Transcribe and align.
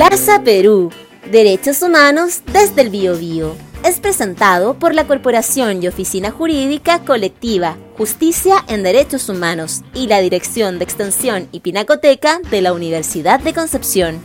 Plaza 0.00 0.42
Perú. 0.42 0.90
Derechos 1.30 1.82
humanos 1.82 2.40
desde 2.50 2.80
el 2.80 2.88
Biobío. 2.88 3.54
Es 3.84 4.00
presentado 4.00 4.78
por 4.78 4.94
la 4.94 5.06
Corporación 5.06 5.82
y 5.82 5.88
Oficina 5.88 6.30
Jurídica 6.30 7.00
Colectiva, 7.00 7.76
Justicia 7.98 8.64
en 8.66 8.82
Derechos 8.82 9.28
Humanos 9.28 9.82
y 9.92 10.06
la 10.06 10.20
Dirección 10.22 10.78
de 10.78 10.84
Extensión 10.84 11.48
y 11.52 11.60
Pinacoteca 11.60 12.40
de 12.50 12.62
la 12.62 12.72
Universidad 12.72 13.40
de 13.40 13.52
Concepción. 13.52 14.20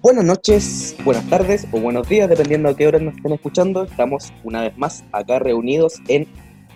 Buenas 0.00 0.24
noches, 0.24 0.96
buenas 1.04 1.28
tardes 1.28 1.66
o 1.72 1.78
buenos 1.78 2.08
días, 2.08 2.30
dependiendo 2.30 2.70
a 2.70 2.74
qué 2.74 2.86
hora 2.86 3.00
nos 3.00 3.14
estén 3.16 3.34
escuchando. 3.34 3.84
Estamos 3.84 4.32
una 4.44 4.62
vez 4.62 4.78
más 4.78 5.04
acá 5.12 5.38
reunidos 5.38 6.00
en 6.08 6.26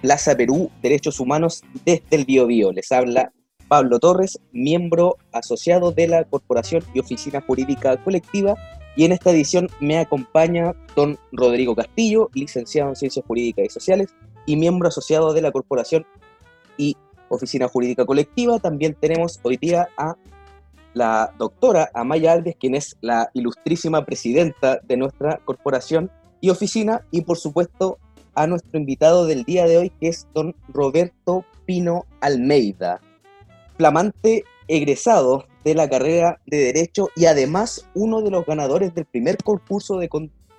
Plaza 0.03 0.37
Perú, 0.37 0.71
Derechos 0.83 1.21
Humanos 1.21 1.63
desde 1.87 2.03
el 2.11 2.25
Bio, 2.25 2.47
Bio. 2.47 2.73
Les 2.73 2.91
habla 2.91 3.33
Pablo 3.69 4.01
Torres, 4.01 4.39
miembro 4.53 5.17
asociado 5.33 5.93
de 5.93 6.09
la 6.09 6.25
Corporación 6.25 6.85
y 6.93 6.99
Oficina 6.99 7.41
Jurídica 7.41 7.97
Colectiva. 8.03 8.57
Y 8.97 9.05
en 9.05 9.13
esta 9.13 9.31
edición 9.31 9.69
me 9.81 9.99
acompaña 9.99 10.75
don 10.95 11.19
Rodrigo 11.31 11.75
Castillo, 11.75 12.29
licenciado 12.35 12.91
en 12.91 12.97
Ciencias 12.97 13.25
Jurídicas 13.25 13.65
y 13.65 13.69
Sociales 13.71 14.09
y 14.45 14.57
miembro 14.57 14.89
asociado 14.89 15.33
de 15.33 15.41
la 15.41 15.53
Corporación 15.53 16.05
y 16.77 16.97
Oficina 17.29 17.69
Jurídica 17.69 18.05
Colectiva. 18.05 18.59
También 18.59 18.97
tenemos 19.01 19.39
hoy 19.45 19.57
día 19.57 19.89
a 19.97 20.17
la 20.95 21.33
doctora 21.39 21.91
Amaya 21.95 22.33
Alves, 22.33 22.57
quien 22.59 22.75
es 22.75 22.97
la 23.01 23.31
ilustrísima 23.35 24.05
presidenta 24.05 24.81
de 24.83 24.97
nuestra 24.97 25.41
corporación 25.45 26.11
y 26.41 26.51
oficina, 26.51 27.07
y 27.13 27.23
por 27.23 27.39
supuesto 27.39 27.99
a 28.35 28.47
nuestro 28.47 28.79
invitado 28.79 29.27
del 29.27 29.45
día 29.45 29.67
de 29.67 29.79
hoy, 29.79 29.91
que 30.01 30.09
es 30.09 30.27
don 30.35 30.55
Roberto 30.69 31.45
Pino 31.67 32.07
Almeida, 32.21 33.01
flamante 33.77 34.45
egresado 34.69 35.47
de 35.65 35.75
la 35.75 35.89
carrera 35.89 36.41
de 36.47 36.59
Derecho 36.59 37.09
y 37.15 37.27
además 37.27 37.87
uno 37.95 38.23
de 38.23 38.31
los 38.31 38.45
ganadores 38.47 38.95
del 38.95 39.05
primer 39.05 39.37
concurso 39.37 39.99
de, 39.99 40.09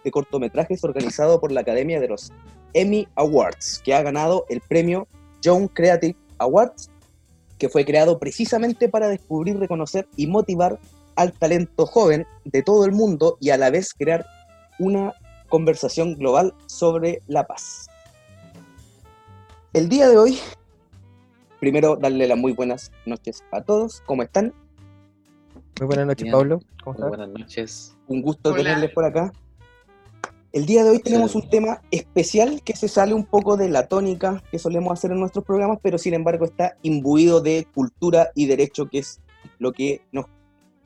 de 0.03 0.11
cortometrajes 0.11 0.83
organizado 0.83 1.39
por 1.39 1.51
la 1.51 1.61
Academia 1.61 1.99
de 1.99 2.07
los 2.07 2.31
Emmy 2.73 3.07
Awards, 3.15 3.81
que 3.83 3.93
ha 3.93 4.01
ganado 4.01 4.45
el 4.49 4.61
premio 4.61 5.07
Young 5.41 5.69
Creative 5.73 6.15
Awards 6.37 6.89
que 7.63 7.69
fue 7.69 7.85
creado 7.85 8.19
precisamente 8.19 8.89
para 8.89 9.07
descubrir, 9.07 9.57
reconocer 9.57 10.05
y 10.17 10.27
motivar 10.27 10.79
al 11.15 11.31
talento 11.31 11.85
joven 11.85 12.25
de 12.43 12.61
todo 12.61 12.83
el 12.85 12.91
mundo 12.91 13.37
y 13.39 13.51
a 13.51 13.57
la 13.57 13.69
vez 13.69 13.93
crear 13.93 14.25
una 14.79 15.13
conversación 15.53 16.15
global 16.15 16.51
sobre 16.65 17.21
la 17.27 17.45
paz. 17.45 17.87
El 19.71 19.87
día 19.87 20.09
de 20.09 20.17
hoy, 20.17 20.39
primero 21.59 21.95
darle 21.95 22.27
las 22.27 22.39
muy 22.39 22.53
buenas 22.53 22.91
noches 23.05 23.43
a 23.51 23.61
todos. 23.61 24.01
¿Cómo 24.07 24.23
están? 24.23 24.51
Muy 25.79 25.85
buenas 25.85 26.07
noches, 26.07 26.31
Pablo. 26.31 26.59
¿Cómo 26.83 26.97
muy 26.97 27.09
buenas 27.09 27.29
noches. 27.29 27.95
Un 28.07 28.23
gusto 28.23 28.51
tenerles 28.51 28.89
por 28.93 29.05
acá. 29.05 29.31
El 30.53 30.65
día 30.65 30.83
de 30.83 30.89
hoy 30.89 30.97
tenemos 30.97 31.35
un 31.35 31.47
tema 31.47 31.83
especial 31.91 32.63
que 32.63 32.75
se 32.75 32.87
sale 32.87 33.13
un 33.13 33.23
poco 33.23 33.55
de 33.55 33.69
la 33.69 33.85
tónica 33.85 34.41
que 34.49 34.57
solemos 34.57 34.93
hacer 34.93 35.11
en 35.11 35.19
nuestros 35.19 35.45
programas, 35.45 35.77
pero 35.83 35.99
sin 35.99 36.15
embargo 36.15 36.45
está 36.45 36.77
imbuido 36.81 37.41
de 37.41 37.67
cultura 37.75 38.31
y 38.33 38.47
derecho, 38.47 38.89
que 38.89 38.97
es 38.97 39.21
lo 39.59 39.71
que 39.71 40.01
nos, 40.11 40.25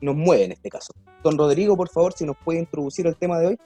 nos 0.02 0.14
mueve 0.14 0.44
en 0.44 0.52
este 0.52 0.68
caso. 0.68 0.92
Don 1.24 1.38
Rodrigo, 1.38 1.74
por 1.74 1.88
favor, 1.88 2.12
si 2.12 2.26
nos 2.26 2.36
puede 2.36 2.58
introducir 2.58 3.06
el 3.06 3.16
tema 3.16 3.38
de 3.38 3.46
hoy. 3.46 3.58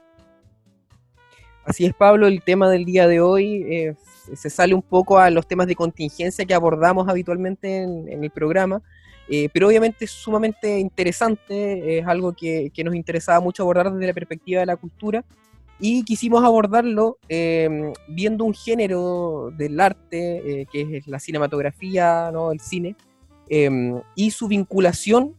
Así 1.65 1.85
es, 1.85 1.95
Pablo, 1.95 2.27
el 2.27 2.43
tema 2.43 2.69
del 2.69 2.85
día 2.85 3.07
de 3.07 3.21
hoy 3.21 3.65
eh, 3.71 3.95
se 4.35 4.51
sale 4.51 4.75
un 4.75 4.83
poco 4.83 5.19
a 5.19 5.31
los 5.31 5.47
temas 5.47 5.67
de 5.67 5.77
contingencia 5.77 6.45
que 6.45 6.55
abordamos 6.55 7.09
habitualmente 7.09 7.83
en, 7.83 8.25
el 8.25 8.31
programa, 8.31 8.83
eh, 9.29 9.49
pero 9.53 9.69
obviamente 9.69 10.05
es 10.07 10.11
sumamente 10.11 10.79
interesante, 10.81 11.99
es 11.99 12.07
algo 12.07 12.33
que, 12.33 12.73
nos 12.85 12.95
interesaba 12.97 13.41
mucho 13.41 13.63
abordar 13.63 13.93
desde 13.93 14.09
la 14.09 14.13
perspectiva 14.13 14.61
de 14.61 14.67
la 14.67 14.77
cultura 14.77 15.25
y 15.79 16.03
quisimos 16.03 16.45
abordarlo 16.45 17.19
em, 17.29 17.93
viendo 18.09 18.45
un 18.45 18.55
género 18.55 19.53
del 19.57 19.79
arte, 19.81 20.63
eh, 20.63 20.67
que 20.71 20.99
es 20.99 21.07
la 21.07 21.21
cinematografía, 21.21 22.31
¿no? 22.33 22.53
el 22.53 22.61
cine, 22.61 22.97
em, 23.49 24.01
y 24.17 24.33
su 24.33 24.49
vinculación 24.49 25.37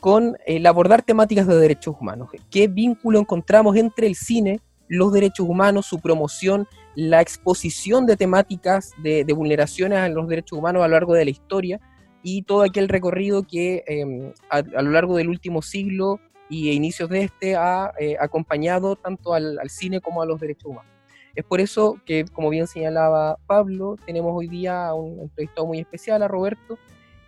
con 0.00 0.36
el 0.46 0.66
abordar 0.66 1.02
temáticas 1.02 1.46
de 1.46 1.56
derechos 1.56 1.96
humanos. 2.00 2.28
¿Qué 2.50 2.68
vínculo 2.68 3.18
encontramos 3.18 3.76
entre 3.76 4.06
el 4.06 4.14
cine, 4.14 4.60
los 4.88 5.12
derechos 5.12 5.48
humanos, 5.48 5.86
su 5.86 6.00
promoción, 6.00 6.66
la 6.94 7.20
exposición 7.20 8.06
de 8.06 8.16
temáticas 8.16 8.92
de, 9.02 9.24
vulneraciones 9.32 9.98
a 9.98 10.08
los 10.08 10.28
derechos 10.28 10.58
humanos 10.58 10.82
a 10.82 10.88
lo 10.88 10.92
largo 10.92 11.14
de 11.14 11.24
la 11.24 11.30
historia 11.30 11.80
y 12.22 12.42
todo 12.42 12.62
aquel 12.62 12.88
recorrido 12.88 13.46
que 13.46 13.84
em, 13.86 14.32
a, 14.50 14.58
a, 14.58 14.82
lo 14.82 14.90
largo 14.90 15.16
del 15.16 15.28
último 15.28 15.62
siglo 15.62 16.20
y 16.48 16.70
inicios 16.70 17.08
de 17.08 17.22
este 17.22 17.56
ha 17.56 17.92
eh, 17.98 18.16
acompañado 18.20 18.96
tanto 18.96 19.34
al, 19.34 19.58
cine 19.68 20.00
como 20.00 20.22
a 20.22 20.26
los 20.26 20.40
derechos 20.40 20.70
humanos. 20.70 20.92
Es 21.34 21.44
por 21.44 21.60
eso 21.60 22.00
que, 22.06 22.24
como 22.26 22.48
bien 22.50 22.66
señalaba 22.66 23.38
Pablo, 23.46 23.96
tenemos 24.06 24.32
hoy 24.34 24.48
día 24.48 24.94
un 24.94 25.20
entrevistado 25.20 25.66
muy 25.66 25.80
especial, 25.80 26.22
a 26.22 26.28
Roberto, 26.28 26.78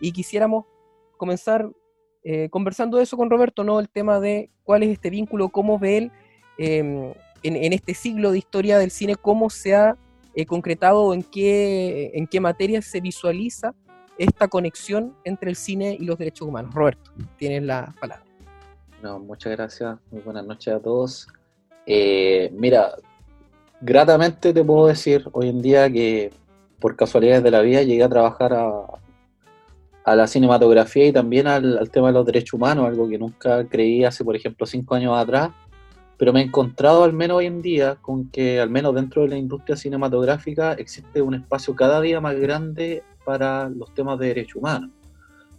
y 0.01 0.13
quisiéramos 0.13 0.65
comenzar 1.17 1.69
eh, 2.23 2.49
conversando 2.51 3.01
eso 3.01 3.17
con 3.17 3.31
Roberto, 3.31 3.65
¿no? 3.65 3.81
El 3.81 3.89
tema 3.89 4.21
de 4.21 4.51
cuál 4.63 4.85
es 4.85 4.91
este 4.91 5.11
vínculo, 5.11 5.49
cómo 5.49 5.79
ve 5.79 5.97
él 5.99 6.13
en, 7.43 7.73
este 7.73 7.95
siglo 7.95 8.33
de 8.33 8.39
historia 8.39 8.79
del 8.79 8.91
cine, 8.91 9.17
cómo 9.17 9.51
se 9.51 9.75
ha 9.75 9.97
eh, 10.35 10.47
concretado, 10.47 11.15
en 11.15 11.23
qué, 11.23 12.11
en 12.15 12.27
qué 12.27 12.41
materia 12.41 12.83
se 12.83 13.01
visualiza 13.01 13.75
esta 14.19 14.49
conexión 14.49 15.15
entre 15.25 15.51
el 15.51 15.57
cine 15.57 15.97
y 15.99 16.05
los 16.05 16.19
derechos 16.19 16.49
humanos. 16.49 16.75
Roberto, 16.75 17.13
tienes 17.39 17.63
la 17.63 17.95
palabra 18.01 18.27
muchas 19.21 19.53
gracias. 19.53 19.97
Muy 20.11 20.21
buenas 20.23 20.45
noches 20.45 20.75
a 20.75 20.81
todos. 20.81 21.29
Eh, 21.87 22.51
mira, 22.53 22.93
gratamente 23.81 24.53
te 24.53 24.65
puedo 24.65 24.87
decir 24.87 25.29
hoy 25.33 25.49
en 25.49 25.63
día 25.63 25.91
que 25.91 26.33
por 26.81 26.97
casualidades 26.97 27.43
de 27.43 27.51
la 27.51 27.61
vida 27.61 27.83
llegué 27.83 28.03
a 28.03 28.09
trabajar 28.09 28.53
a, 28.53 28.83
la 30.15 30.27
cinematografía 30.29 31.07
y 31.07 31.13
también 31.13 31.49
al, 31.49 31.91
tema 31.91 32.09
de 32.09 32.13
los 32.13 32.25
derechos 32.25 32.55
humanos, 32.55 32.87
algo 32.87 33.09
que 33.09 33.19
nunca 33.19 33.67
creí 33.67 34.05
hace, 34.05 34.25
por 34.25 34.37
ejemplo, 34.37 34.65
cinco 34.65 34.95
años 34.95 35.17
atrás. 35.19 35.51
Pero 36.19 36.33
me 36.33 36.41
he 36.41 36.45
encontrado, 36.45 37.05
al 37.05 37.13
menos 37.13 37.39
hoy 37.39 37.47
en 37.47 37.61
día, 37.61 37.97
con 37.97 38.31
que, 38.31 38.61
al 38.61 38.71
menos 38.71 38.95
dentro 38.95 39.23
de 39.23 39.29
la 39.29 39.37
industria 39.37 39.77
cinematográfica, 39.77 40.73
existe 40.75 41.21
un 41.21 41.35
espacio 41.35 41.75
cada 41.75 42.01
día 42.01 42.21
más 42.21 42.37
grande 42.37 43.03
para 43.25 43.69
los 43.69 43.93
temas 43.95 44.19
de 44.19 44.29
derechos 44.29 44.57
humanos. 44.57 44.91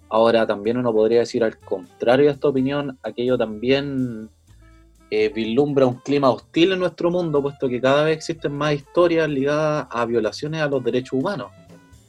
Ahora 0.10 0.48
también 0.48 0.78
uno 0.78 0.94
podría 0.94 1.20
decir 1.20 1.44
al 1.44 1.58
contrario 1.60 2.28
de 2.28 2.32
esta 2.32 2.48
opinión, 2.48 2.98
aquello 3.04 3.38
también 3.38 4.30
eh, 5.12 5.30
vislumbra 5.30 5.86
un 5.86 5.96
clima 5.96 6.30
hostil 6.30 6.72
en 6.72 6.80
nuestro 6.80 7.12
mundo, 7.12 7.42
puesto 7.42 7.70
que 7.70 7.80
cada 7.80 8.04
vez 8.04 8.18
existen 8.18 8.54
más 8.54 8.74
historias 8.74 9.30
ligadas 9.30 9.88
a 9.90 10.06
violaciones 10.06 10.62
a 10.62 10.68
los 10.68 10.84
derechos 10.84 11.14
humanos 11.14 11.52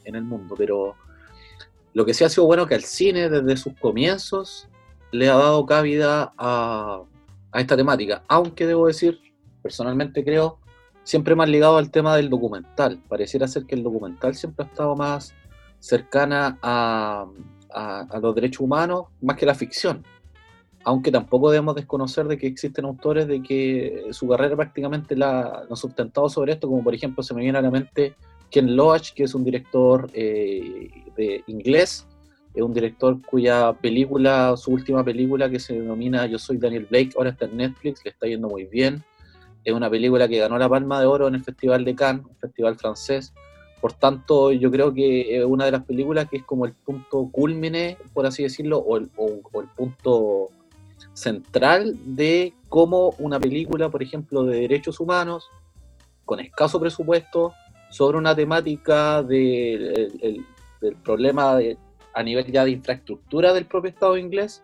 en 0.05 0.15
el 0.15 0.23
mundo. 0.23 0.55
Pero 0.57 0.95
lo 1.93 2.05
que 2.05 2.13
sí 2.13 2.23
ha 2.23 2.29
sido 2.29 2.45
bueno 2.45 2.65
que 2.65 2.75
al 2.75 2.83
cine 2.83 3.29
desde 3.29 3.57
sus 3.57 3.73
comienzos 3.75 4.67
le 5.11 5.29
ha 5.29 5.35
dado 5.35 5.65
cabida 5.65 6.33
a, 6.37 7.03
a 7.51 7.61
esta 7.61 7.75
temática, 7.75 8.23
aunque 8.27 8.65
debo 8.67 8.87
decir, 8.87 9.19
personalmente 9.61 10.23
creo, 10.23 10.59
siempre 11.03 11.35
más 11.35 11.49
ligado 11.49 11.77
al 11.77 11.91
tema 11.91 12.15
del 12.15 12.29
documental. 12.29 13.01
Pareciera 13.07 13.47
ser 13.47 13.65
que 13.65 13.75
el 13.75 13.83
documental 13.83 14.35
siempre 14.35 14.65
ha 14.65 14.67
estado 14.67 14.95
más 14.95 15.33
cercana 15.79 16.59
a 16.61 17.25
a, 17.71 18.19
los 18.21 18.35
derechos 18.35 18.61
humanos 18.61 19.05
más 19.21 19.37
que 19.37 19.45
la 19.45 19.55
ficción. 19.55 20.03
Aunque 20.83 21.11
tampoco 21.11 21.51
debemos 21.51 21.75
desconocer 21.75 22.27
de 22.27 22.37
que 22.37 22.47
existen 22.47 22.85
autores 22.85 23.27
de 23.27 23.41
que 23.41 24.07
su 24.11 24.27
carrera 24.27 24.55
prácticamente 24.55 25.15
la 25.15 25.65
han 25.69 25.75
sustentado 25.75 26.29
sobre 26.29 26.53
esto, 26.53 26.67
como 26.67 26.83
por 26.83 26.95
ejemplo 26.95 27.21
se 27.21 27.33
me 27.33 27.41
viene 27.41 27.57
a 27.57 27.61
la 27.61 27.71
mente 27.71 28.15
Ken 28.49 28.75
Loach, 28.75 29.13
que 29.13 29.23
es 29.23 29.35
un 29.35 29.43
director 29.43 30.09
eh, 30.13 30.89
de 31.15 31.43
inglés, 31.47 32.07
es 32.59 32.65
un 32.65 32.73
director 32.73 33.21
cuya 33.21 33.73
película, 33.73 34.55
su 34.57 34.71
última 34.71 35.03
película 35.03 35.49
que 35.49 35.59
se 35.59 35.73
denomina 35.73 36.25
Yo 36.25 36.37
soy 36.37 36.57
Daniel 36.57 36.87
Blake, 36.89 37.11
ahora 37.15 37.31
está 37.31 37.45
en 37.45 37.57
Netflix, 37.57 38.03
le 38.03 38.11
está 38.11 38.27
yendo 38.27 38.49
muy 38.49 38.65
bien. 38.65 39.03
Es 39.63 39.73
una 39.73 39.89
película 39.89 40.27
que 40.27 40.37
ganó 40.37 40.57
la 40.57 40.69
Palma 40.69 40.99
de 40.99 41.05
Oro 41.05 41.27
en 41.27 41.35
el 41.35 41.43
Festival 41.43 41.83
de 41.85 41.95
Cannes, 41.95 42.25
un 42.25 42.35
festival 42.35 42.75
francés, 42.75 43.33
por 43.81 43.93
tanto, 43.93 44.51
yo 44.51 44.69
creo 44.71 44.93
que 44.93 45.37
es 45.37 45.45
una 45.45 45.65
de 45.65 45.71
las 45.71 45.83
películas 45.83 46.27
que 46.29 46.37
es 46.37 46.43
como 46.43 46.65
el 46.65 46.73
punto 46.73 47.29
culmine, 47.31 47.97
por 48.13 48.25
así 48.25 48.43
decirlo, 48.43 48.79
o 48.79 48.97
el, 48.97 49.09
punto 49.75 50.47
central 51.13 51.95
de 52.03 52.53
cómo 52.67 53.15
una 53.19 53.39
película, 53.39 53.89
por 53.89 54.03
ejemplo, 54.03 54.43
de 54.43 54.61
derechos 54.61 54.99
humanos, 54.99 55.49
con 56.25 56.41
escaso 56.41 56.79
presupuesto, 56.79 57.53
sobre 57.89 58.17
una 58.17 58.35
temática 58.35 59.23
del 59.23 60.45
problema 61.03 61.57
a 62.19 62.23
nivel 62.23 62.51
ya 62.51 62.65
de 62.65 62.71
infraestructura 62.71 63.53
del 63.53 63.65
propio 63.65 63.91
Estado 63.91 64.17
inglés, 64.17 64.61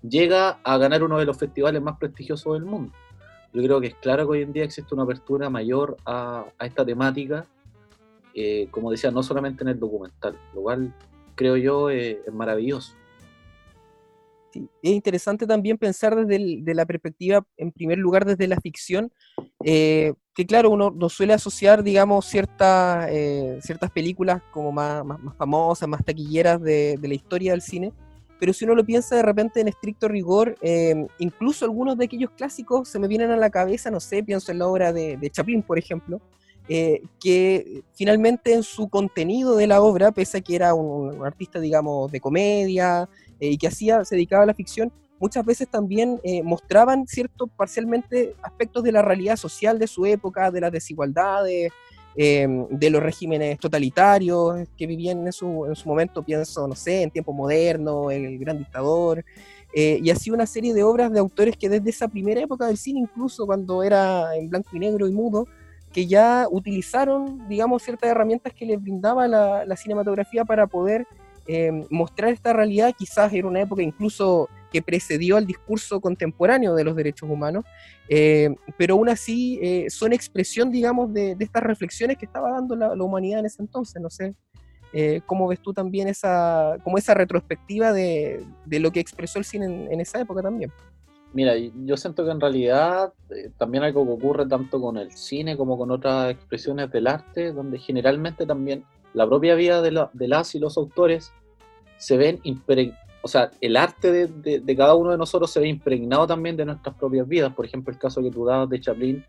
llega 0.00 0.58
a 0.64 0.78
ganar 0.78 1.02
uno 1.02 1.18
de 1.18 1.26
los 1.26 1.36
festivales 1.36 1.82
más 1.82 1.98
prestigiosos 1.98 2.54
del 2.54 2.64
mundo. 2.64 2.94
Yo 3.52 3.62
creo 3.62 3.78
que 3.78 3.88
es 3.88 3.94
claro 3.96 4.24
que 4.24 4.32
hoy 4.38 4.42
en 4.42 4.54
día 4.54 4.64
existe 4.64 4.94
una 4.94 5.02
apertura 5.02 5.50
mayor 5.50 5.98
a, 6.06 6.46
esta 6.60 6.82
temática 6.82 7.46
eh, 8.32 8.68
como 8.70 8.90
decía, 8.90 9.10
no 9.10 9.22
solamente 9.22 9.62
en 9.62 9.68
el 9.68 9.78
documental, 9.78 10.36
lo 10.54 10.62
cual 10.62 10.94
creo 11.34 11.58
yo 11.58 11.90
es 11.90 12.16
maravilloso. 12.32 12.94
Es 14.54 14.90
interesante 14.90 15.46
también 15.46 15.76
pensar 15.76 16.16
desde 16.26 16.74
la 16.74 16.86
perspectiva, 16.86 17.46
en 17.58 17.70
primer 17.70 17.98
lugar, 17.98 18.24
desde 18.24 18.48
la 18.48 18.56
ficción, 18.56 19.12
eh, 19.62 20.14
que 20.34 20.46
claro, 20.46 20.70
uno 20.70 20.90
no 20.90 21.08
suele 21.08 21.32
asociar, 21.32 21.82
digamos, 21.82 22.26
ciertas, 22.26 23.06
eh, 23.10 23.58
ciertas 23.62 23.90
películas 23.90 24.42
como 24.50 24.72
más, 24.72 25.04
más, 25.04 25.18
famosas, 25.36 25.88
más 25.88 26.04
taquilleras 26.04 26.60
de, 26.60 26.98
la 27.00 27.14
historia 27.14 27.52
del 27.52 27.62
cine, 27.62 27.92
pero 28.40 28.52
si 28.52 28.64
uno 28.64 28.74
lo 28.74 28.84
piensa 28.84 29.14
de 29.14 29.22
repente 29.22 29.60
en 29.60 29.68
estricto 29.68 30.08
rigor, 30.08 30.56
eh, 30.60 31.06
incluso 31.18 31.64
algunos 31.64 31.96
de 31.96 32.06
aquellos 32.06 32.30
clásicos 32.32 32.88
se 32.88 32.98
me 32.98 33.08
vienen 33.08 33.30
a 33.30 33.36
la 33.36 33.50
cabeza, 33.50 33.90
no 33.90 34.00
sé, 34.00 34.24
pienso 34.24 34.50
en 34.50 34.58
la 34.58 34.66
obra 34.66 34.92
de, 34.92 35.16
de 35.16 35.30
Chaplin, 35.30 35.62
por 35.62 35.78
ejemplo, 35.78 36.20
que 36.66 37.82
finalmente 37.92 38.54
en 38.54 38.62
su 38.62 38.88
contenido 38.88 39.54
de 39.54 39.66
la 39.66 39.82
obra, 39.82 40.12
pese 40.12 40.38
a 40.38 40.40
que 40.40 40.56
era 40.56 40.72
un, 40.72 41.14
un 41.14 41.26
artista, 41.26 41.60
digamos, 41.60 42.10
de 42.10 42.20
comedia, 42.20 43.06
eh, 43.40 43.50
y 43.50 43.58
que 43.58 43.68
hacía, 43.68 44.04
se 44.04 44.14
dedicaba 44.14 44.44
a 44.44 44.46
la 44.46 44.54
ficción, 44.54 44.92
muchas 45.18 45.44
veces 45.44 45.68
también 45.68 46.20
eh, 46.22 46.42
mostraban 46.42 47.06
cierto 47.06 47.46
parcialmente 47.46 48.34
aspectos 48.42 48.82
de 48.82 48.92
la 48.92 49.02
realidad 49.02 49.36
social 49.36 49.78
de 49.78 49.86
su 49.86 50.06
época, 50.06 50.50
de 50.50 50.60
las 50.60 50.72
desigualdades, 50.72 51.72
em, 52.16 52.66
de 52.68 52.90
los 52.90 53.02
regímenes 53.02 53.58
totalitarios 53.58 54.68
que 54.76 54.86
vivían 54.86 55.26
en 55.26 55.32
su, 55.32 55.66
en 55.66 55.74
su 55.74 55.88
momento, 55.88 56.22
pienso, 56.22 56.68
no 56.68 56.74
sé, 56.74 57.02
en 57.02 57.10
tiempo 57.10 57.32
moderno, 57.32 58.10
el 58.10 58.38
gran 58.38 58.58
dictador, 58.58 59.24
eh, 59.76 59.98
y 60.00 60.10
así 60.10 60.30
una 60.30 60.46
serie 60.46 60.72
de 60.72 60.84
obras 60.84 61.12
de 61.12 61.18
autores 61.18 61.56
que 61.56 61.68
desde 61.68 61.90
esa 61.90 62.06
primera 62.06 62.40
época 62.40 62.66
del 62.66 62.76
cine, 62.76 63.00
incluso 63.00 63.44
cuando 63.44 63.82
era 63.82 64.36
en 64.36 64.48
blanco 64.48 64.70
y 64.72 64.78
negro 64.78 65.08
y 65.08 65.12
mudo, 65.12 65.48
que 65.92 66.06
ya 66.06 66.46
utilizaron, 66.48 67.48
digamos, 67.48 67.82
ciertas 67.82 68.10
herramientas 68.10 68.52
que 68.52 68.66
les 68.66 68.80
brindaba 68.80 69.26
la, 69.26 69.76
cinematografía 69.76 70.44
para 70.44 70.68
poder 70.68 71.06
eh, 71.48 71.86
mostrar 71.90 72.30
esta 72.32 72.52
realidad. 72.52 72.94
Quizás 72.96 73.32
en 73.32 73.46
una 73.46 73.62
época 73.62 73.82
incluso 73.82 74.48
que 74.74 74.82
precedió 74.82 75.36
al 75.36 75.46
discurso 75.46 76.00
contemporáneo 76.00 76.74
de 76.74 76.82
los 76.82 76.96
derechos 76.96 77.30
humanos, 77.30 77.64
eh, 78.08 78.52
pero 78.76 78.94
aún 78.94 79.08
así 79.08 79.60
eh, 79.62 79.86
son 79.88 80.12
expresión, 80.12 80.72
digamos, 80.72 81.14
de, 81.14 81.36
estas 81.38 81.62
reflexiones 81.62 82.18
que 82.18 82.26
estaba 82.26 82.50
dando 82.50 82.74
la, 82.74 82.92
humanidad 82.94 83.38
en 83.38 83.46
ese 83.46 83.62
entonces. 83.62 84.02
No 84.02 84.10
sé, 84.10 84.34
¿cómo 85.26 85.46
ves 85.46 85.60
tú 85.60 85.72
también 85.72 86.08
esa, 86.08 86.76
como 86.82 86.98
esa 86.98 87.14
retrospectiva 87.14 87.92
de, 87.92 88.44
lo 88.68 88.90
que 88.90 88.98
expresó 88.98 89.38
el 89.38 89.44
cine 89.44 89.66
en, 89.92 90.00
esa 90.00 90.20
época 90.20 90.42
también? 90.42 90.72
Mira, 91.32 91.54
yo 91.56 91.96
siento 91.96 92.24
que 92.24 92.32
en 92.32 92.40
realidad 92.40 93.12
también 93.58 93.84
algo 93.84 94.04
que 94.04 94.12
ocurre 94.12 94.46
tanto 94.46 94.80
con 94.80 94.96
el 94.96 95.12
cine 95.12 95.56
como 95.56 95.78
con 95.78 95.92
otras 95.92 96.32
expresiones 96.32 96.90
del 96.90 97.06
arte, 97.06 97.52
donde 97.52 97.78
generalmente 97.78 98.44
también 98.44 98.84
la 99.12 99.26
propia 99.28 99.54
vida 99.54 99.80
de, 99.80 99.92
las 99.92 100.54
y 100.56 100.58
los 100.58 100.76
autores 100.76 101.32
se 101.96 102.16
ven 102.16 102.40
o 103.24 103.28
sea, 103.28 103.50
el 103.62 103.74
arte 103.78 104.28
de, 104.28 104.76
cada 104.76 104.94
uno 104.94 105.10
de 105.10 105.16
nosotros 105.16 105.50
se 105.50 105.58
ve 105.58 105.66
impregnado 105.66 106.26
también 106.26 106.58
de 106.58 106.66
nuestras 106.66 106.94
propias 106.94 107.26
vidas. 107.26 107.54
Por 107.54 107.64
ejemplo, 107.64 107.90
el 107.90 107.98
caso 107.98 108.20
que 108.20 108.30
tú 108.30 108.44
dabas 108.44 108.68
de 108.68 108.78
Chaplin, 108.78 109.24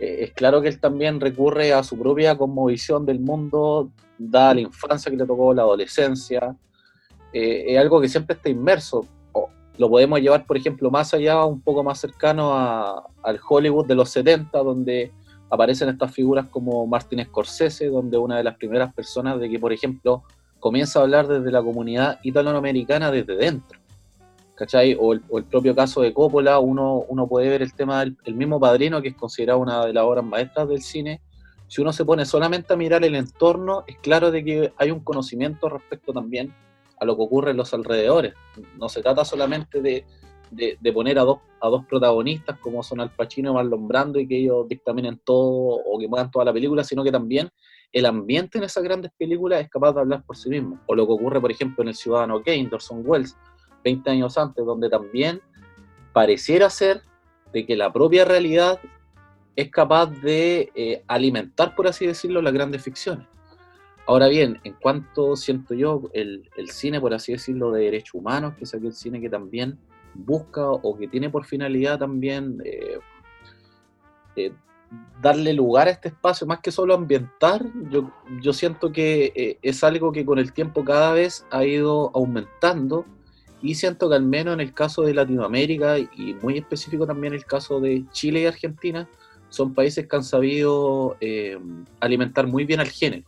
eh, 0.00 0.24
es 0.24 0.32
claro 0.32 0.60
que 0.60 0.66
él 0.66 0.80
también 0.80 1.20
recurre 1.20 1.72
a 1.72 1.84
su 1.84 1.96
propia 1.96 2.36
cosmovisión 2.36 3.06
del 3.06 3.20
mundo, 3.20 3.90
dada 4.18 4.54
la 4.54 4.62
infancia 4.62 5.08
que 5.08 5.16
le 5.16 5.24
tocó, 5.24 5.54
la 5.54 5.62
adolescencia. 5.62 6.56
Eh, 7.32 7.66
es 7.68 7.78
algo 7.78 8.00
que 8.00 8.08
siempre 8.08 8.34
está 8.34 8.48
inmerso. 8.48 9.06
lo 9.76 9.88
podemos 9.88 10.20
llevar, 10.20 10.44
por 10.44 10.56
ejemplo, 10.56 10.90
más 10.90 11.14
allá, 11.14 11.44
un 11.44 11.60
poco 11.60 11.84
más 11.84 12.00
cercano 12.00 12.52
al 13.22 13.38
Hollywood 13.48 13.86
de 13.86 13.94
los 13.94 14.10
70, 14.10 14.58
donde 14.58 15.12
aparecen 15.48 15.90
estas 15.90 16.10
figuras 16.10 16.48
como 16.48 16.84
Martin 16.88 17.24
Scorsese, 17.24 17.86
donde 17.86 18.18
una 18.18 18.36
de 18.38 18.42
las 18.42 18.56
primeras 18.56 18.92
personas 18.92 19.38
de 19.38 19.48
que, 19.48 19.60
por 19.60 19.72
ejemplo, 19.72 20.24
comienza 20.60 20.98
a 20.98 21.02
hablar 21.02 21.26
desde 21.26 21.50
la 21.50 21.62
comunidad 21.62 22.18
italoamericana 22.22 23.10
desde 23.10 23.36
dentro. 23.36 23.78
¿Cachai? 24.54 24.96
O 24.98 25.12
el, 25.12 25.44
propio 25.48 25.74
caso 25.74 26.00
de 26.00 26.12
Coppola, 26.12 26.58
uno, 26.58 27.04
uno 27.08 27.28
puede 27.28 27.48
ver 27.48 27.62
el 27.62 27.72
tema 27.74 28.04
del 28.04 28.34
mismo 28.34 28.58
padrino, 28.58 29.00
que 29.00 29.08
es 29.08 29.14
considerado 29.14 29.60
una 29.60 29.86
de 29.86 29.92
las 29.92 30.02
obras 30.02 30.24
maestras 30.24 30.68
del 30.68 30.82
cine. 30.82 31.20
Si 31.68 31.80
uno 31.80 31.92
se 31.92 32.04
pone 32.04 32.24
solamente 32.24 32.72
a 32.72 32.76
mirar 32.76 33.04
el 33.04 33.14
entorno, 33.14 33.84
es 33.86 33.98
claro 33.98 34.32
de 34.32 34.44
que 34.44 34.72
hay 34.76 34.90
un 34.90 35.00
conocimiento 35.00 35.68
respecto 35.68 36.12
también 36.12 36.52
a 36.98 37.04
lo 37.04 37.16
que 37.16 37.22
ocurre 37.22 37.52
en 37.52 37.56
los 37.56 37.72
alrededores. 37.72 38.34
No 38.76 38.88
se 38.88 39.00
trata 39.00 39.24
solamente 39.24 39.80
de, 39.80 40.04
de, 40.50 40.92
poner 40.92 41.18
a 41.18 41.22
dos, 41.22 41.38
a 41.60 41.68
dos 41.68 41.84
protagonistas 41.86 42.58
como 42.58 42.82
son 42.82 43.00
Al 43.00 43.10
Pacino 43.10 43.50
y 43.50 43.54
Marlon 43.54 43.86
Brando 43.86 44.18
y 44.18 44.26
que 44.26 44.38
ellos 44.38 44.68
dictaminen 44.68 45.20
todo 45.24 45.76
o 45.84 45.98
que 45.98 46.08
muevan 46.08 46.30
toda 46.30 46.44
la 46.44 46.52
película, 46.52 46.84
sino 46.84 47.04
que 47.04 47.12
también 47.12 47.48
el 47.92 48.06
ambiente 48.06 48.58
en 48.58 48.64
esas 48.64 48.82
grandes 48.82 49.10
películas 49.18 49.62
es 49.62 49.70
capaz 49.70 49.92
de 49.92 50.00
hablar 50.00 50.22
por 50.24 50.36
sí 50.36 50.50
mismo. 50.50 50.78
O 50.86 50.94
lo 50.94 51.06
que 51.06 51.12
ocurre, 51.12 51.40
por 51.40 51.50
ejemplo, 51.50 51.82
en 51.82 51.88
El 51.88 51.94
Ciudadano 51.94 52.42
Kane, 52.42 52.68
Dorson 52.70 53.02
Wells, 53.04 53.36
20 53.84 54.10
años 54.10 54.36
antes, 54.36 54.64
donde 54.64 54.90
también 54.90 55.40
pareciera 56.12 56.68
ser 56.70 57.02
de 57.52 57.64
que 57.64 57.76
la 57.76 57.92
propia 57.92 58.24
realidad 58.24 58.80
es 59.56 59.70
capaz 59.70 60.06
de 60.06 60.70
eh, 60.74 61.02
alimentar, 61.08 61.74
por 61.74 61.88
así 61.88 62.06
decirlo, 62.06 62.42
las 62.42 62.52
grandes 62.52 62.82
ficciones. 62.82 63.26
Ahora 64.06 64.28
bien, 64.28 64.60
en 64.64 64.74
cuanto 64.74 65.36
siento 65.36 65.74
yo, 65.74 66.02
el, 66.12 66.48
el 66.56 66.70
cine, 66.70 67.00
por 67.00 67.12
así 67.12 67.32
decirlo, 67.32 67.72
de 67.72 67.84
derechos 67.84 68.14
humanos, 68.14 68.54
que 68.56 68.64
es 68.64 68.74
aquel 68.74 68.94
cine 68.94 69.20
que 69.20 69.28
también 69.28 69.78
busca 70.14 70.70
o 70.70 70.96
que 70.96 71.08
tiene 71.08 71.30
por 71.30 71.44
finalidad 71.44 71.98
también 71.98 72.60
eh, 72.64 72.98
eh, 74.36 74.52
darle 75.20 75.52
lugar 75.52 75.88
a 75.88 75.90
este 75.90 76.08
espacio, 76.08 76.46
más 76.46 76.60
que 76.60 76.70
solo 76.70 76.94
ambientar, 76.94 77.64
yo, 77.90 78.10
yo 78.40 78.52
siento 78.52 78.92
que 78.92 79.32
eh, 79.34 79.58
es 79.62 79.82
algo 79.82 80.12
que 80.12 80.24
con 80.24 80.38
el 80.38 80.52
tiempo 80.52 80.84
cada 80.84 81.12
vez 81.12 81.44
ha 81.50 81.64
ido 81.64 82.10
aumentando 82.14 83.04
y 83.60 83.74
siento 83.74 84.08
que 84.08 84.14
al 84.14 84.22
menos 84.22 84.54
en 84.54 84.60
el 84.60 84.72
caso 84.72 85.02
de 85.02 85.14
Latinoamérica 85.14 85.98
y 85.98 86.36
muy 86.40 86.58
específico 86.58 87.06
también 87.06 87.34
el 87.34 87.44
caso 87.44 87.80
de 87.80 88.04
Chile 88.12 88.42
y 88.42 88.46
Argentina, 88.46 89.08
son 89.48 89.74
países 89.74 90.06
que 90.06 90.16
han 90.16 90.22
sabido 90.22 91.16
alimentar 92.00 92.46
muy 92.46 92.64
bien 92.64 92.80
al 92.80 92.88
género. 92.88 93.26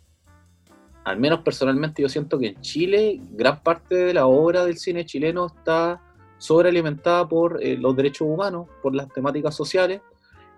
Al 1.04 1.18
menos 1.18 1.40
personalmente 1.40 2.02
yo 2.02 2.08
siento 2.08 2.38
que 2.38 2.48
en 2.48 2.60
Chile 2.60 3.20
gran 3.32 3.62
parte 3.62 3.94
de 3.94 4.14
la 4.14 4.26
obra 4.26 4.64
del 4.64 4.76
cine 4.76 5.04
chileno 5.06 5.46
está 5.46 6.00
sobrealimentada 6.38 7.28
por 7.28 7.62
eh, 7.62 7.76
los 7.76 7.96
derechos 7.96 8.28
humanos, 8.28 8.66
por 8.82 8.94
las 8.94 9.08
temáticas 9.08 9.54
sociales. 9.54 10.00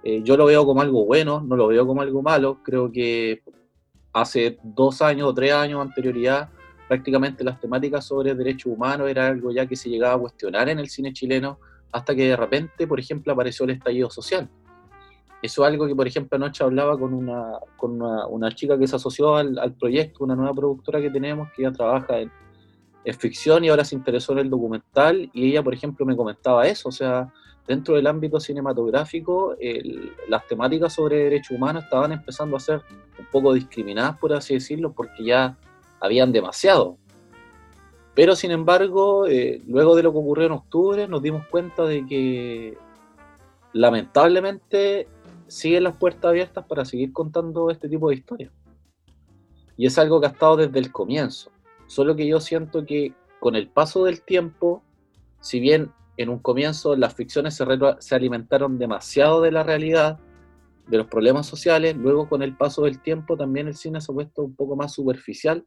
Eh, 0.04 0.22
yo 0.25 0.37
lo 0.37 0.46
veo 0.46 0.64
como 0.66 0.80
algo 0.80 1.04
bueno, 1.04 1.40
no 1.40 1.56
lo 1.56 1.68
veo 1.68 1.87
como 1.87 2.02
algo 2.02 2.23
malo. 2.23 2.59
Creo 2.62 2.90
que 2.90 3.42
hace 4.12 4.59
dos 4.62 5.00
años 5.02 5.28
o 5.28 5.35
tres 5.35 5.52
años 5.52 5.80
anterioridad, 5.80 6.50
prácticamente 6.88 7.44
las 7.44 7.61
temáticas 7.61 8.04
sobre 8.04 8.35
derechos 8.35 8.73
humanos 8.73 9.09
era 9.09 9.28
algo 9.28 9.50
ya 9.52 9.66
que 9.66 9.76
se 9.76 9.88
llegaba 9.88 10.14
a 10.14 10.18
cuestionar 10.18 10.68
en 10.68 10.78
el 10.78 10.88
cine 10.88 11.12
chileno, 11.12 11.59
hasta 11.92 12.14
que 12.14 12.28
de 12.28 12.37
repente, 12.37 12.87
por 12.87 12.99
ejemplo, 12.99 13.32
apareció 13.32 13.64
el 13.64 13.71
estallido 13.71 14.11
social. 14.11 14.49
Eso 15.42 15.64
es 15.64 15.68
algo 15.68 15.87
que, 15.88 15.94
por 15.94 16.06
ejemplo, 16.06 16.37
anoche 16.37 16.62
hablaba 16.62 16.97
con 16.97 17.12
una, 17.12 17.59
con 17.76 18.00
una, 18.00 18.54
chica 18.54 18.78
que 18.78 18.87
se 18.87 18.94
asoció 18.94 19.35
al, 19.35 19.75
proyecto, 19.75 20.23
una 20.23 20.37
nueva 20.37 20.54
productora 20.54 21.00
que 21.00 21.11
tenemos, 21.11 21.49
que 21.54 21.62
ya 21.62 21.73
trabaja 21.73 22.21
en, 22.21 22.30
es 23.04 23.16
ficción 23.16 23.64
y 23.64 23.68
ahora 23.68 23.85
se 23.85 23.97
interesó 23.97 24.32
en 24.32 24.38
el 24.38 24.50
documental 24.50 25.28
y 25.32 25.50
ella, 25.50 25.62
por 25.62 25.75
ejemplo, 25.75 26.06
me 26.06 26.16
comentaba 26.16 26.66
eso, 26.68 26.88
o 26.88 26.92
sea, 26.92 27.32
dentro 27.66 27.95
del 27.95 28.07
ámbito 28.07 28.40
cinematográfico, 28.40 29.57
las 30.28 30.47
temáticas 30.47 30.92
sobre 30.92 31.25
derechos 31.25 31.57
humanos 31.57 31.85
estaban 31.85 32.12
empezando 32.12 32.57
a 32.57 32.61
ser 32.61 32.83
un 33.19 33.26
poco 33.31 33.54
discriminadas, 33.54 34.19
por 34.19 34.33
así 34.33 34.54
decirlo, 34.54 34.92
porque 34.92 35.25
ya 35.25 35.57
habían 36.00 36.33
demasiado. 36.33 36.97
Pero 38.14 38.37
sin 38.37 38.50
embargo, 38.50 39.26
eh, 39.26 39.62
luego 39.66 39.95
de 39.95 40.02
lo 40.02 40.12
que 40.12 40.19
ocurrió 40.19 40.47
en 40.47 40.52
octubre, 40.52 41.09
nos 41.09 41.23
dimos 41.23 41.47
cuenta 41.47 41.85
de 41.85 42.04
que 42.07 42.76
lamentablemente 43.73 45.09
siguen 45.47 45.85
las 45.85 45.97
puertas 45.97 46.28
abiertas 46.28 46.64
para 46.66 46.85
seguir 46.85 47.12
contando 47.12 47.71
este 47.71 47.88
tipo 47.88 48.09
de 48.09 48.16
historias. 48.16 48.52
Y 49.76 49.87
es 49.87 49.99
algo 49.99 50.21
que 50.21 50.26
ha 50.26 50.31
estado 50.31 50.57
desde 50.57 50.78
el 50.78 50.92
comienzo. 50.92 51.50
Solo 51.87 52.14
que 52.14 52.26
yo 52.26 52.40
siento 52.40 52.85
que 52.85 53.14
con 53.40 53.57
el 53.57 53.69
paso 53.69 54.04
del 54.04 54.21
tiempo, 54.21 54.83
si 55.40 55.59
bien 55.59 55.90
en 56.16 56.28
un 56.28 56.38
comienzo 56.38 56.97
las 56.97 57.14
ficciones 57.14 57.54
se, 57.54 58.14
alimentaron 58.14 58.78
demasiado 58.78 59.40
de 59.40 59.50
la 59.50 59.62
realidad, 59.62 60.19
de 60.87 60.99
los 60.99 61.07
problemas 61.07 61.47
sociales, 61.47 61.97
luego 61.97 62.28
con 62.28 62.42
el 62.42 62.57
paso 62.57 62.83
del 62.83 63.00
tiempo 63.00 63.37
también 63.37 63.69
el 63.69 63.76
cine 63.76 64.00
se 64.00 64.11
ha 64.11 64.14
puesto 64.14 64.42
un 64.42 64.54
poco 64.54 64.76
más 64.76 64.92
superficial, 64.92 65.64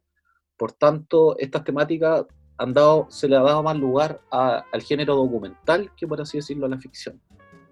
por 0.56 0.72
tanto 0.72 1.36
estas 1.38 1.64
temáticas 1.64 2.26
han 2.58 2.72
dado, 2.72 3.06
se 3.10 3.28
le 3.28 3.36
ha 3.36 3.42
dado 3.42 3.62
más 3.62 3.76
lugar 3.76 4.20
al 4.30 4.82
género 4.82 5.16
documental 5.16 5.90
que 5.96 6.06
por 6.06 6.20
así 6.20 6.38
decirlo 6.38 6.66
a 6.66 6.68
la 6.68 6.78
ficción. 6.78 7.20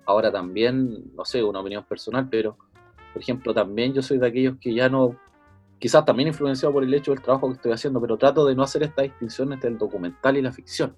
Ahora 0.07 0.31
también, 0.31 1.15
no 1.15 1.25
sé, 1.25 1.43
una 1.43 1.61
opinión 1.61 1.85
personal, 1.85 2.29
pero 2.29 2.59
por 3.13 3.23
ejemplo 3.23 3.55
también 3.55 3.95
yo 3.95 4.03
soy 4.03 4.19
de 4.19 4.27
aquellos 4.27 4.57
que 4.61 4.75
ya 4.75 4.89
no 4.89 5.17
quizás 5.79 6.05
también 6.05 6.29
influenciado 6.29 6.73
por 6.73 6.83
el 6.83 6.93
hecho 6.93 7.13
del 7.13 7.23
trabajo 7.23 7.49
que 7.49 7.55
estoy 7.55 7.73
haciendo, 7.73 8.01
pero 8.01 8.17
trato 8.17 8.45
de 8.47 8.55
no 8.55 8.63
hacer 8.63 8.83
esta 8.83 9.03
distinción 9.03 9.53
entre 9.53 9.71
el 9.71 9.79
documental 9.79 10.37
y 10.37 10.43
la 10.43 10.53
ficción. 10.53 10.97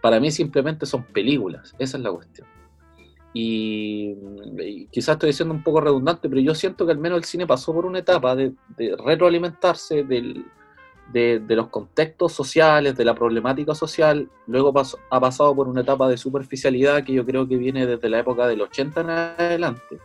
Para 0.00 0.20
mí 0.20 0.30
simplemente 0.30 0.86
son 0.86 1.04
películas, 1.04 1.74
esa 1.78 1.96
es 1.96 2.02
la 2.02 2.10
cuestión. 2.10 2.46
Y, 3.32 4.16
quizás 4.90 5.14
estoy 5.14 5.28
diciendo 5.28 5.54
un 5.54 5.62
poco 5.62 5.80
redundante, 5.80 6.28
pero 6.28 6.40
yo 6.40 6.54
siento 6.54 6.84
que 6.84 6.92
al 6.92 6.98
menos 6.98 7.18
el 7.18 7.24
cine 7.24 7.46
pasó 7.46 7.72
por 7.72 7.86
una 7.86 8.00
etapa 8.00 8.34
de, 8.34 8.52
retroalimentarse 9.04 10.02
del, 10.02 10.44
de, 11.12 11.40
los 11.48 11.68
contextos 11.68 12.32
sociales, 12.32 12.96
de 12.96 13.04
la 13.04 13.14
problemática 13.14 13.74
social, 13.74 14.28
luego 14.46 14.72
ha 15.10 15.20
pasado 15.20 15.54
por 15.54 15.68
una 15.68 15.82
etapa 15.82 16.08
de 16.08 16.16
superficialidad 16.16 17.04
que 17.04 17.12
yo 17.12 17.24
creo 17.24 17.46
que 17.46 17.56
viene 17.56 17.86
desde 17.86 18.08
la 18.08 18.18
época 18.18 18.46
del 18.48 18.62
80 18.62 19.00
en 19.00 19.10
adelante, 19.10 19.98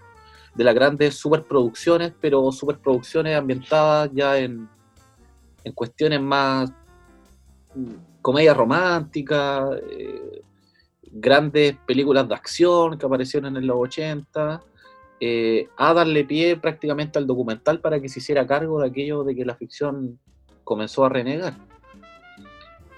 de 0.54 0.64
las 0.64 0.76
grandes 0.76 1.16
superproducciones, 1.16 2.14
pero 2.22 2.52
superproducciones 2.52 3.36
ambientadas 3.36 4.12
ya 4.14 4.38
en, 4.38 4.70
en 5.64 5.74
cuestiones 5.74 6.22
más 6.22 6.72
comedia 8.26 8.56
romántica, 8.56 9.70
eh, 9.88 10.42
grandes 11.12 11.78
películas 11.86 12.28
de 12.28 12.34
acción 12.34 12.98
que 12.98 13.06
aparecieron 13.06 13.56
en 13.56 13.68
los 13.68 13.78
80, 13.78 14.64
eh, 15.20 15.68
a 15.78 15.94
darle 15.94 16.26
pie 16.26 16.58
prácticamente 16.58 17.20
al 17.20 17.28
documental 17.28 17.80
para 17.82 18.02
que 18.02 18.10
se 18.10 18.18
hiciera 18.18 18.48
cargo 18.48 18.82
de 18.82 18.88
aquello 18.88 19.24
de 19.24 19.36
que 19.36 19.46
la 19.46 19.54
ficción 19.54 20.18
comenzó 20.64 21.06
a 21.06 21.10
renegar. 21.10 21.54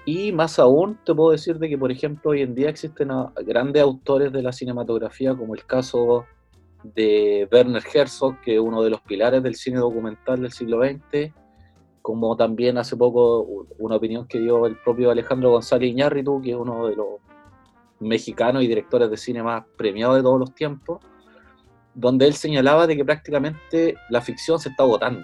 Y 0.06 0.32
más 0.32 0.58
aún 0.58 0.98
te 1.04 1.14
puedo 1.14 1.32
decir 1.32 1.58
de 1.58 1.68
que, 1.68 1.76
por 1.76 1.92
ejemplo, 1.92 2.30
hoy 2.30 2.40
en 2.40 2.54
día 2.54 2.70
existen 2.70 3.10
grandes 3.44 3.82
autores 3.82 4.32
de 4.32 4.42
la 4.42 4.52
cinematografía, 4.52 5.34
como 5.34 5.54
el 5.54 5.66
caso 5.66 6.24
de 6.82 7.46
Werner 7.52 7.82
Herzog, 7.92 8.40
que 8.40 8.54
es 8.54 8.60
uno 8.60 8.82
de 8.82 8.88
los 8.88 9.02
pilares 9.02 9.42
del 9.42 9.56
cine 9.56 9.76
documental 9.76 10.40
del 10.40 10.52
siglo 10.52 10.80
XX, 10.82 11.34
como 12.08 12.34
también 12.38 12.78
hace 12.78 12.96
poco 12.96 13.66
una 13.76 13.96
opinión 13.96 14.26
que 14.26 14.38
dio 14.38 14.64
el 14.64 14.76
propio 14.76 15.10
Alejandro 15.10 15.50
González 15.50 15.90
Iñárritu, 15.90 16.40
que 16.40 16.52
es 16.52 16.56
uno 16.56 16.86
de 16.86 16.96
los 16.96 17.06
mexicanos 18.00 18.62
y 18.62 18.66
directores 18.66 19.10
de 19.10 19.18
cine 19.18 19.42
más 19.42 19.66
premiados 19.76 20.16
de 20.16 20.22
todos 20.22 20.40
los 20.40 20.54
tiempos, 20.54 21.04
donde 21.92 22.26
él 22.26 22.32
señalaba 22.32 22.86
de 22.86 22.96
que 22.96 23.04
prácticamente 23.04 23.96
la 24.08 24.22
ficción 24.22 24.58
se 24.58 24.70
está 24.70 24.84
agotando. 24.84 25.22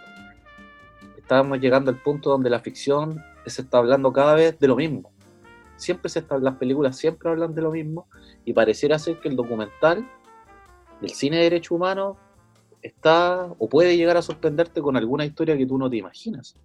Estábamos 1.16 1.58
llegando 1.58 1.90
al 1.90 2.02
punto 2.02 2.28
donde 2.28 2.50
la 2.50 2.60
ficción 2.60 3.18
se 3.46 3.62
está 3.62 3.78
hablando 3.78 4.12
cada 4.12 4.34
vez 4.34 4.58
de 4.58 4.68
lo 4.68 4.76
mismo. 4.76 5.10
Siempre 5.76 6.10
se 6.10 6.18
está, 6.18 6.36
las 6.36 6.56
películas 6.56 6.98
siempre 6.98 7.30
hablan 7.30 7.54
de 7.54 7.62
lo 7.62 7.70
mismo 7.70 8.08
y 8.44 8.52
pareciera 8.52 8.98
ser 8.98 9.20
que 9.20 9.28
el 9.28 9.36
documental 9.36 10.06
del 11.00 11.10
cine 11.12 11.38
de 11.38 11.44
derecho 11.44 11.76
humano 11.76 12.18
está 12.82 13.46
o 13.58 13.70
puede 13.70 13.96
llegar 13.96 14.18
a 14.18 14.22
sorprenderte 14.22 14.82
con 14.82 14.98
alguna 14.98 15.24
historia 15.24 15.56
que 15.56 15.64
tú 15.64 15.78
no 15.78 15.88
te 15.88 15.96
imaginas. 15.96 16.58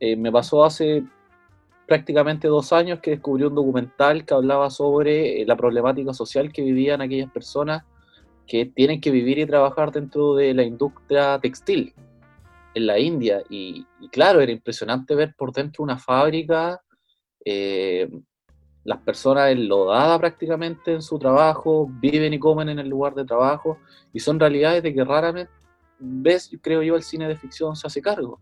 Eh, 0.00 0.16
me 0.16 0.30
pasó 0.30 0.64
hace 0.64 1.04
prácticamente 1.86 2.48
dos 2.48 2.72
años 2.72 3.00
que 3.00 3.12
descubrí 3.12 3.44
un 3.44 3.54
documental 3.54 4.24
que 4.24 4.34
hablaba 4.34 4.70
sobre 4.70 5.40
eh, 5.40 5.46
la 5.46 5.56
problemática 5.56 6.12
social 6.12 6.52
que 6.52 6.62
vivían 6.62 7.00
aquellas 7.00 7.30
personas 7.30 7.84
que 8.46 8.66
tienen 8.66 9.00
que 9.00 9.10
vivir 9.10 9.38
y 9.38 9.46
trabajar 9.46 9.92
dentro 9.92 10.34
de 10.34 10.54
la 10.54 10.62
industria 10.62 11.38
textil 11.40 11.94
en 12.74 12.86
la 12.86 12.98
India. 12.98 13.42
Y, 13.48 13.84
claro, 14.12 14.40
era 14.40 14.52
impresionante 14.52 15.14
ver 15.14 15.34
por 15.36 15.52
dentro 15.52 15.82
una 15.82 15.98
fábrica, 15.98 16.80
eh, 17.44 18.08
las 18.84 18.98
personas 18.98 19.50
enlodadas 19.50 20.18
prácticamente 20.20 20.92
en 20.92 21.02
su 21.02 21.18
trabajo, 21.18 21.88
viven 21.90 22.34
y 22.34 22.38
comen 22.38 22.68
en 22.68 22.78
el 22.78 22.88
lugar 22.88 23.14
de 23.14 23.24
trabajo, 23.24 23.78
y 24.12 24.20
son 24.20 24.38
realidades 24.38 24.82
de 24.82 24.94
que 24.94 25.04
raramente 25.04 25.50
ves, 25.98 26.50
creo 26.62 26.82
yo, 26.82 26.94
el 26.94 27.02
cine 27.02 27.26
de 27.26 27.36
ficción 27.36 27.74
se 27.74 27.86
hace 27.86 28.00
cargo. 28.00 28.38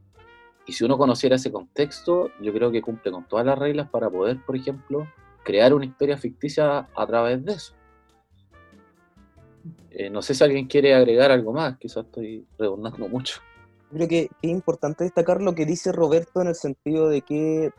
Y 0.66 0.72
si 0.72 0.84
uno 0.84 0.96
conociera 0.96 1.36
ese 1.36 1.52
contexto, 1.52 2.30
yo 2.40 2.52
creo 2.52 2.70
que 2.70 2.80
cumple 2.80 3.12
con 3.12 3.24
todas 3.28 3.44
las 3.44 3.58
reglas 3.58 3.88
para 3.90 4.08
poder, 4.08 4.38
por 4.44 4.56
ejemplo, 4.56 5.06
crear 5.44 5.74
una 5.74 5.84
historia 5.84 6.16
ficticia 6.16 6.88
a 6.94 7.06
través 7.06 7.44
de 7.44 7.52
eso. 7.52 7.74
Eh, 9.90 10.10
no 10.10 10.22
sé 10.22 10.34
si 10.34 10.42
alguien 10.42 10.66
quiere 10.66 10.94
agregar 10.94 11.30
algo 11.30 11.52
más, 11.52 11.78
quizás 11.78 12.04
estoy 12.06 12.44
redundando 12.58 13.08
mucho. 13.08 13.40
Creo 13.92 14.08
que, 14.08 14.30
es 14.42 14.50
importante 14.50 15.04
destacar 15.04 15.40
lo 15.40 15.54
que 15.54 15.66
dice 15.66 15.92
Roberto 15.92 16.40
en 16.40 16.48
el 16.48 16.56
sentido 16.56 17.08
de 17.08 17.20
que 17.20 17.70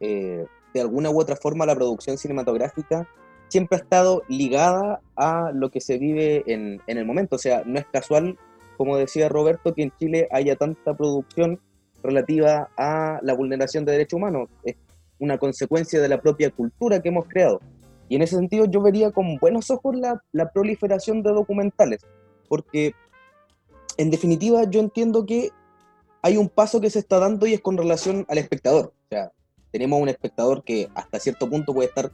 eh, 0.00 0.44
de 0.74 0.80
alguna 0.80 1.08
u 1.10 1.18
otra 1.18 1.36
forma 1.36 1.64
la 1.64 1.74
producción 1.74 2.18
cinematográfica 2.18 3.08
siempre 3.48 3.78
ha 3.78 3.80
estado 3.80 4.22
ligada 4.28 5.00
a 5.14 5.52
lo 5.54 5.70
que 5.70 5.80
se 5.80 5.96
vive 5.96 6.44
en, 6.46 6.82
en 6.86 6.98
el 6.98 7.06
momento. 7.06 7.36
O 7.36 7.38
sea, 7.38 7.62
no 7.64 7.78
es 7.78 7.86
casual, 7.86 8.36
como 8.76 8.98
decía 8.98 9.30
Roberto, 9.30 9.72
que 9.72 9.84
en 9.84 9.92
Chile 9.98 10.28
haya 10.32 10.56
tanta 10.56 10.94
producción 10.94 11.60
relativa 12.06 12.70
a 12.76 13.20
la 13.22 13.34
vulneración 13.34 13.84
de 13.84 13.92
derechos 13.92 14.18
humanos. 14.18 14.48
Es 14.64 14.76
una 15.18 15.38
consecuencia 15.38 16.00
de 16.00 16.08
la 16.08 16.20
propia 16.20 16.50
cultura 16.50 17.00
que 17.00 17.08
hemos 17.08 17.26
creado. 17.26 17.60
Y 18.08 18.16
en 18.16 18.22
ese 18.22 18.36
sentido 18.36 18.66
yo 18.66 18.80
vería 18.80 19.10
con 19.10 19.36
buenos 19.38 19.70
ojos 19.70 19.96
la, 19.96 20.22
la 20.32 20.50
proliferación 20.50 21.22
de 21.22 21.32
documentales, 21.32 22.00
porque 22.48 22.94
en 23.98 24.10
definitiva 24.10 24.64
yo 24.64 24.80
entiendo 24.80 25.26
que 25.26 25.50
hay 26.22 26.36
un 26.36 26.48
paso 26.48 26.80
que 26.80 26.90
se 26.90 26.98
está 26.98 27.18
dando 27.18 27.46
y 27.46 27.54
es 27.54 27.60
con 27.60 27.76
relación 27.76 28.24
al 28.28 28.38
espectador. 28.38 28.86
O 28.86 29.08
sea, 29.10 29.32
tenemos 29.70 30.00
un 30.00 30.08
espectador 30.08 30.64
que 30.64 30.88
hasta 30.94 31.20
cierto 31.20 31.48
punto 31.48 31.74
puede 31.74 31.88
estar 31.88 32.10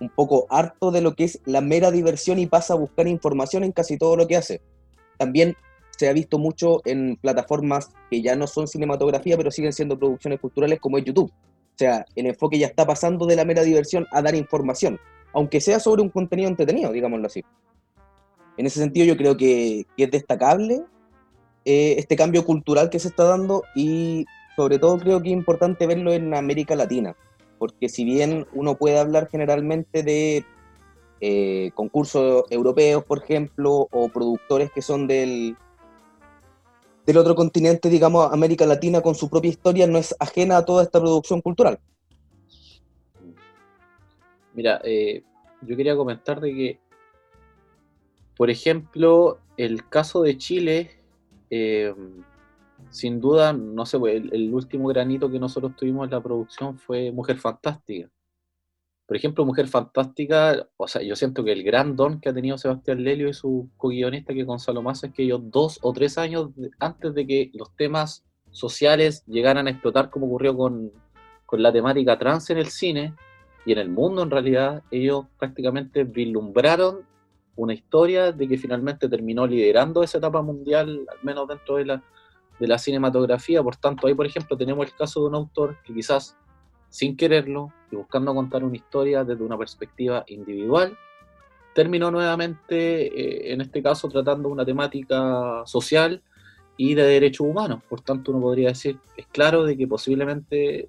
un 0.00 0.08
poco 0.08 0.46
harto 0.50 0.90
de 0.90 1.00
lo 1.00 1.14
que 1.14 1.24
es 1.24 1.40
la 1.46 1.60
mera 1.60 1.90
diversión 1.90 2.38
y 2.38 2.46
pasa 2.46 2.74
a 2.74 2.76
buscar 2.76 3.08
información 3.08 3.64
en 3.64 3.72
casi 3.72 3.96
todo 3.96 4.16
lo 4.16 4.26
que 4.26 4.36
hace. 4.36 4.60
También 5.16 5.56
se 5.96 6.08
ha 6.08 6.12
visto 6.12 6.38
mucho 6.38 6.82
en 6.84 7.16
plataformas 7.16 7.90
que 8.10 8.22
ya 8.22 8.36
no 8.36 8.46
son 8.46 8.68
cinematografía, 8.68 9.36
pero 9.36 9.50
siguen 9.50 9.72
siendo 9.72 9.98
producciones 9.98 10.40
culturales 10.40 10.78
como 10.78 10.98
es 10.98 11.04
YouTube. 11.04 11.30
O 11.30 11.78
sea, 11.78 12.06
el 12.14 12.26
enfoque 12.26 12.58
ya 12.58 12.66
está 12.66 12.86
pasando 12.86 13.26
de 13.26 13.36
la 13.36 13.44
mera 13.44 13.62
diversión 13.62 14.06
a 14.12 14.22
dar 14.22 14.34
información, 14.34 14.98
aunque 15.32 15.60
sea 15.60 15.80
sobre 15.80 16.02
un 16.02 16.10
contenido 16.10 16.48
entretenido, 16.48 16.92
digámoslo 16.92 17.26
así. 17.26 17.44
En 18.56 18.66
ese 18.66 18.80
sentido 18.80 19.06
yo 19.06 19.16
creo 19.16 19.36
que, 19.36 19.86
es 19.96 20.10
destacable 20.10 20.82
eh, 21.64 21.96
este 21.98 22.16
cambio 22.16 22.44
cultural 22.44 22.88
que 22.88 22.98
se 22.98 23.08
está 23.08 23.24
dando 23.24 23.62
y 23.74 24.24
sobre 24.54 24.78
todo 24.78 24.98
creo 24.98 25.20
que 25.22 25.28
es 25.28 25.34
importante 25.34 25.86
verlo 25.86 26.12
en 26.12 26.34
América 26.34 26.74
Latina, 26.76 27.14
porque 27.58 27.88
si 27.88 28.04
bien 28.04 28.46
uno 28.54 28.76
puede 28.76 28.98
hablar 28.98 29.28
generalmente 29.30 30.02
de 30.02 30.44
eh, 31.20 31.70
concursos 31.74 32.44
europeos, 32.50 33.04
por 33.04 33.22
ejemplo, 33.22 33.88
o 33.90 34.08
productores 34.08 34.70
que 34.70 34.80
son 34.80 35.06
del, 35.06 35.56
del 37.06 37.18
otro 37.18 37.34
continente, 37.34 37.88
digamos, 37.88 38.32
América 38.32 38.66
Latina, 38.66 39.00
con 39.00 39.14
su 39.14 39.30
propia 39.30 39.50
historia, 39.50 39.86
no 39.86 39.96
es 39.96 40.14
ajena 40.18 40.58
a 40.58 40.64
toda 40.64 40.82
esta 40.82 41.00
producción 41.00 41.40
cultural. 41.40 41.78
Mira, 44.54 44.80
eh, 44.84 45.22
yo 45.62 45.76
quería 45.76 45.96
comentar 45.96 46.40
de 46.40 46.54
que, 46.54 46.78
por 48.36 48.50
ejemplo, 48.50 49.38
el 49.56 49.88
caso 49.88 50.22
de 50.22 50.36
Chile, 50.36 50.90
eh, 51.50 51.94
sin 52.90 53.20
duda, 53.20 53.52
no 53.52 53.86
sé, 53.86 53.98
el, 53.98 54.34
el, 54.34 54.52
último 54.52 54.88
granito 54.88 55.30
que 55.30 55.38
nosotros 55.38 55.76
tuvimos 55.76 56.06
en 56.06 56.10
la 56.10 56.22
producción 56.22 56.76
fue 56.76 57.12
Mujer 57.12 57.38
Fantástica 57.38 58.10
por 59.06 59.16
ejemplo, 59.16 59.46
Mujer 59.46 59.68
Fantástica, 59.68 60.66
o 60.76 60.88
sea, 60.88 61.00
yo 61.02 61.14
siento 61.14 61.44
que 61.44 61.52
el 61.52 61.62
gran 61.62 61.94
don 61.94 62.20
que 62.20 62.28
ha 62.28 62.34
tenido 62.34 62.58
Sebastián 62.58 63.04
Lelio 63.04 63.28
y 63.28 63.34
su 63.34 63.70
co-guionista, 63.76 64.34
que 64.34 64.42
Gonzalo 64.42 64.82
Massa, 64.82 65.06
es 65.06 65.12
que 65.12 65.22
ellos 65.22 65.40
dos 65.44 65.78
o 65.82 65.92
tres 65.92 66.18
años 66.18 66.50
antes 66.80 67.14
de 67.14 67.26
que 67.26 67.50
los 67.54 67.74
temas 67.76 68.24
sociales 68.50 69.24
llegaran 69.26 69.68
a 69.68 69.70
explotar, 69.70 70.10
como 70.10 70.26
ocurrió 70.26 70.56
con, 70.56 70.90
con 71.44 71.62
la 71.62 71.72
temática 71.72 72.18
trans 72.18 72.50
en 72.50 72.58
el 72.58 72.66
cine 72.66 73.14
y 73.64 73.72
en 73.72 73.78
el 73.78 73.90
mundo 73.90 74.22
en 74.22 74.30
realidad, 74.30 74.82
ellos 74.90 75.26
prácticamente 75.38 76.02
vislumbraron 76.02 77.06
una 77.54 77.74
historia 77.74 78.32
de 78.32 78.48
que 78.48 78.58
finalmente 78.58 79.08
terminó 79.08 79.46
liderando 79.46 80.02
esa 80.02 80.18
etapa 80.18 80.42
mundial, 80.42 81.06
al 81.08 81.18
menos 81.22 81.46
dentro 81.46 81.76
de 81.76 81.86
la, 81.86 82.02
de 82.58 82.66
la 82.66 82.76
cinematografía. 82.76 83.62
Por 83.62 83.76
tanto, 83.76 84.06
ahí, 84.06 84.14
por 84.14 84.26
ejemplo, 84.26 84.56
tenemos 84.56 84.86
el 84.86 84.94
caso 84.94 85.20
de 85.20 85.26
un 85.28 85.34
autor 85.36 85.76
que 85.84 85.94
quizás 85.94 86.36
sin 86.96 87.14
quererlo 87.14 87.74
y 87.90 87.96
buscando 87.96 88.34
contar 88.34 88.64
una 88.64 88.74
historia 88.74 89.22
desde 89.22 89.44
una 89.44 89.58
perspectiva 89.58 90.24
individual, 90.28 90.96
terminó 91.74 92.10
nuevamente, 92.10 93.08
eh, 93.08 93.52
en 93.52 93.60
este 93.60 93.82
caso, 93.82 94.08
tratando 94.08 94.48
una 94.48 94.64
temática 94.64 95.62
social 95.66 96.22
y 96.78 96.94
de 96.94 97.02
derechos 97.02 97.46
humanos. 97.46 97.82
Por 97.86 98.00
tanto, 98.00 98.32
uno 98.32 98.40
podría 98.40 98.68
decir, 98.68 98.98
es 99.14 99.26
claro 99.26 99.64
de 99.64 99.76
que 99.76 99.86
posiblemente 99.86 100.88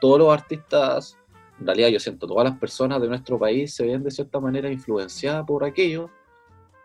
todos 0.00 0.18
los 0.18 0.32
artistas, 0.32 1.18
en 1.60 1.66
realidad 1.66 1.88
yo 1.88 2.00
siento, 2.00 2.26
todas 2.26 2.48
las 2.48 2.58
personas 2.58 2.98
de 3.02 3.08
nuestro 3.08 3.38
país 3.38 3.74
se 3.74 3.84
ven 3.84 4.02
de 4.02 4.10
cierta 4.10 4.40
manera 4.40 4.72
influenciadas 4.72 5.44
por 5.44 5.62
aquello, 5.62 6.08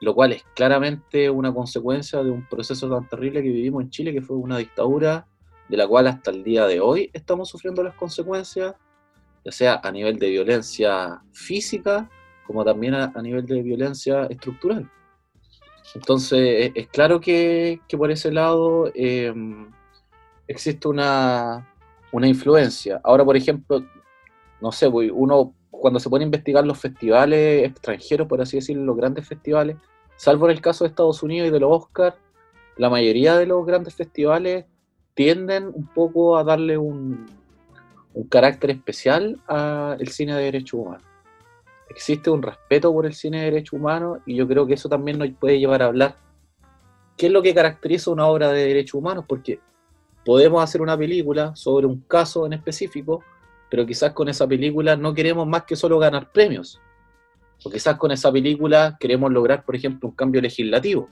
lo 0.01 0.13
cual 0.13 0.33
es 0.33 0.43
claramente 0.53 1.29
una 1.29 1.53
consecuencia 1.53 2.21
de 2.21 2.29
un 2.29 2.45
proceso 2.45 2.89
tan 2.89 3.07
terrible 3.07 3.41
que 3.41 3.47
vivimos 3.47 3.83
en 3.83 3.89
Chile, 3.89 4.11
que 4.11 4.21
fue 4.21 4.35
una 4.35 4.57
dictadura 4.57 5.27
de 5.73 5.77
la 5.77 5.87
cual 5.87 6.05
hasta 6.05 6.29
el 6.29 6.43
día 6.43 6.67
de 6.67 6.79
hoy 6.79 7.09
estamos 7.13 7.49
sufriendo 7.49 7.81
las 7.81 7.95
consecuencias, 7.95 8.75
ya 9.43 9.51
sea 9.51 9.81
a 9.83 9.91
nivel 9.91 10.19
de 10.19 10.29
violencia 10.29 11.19
física 11.31 12.07
como 12.45 12.63
también 12.63 12.93
a, 12.93 13.11
nivel 13.23 13.43
de 13.47 13.63
violencia 13.63 14.27
estructural. 14.29 14.87
Entonces, 15.95 16.71
es, 16.75 16.87
claro 16.89 17.19
que, 17.19 17.81
por 17.97 18.11
ese 18.11 18.31
lado 18.31 18.91
em, 18.93 19.71
existe 20.47 20.87
una, 20.87 21.67
una 22.11 22.27
influencia. 22.27 23.01
Ahora, 23.03 23.25
por 23.25 23.35
ejemplo, 23.35 23.83
no 24.61 24.71
sé, 24.71 24.87
uno 24.87 25.55
cuando 25.71 25.99
se 25.99 26.07
pone 26.07 26.23
a 26.23 26.27
investigar 26.27 26.63
los 26.67 26.77
festivales 26.77 27.67
extranjeros, 27.67 28.27
por 28.27 28.39
así 28.41 28.57
decirlo, 28.57 28.83
los 28.85 28.97
grandes 28.97 29.27
festivales, 29.27 29.77
salvo 30.17 30.45
en 30.45 30.51
el 30.51 30.61
caso 30.61 30.83
de 30.83 30.89
Estados 30.89 31.23
Unidos 31.23 31.47
y 31.47 31.51
de 31.51 31.59
los 31.59 31.71
Oscars, 31.71 32.15
la 32.77 32.91
mayoría 32.91 33.39
de 33.39 33.47
los 33.47 33.65
grandes 33.65 33.95
festivales 33.95 34.65
tienden 35.13 35.67
un 35.67 35.87
poco 35.87 36.37
a 36.37 36.43
darle 36.43 36.77
un, 36.77 37.25
un 38.13 38.23
carácter 38.27 38.71
especial 38.71 39.39
al 39.47 40.07
cine 40.07 40.35
de 40.35 40.43
derechos 40.43 40.79
humanos. 40.79 41.03
Existe 41.89 42.29
un 42.29 42.41
respeto 42.41 42.91
por 42.91 43.05
el 43.05 43.13
cine 43.13 43.39
de 43.39 43.45
derechos 43.45 43.79
humanos 43.79 44.19
y 44.25 44.35
yo 44.35 44.47
creo 44.47 44.65
que 44.65 44.73
eso 44.73 44.89
también 44.89 45.19
nos 45.19 45.29
puede 45.39 45.59
llevar 45.59 45.83
a 45.83 45.87
hablar 45.87 46.17
qué 47.17 47.27
es 47.27 47.31
lo 47.31 47.41
que 47.41 47.53
caracteriza 47.53 48.11
una 48.11 48.27
obra 48.27 48.51
de 48.51 48.65
derechos 48.65 48.95
humanos, 48.95 49.25
porque 49.27 49.59
podemos 50.25 50.63
hacer 50.63 50.81
una 50.81 50.97
película 50.97 51.55
sobre 51.55 51.85
un 51.85 52.01
caso 52.01 52.45
en 52.45 52.53
específico, 52.53 53.23
pero 53.69 53.85
quizás 53.85 54.13
con 54.13 54.29
esa 54.29 54.47
película 54.47 54.95
no 54.95 55.13
queremos 55.13 55.47
más 55.47 55.63
que 55.63 55.75
solo 55.75 55.99
ganar 55.99 56.31
premios. 56.31 56.79
O 57.63 57.69
quizás 57.69 57.97
con 57.97 58.11
esa 58.11 58.31
película 58.31 58.97
queremos 58.99 59.31
lograr, 59.31 59.63
por 59.63 59.75
ejemplo, 59.75 60.09
un 60.09 60.15
cambio 60.15 60.41
legislativo. 60.41 61.09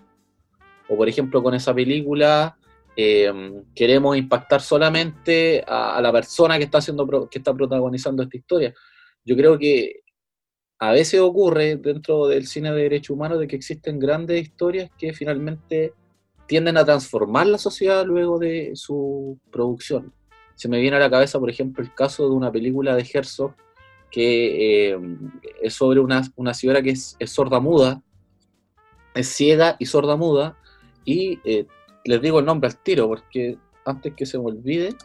O 0.89 0.97
por 0.97 1.07
ejemplo, 1.07 1.41
con 1.41 1.53
esa 1.53 1.73
película 1.73 2.57
eh, 3.01 3.33
queremos 3.75 4.17
impactar 4.17 4.61
solamente 4.61 5.63
a, 5.67 5.99
la 6.01 6.11
persona 6.11 6.57
que 6.57 6.65
está, 6.65 6.79
haciendo, 6.79 7.29
que 7.29 7.39
está 7.39 7.53
protagonizando 7.53 8.23
esta 8.23 8.37
historia. 8.37 8.73
Yo 9.23 9.35
creo 9.35 9.57
que 9.57 10.01
a 10.79 10.91
veces 10.91 11.19
ocurre 11.19 11.75
dentro 11.75 12.27
del 12.27 12.47
cine 12.47 12.71
de 12.71 12.83
derechos 12.83 13.15
humanos 13.15 13.39
de 13.39 13.47
que 13.47 13.55
existen 13.55 13.99
grandes 13.99 14.41
historias 14.41 14.89
que 14.97 15.13
finalmente 15.13 15.93
tienden 16.47 16.77
a 16.77 16.85
transformar 16.85 17.47
la 17.47 17.57
sociedad 17.57 18.05
luego 18.05 18.39
de 18.39 18.71
su 18.75 19.39
producción. 19.51 20.13
Se 20.55 20.67
me 20.67 20.79
viene 20.79 20.97
a 20.97 20.99
la 20.99 21.09
cabeza, 21.09 21.39
por 21.39 21.49
ejemplo, 21.49 21.83
el 21.83 21.93
caso 21.93 22.27
de 22.27 22.35
una 22.35 22.51
película 22.51 22.95
de 22.95 23.07
Herzog 23.11 23.53
que 24.11 24.89
eh, 24.91 24.99
es 25.61 25.73
sobre 25.73 25.99
una, 25.99 26.21
una 26.35 26.53
señora 26.53 26.81
que 26.81 26.91
es, 26.91 27.15
sorda 27.25 27.59
muda, 27.59 28.03
es 29.15 29.27
ciega 29.27 29.77
y 29.79 29.85
sorda 29.85 30.17
muda, 30.17 30.57
y 31.05 31.39
eh, 31.45 31.65
les 32.05 32.21
digo 32.21 32.39
el 32.39 32.45
nombre 32.45 32.69
al 32.69 32.77
tiro, 32.77 33.07
porque 33.07 33.57
antes 33.85 34.13
que 34.15 34.25
se 34.25 34.37
me 34.37 34.45
olvide, 34.45 34.95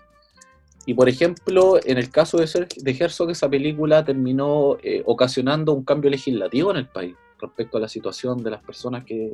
y 0.87 0.95
por 0.95 1.09
ejemplo, 1.09 1.79
en 1.85 1.99
el 1.99 2.11
caso 2.11 2.39
de, 2.39 2.69
de 2.77 2.91
Herzog, 2.99 3.31
esa 3.31 3.49
película 3.49 4.05
terminó 4.05 4.79
eh, 4.83 5.03
ocasionando 5.05 5.73
un 5.73 5.85
cambio 5.85 6.11
legislativo 6.11 6.71
en 6.71 6.77
el 6.77 6.89
país 6.89 7.17
respecto 7.41 7.79
a 7.79 7.81
la 7.81 7.89
situación 7.89 8.43
de 8.43 8.51
las 8.51 8.63
personas 8.63 9.05
que 9.05 9.33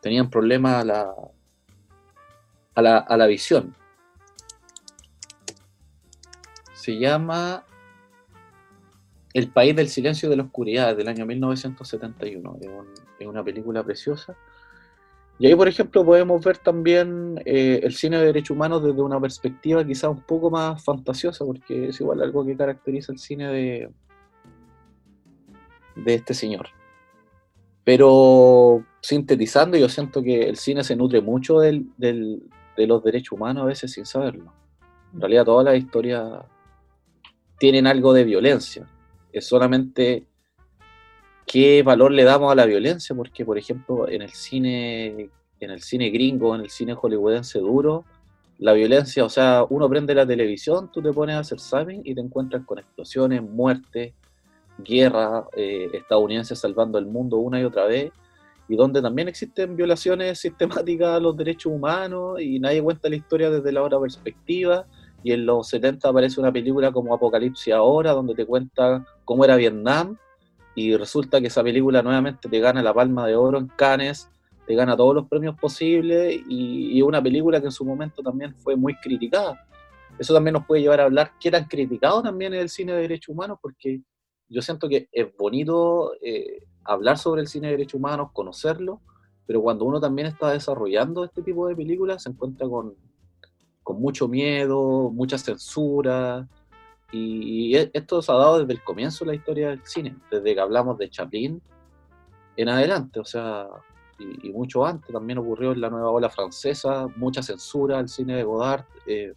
tenían 0.00 0.30
problemas 0.30 0.82
a 0.82 0.84
la, 0.84 1.14
a 2.74 2.82
la, 2.82 2.98
a 2.98 3.16
la 3.16 3.26
visión 3.26 3.74
se 6.84 6.98
llama 6.98 7.64
El 9.32 9.48
País 9.48 9.74
del 9.74 9.88
Silencio 9.88 10.26
y 10.26 10.30
de 10.30 10.36
la 10.36 10.42
Oscuridad, 10.42 10.94
del 10.94 11.08
año 11.08 11.24
1971. 11.24 12.58
Es, 13.18 13.26
una 13.26 13.42
película 13.42 13.82
preciosa. 13.82 14.36
Y 15.38 15.46
ahí, 15.46 15.54
por 15.54 15.66
ejemplo, 15.66 16.04
podemos 16.04 16.44
ver 16.44 16.58
también 16.58 17.40
eh, 17.44 17.80
el 17.82 17.94
cine 17.94 18.18
de 18.18 18.26
derechos 18.26 18.54
humanos 18.54 18.84
desde 18.84 19.02
una 19.02 19.20
perspectiva 19.20 19.84
quizás 19.84 20.10
un 20.10 20.20
poco 20.22 20.50
más 20.50 20.82
fantasiosa, 20.84 21.44
porque 21.44 21.88
es 21.88 22.00
igual 22.00 22.22
algo 22.22 22.46
que 22.46 22.56
caracteriza 22.56 23.12
el 23.12 23.18
cine 23.18 23.48
de, 23.48 23.90
de 25.96 26.14
este 26.14 26.34
señor. 26.34 26.68
Pero 27.82 28.84
sintetizando, 29.00 29.76
yo 29.76 29.88
siento 29.88 30.22
que 30.22 30.48
el 30.48 30.56
cine 30.56 30.84
se 30.84 30.96
nutre 30.96 31.20
mucho 31.20 31.58
de 31.58 31.84
los 32.76 33.04
derechos 33.04 33.32
humanos 33.32 33.64
a 33.64 33.66
veces 33.66 33.92
sin 33.92 34.06
saberlo. 34.06 34.52
En 35.12 35.20
realidad 35.20 35.44
toda 35.44 35.64
la 35.64 35.76
historia 35.76 36.44
tienen 37.58 37.86
algo 37.86 38.12
de 38.12 38.24
violencia. 38.24 38.88
Es 39.32 39.46
solamente 39.46 40.26
qué 41.46 41.82
valor 41.82 42.12
le 42.12 42.24
damos 42.24 42.50
a 42.52 42.54
la 42.54 42.66
violencia, 42.66 43.14
porque 43.14 43.44
por 43.44 43.58
ejemplo 43.58 44.08
en 44.08 44.22
el 44.22 44.30
cine, 44.30 45.30
en 45.60 45.70
el 45.70 45.82
cine 45.82 46.10
gringo, 46.10 46.54
en 46.54 46.62
el 46.62 46.70
cine 46.70 46.94
hollywoodense 46.94 47.58
duro, 47.58 48.04
la 48.58 48.72
violencia, 48.72 49.24
o 49.24 49.28
sea, 49.28 49.64
uno 49.68 49.88
prende 49.88 50.14
la 50.14 50.26
televisión, 50.26 50.90
tú 50.92 51.02
te 51.02 51.12
pones 51.12 51.36
a 51.36 51.40
hacer 51.40 51.58
zapping 51.60 52.02
y 52.04 52.14
te 52.14 52.20
encuentras 52.20 52.64
con 52.64 52.78
explosiones, 52.78 53.42
muertes, 53.42 54.12
guerra, 54.78 55.44
eh, 55.56 55.88
estadounidenses 55.92 56.58
salvando 56.58 56.98
el 56.98 57.06
mundo 57.06 57.38
una 57.38 57.60
y 57.60 57.64
otra 57.64 57.86
vez, 57.86 58.12
y 58.68 58.76
donde 58.76 59.02
también 59.02 59.28
existen 59.28 59.76
violaciones 59.76 60.38
sistemáticas 60.40 61.16
a 61.16 61.20
los 61.20 61.36
derechos 61.36 61.72
humanos 61.72 62.40
y 62.40 62.58
nadie 62.58 62.82
cuenta 62.82 63.08
la 63.08 63.16
historia 63.16 63.50
desde 63.50 63.72
la 63.72 63.82
otra 63.82 64.00
perspectiva 64.00 64.86
y 65.22 65.32
en 65.32 65.46
los 65.46 65.68
70 65.68 66.08
aparece 66.08 66.38
una 66.40 66.52
película 66.52 66.92
como 66.92 67.14
Apocalipsis 67.14 67.72
ahora, 67.72 68.12
donde 68.12 68.34
te 68.34 68.44
cuenta 68.44 69.04
cómo 69.24 69.44
era 69.44 69.56
Vietnam, 69.56 70.16
y 70.74 70.96
resulta 70.96 71.40
que 71.40 71.46
esa 71.46 71.62
película 71.62 72.02
nuevamente 72.02 72.48
te 72.48 72.60
gana 72.60 72.82
la 72.82 72.92
palma 72.92 73.26
de 73.26 73.36
oro 73.36 73.58
en 73.58 73.68
Cannes, 73.68 74.28
te 74.66 74.74
gana 74.74 74.96
todos 74.96 75.14
los 75.14 75.28
premios 75.28 75.58
posibles, 75.58 76.40
y, 76.48 76.98
es 76.98 77.04
una 77.04 77.22
película 77.22 77.60
que 77.60 77.66
en 77.66 77.72
su 77.72 77.84
momento 77.84 78.22
también 78.22 78.54
fue 78.54 78.76
muy 78.76 78.94
criticada. 78.96 79.66
Eso 80.18 80.32
también 80.32 80.54
nos 80.54 80.66
puede 80.66 80.82
llevar 80.82 81.00
a 81.00 81.04
hablar 81.04 81.32
qué 81.40 81.50
tan 81.50 81.64
criticado 81.64 82.22
también 82.22 82.54
es 82.54 82.62
el 82.62 82.68
cine 82.68 82.92
de 82.92 83.02
derechos 83.02 83.30
humanos, 83.30 83.58
porque 83.60 84.00
yo 84.48 84.62
siento 84.62 84.88
que 84.88 85.08
es 85.10 85.36
bonito 85.36 86.12
eh, 86.22 86.64
hablar 86.84 87.18
sobre 87.18 87.40
el 87.40 87.48
cine 87.48 87.68
de 87.68 87.72
derechos 87.72 87.94
humanos, 87.94 88.30
conocerlo, 88.32 89.00
pero 89.46 89.60
cuando 89.60 89.84
uno 89.84 90.00
también 90.00 90.28
está 90.28 90.50
desarrollando 90.50 91.24
este 91.24 91.42
tipo 91.42 91.68
de 91.68 91.76
películas 91.76 92.22
se 92.22 92.30
encuentra 92.30 92.68
con, 92.68 92.94
con 93.82 94.00
mucho 94.00 94.26
miedo, 94.26 95.10
mucha 95.10 95.38
censura. 95.38 96.48
Y 97.12 97.76
e, 97.76 97.90
esto 97.92 98.20
se 98.22 98.32
ha 98.32 98.36
dado 98.36 98.60
desde 98.60 98.72
el 98.72 98.82
comienzo 98.82 99.24
de 99.24 99.30
la 99.30 99.36
historia 99.36 99.68
del 99.68 99.84
cine, 99.84 100.16
desde 100.30 100.54
que 100.54 100.60
hablamos 100.60 100.98
de 100.98 101.08
Chaplin 101.08 101.62
en 102.56 102.68
adelante, 102.68 103.20
o 103.20 103.24
sea, 103.24 103.66
y, 104.18 104.50
mucho 104.50 104.84
antes 104.86 105.12
también 105.12 105.38
ocurrió 105.38 105.72
en 105.72 105.80
la 105.80 105.90
nueva 105.90 106.10
ola 106.10 106.30
francesa, 106.30 107.06
mucha 107.16 107.42
censura 107.42 107.98
al 107.98 108.08
cine 108.08 108.36
de 108.36 108.44
Godard. 108.44 108.84
Eh, 109.06 109.32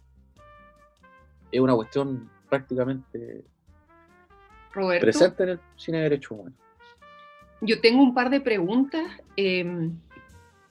es 1.50 1.60
una 1.60 1.74
cuestión 1.74 2.30
prácticamente 2.48 3.44
presente 5.00 5.42
en 5.42 5.48
el 5.50 5.60
cine 5.76 5.98
de 5.98 6.04
derechos 6.04 6.32
humanos. 6.32 6.58
Yo 7.60 7.80
tengo 7.80 8.02
un 8.02 8.14
par 8.14 8.30
de 8.30 8.40
preguntas. 8.40 9.04
Eh, 9.36 9.90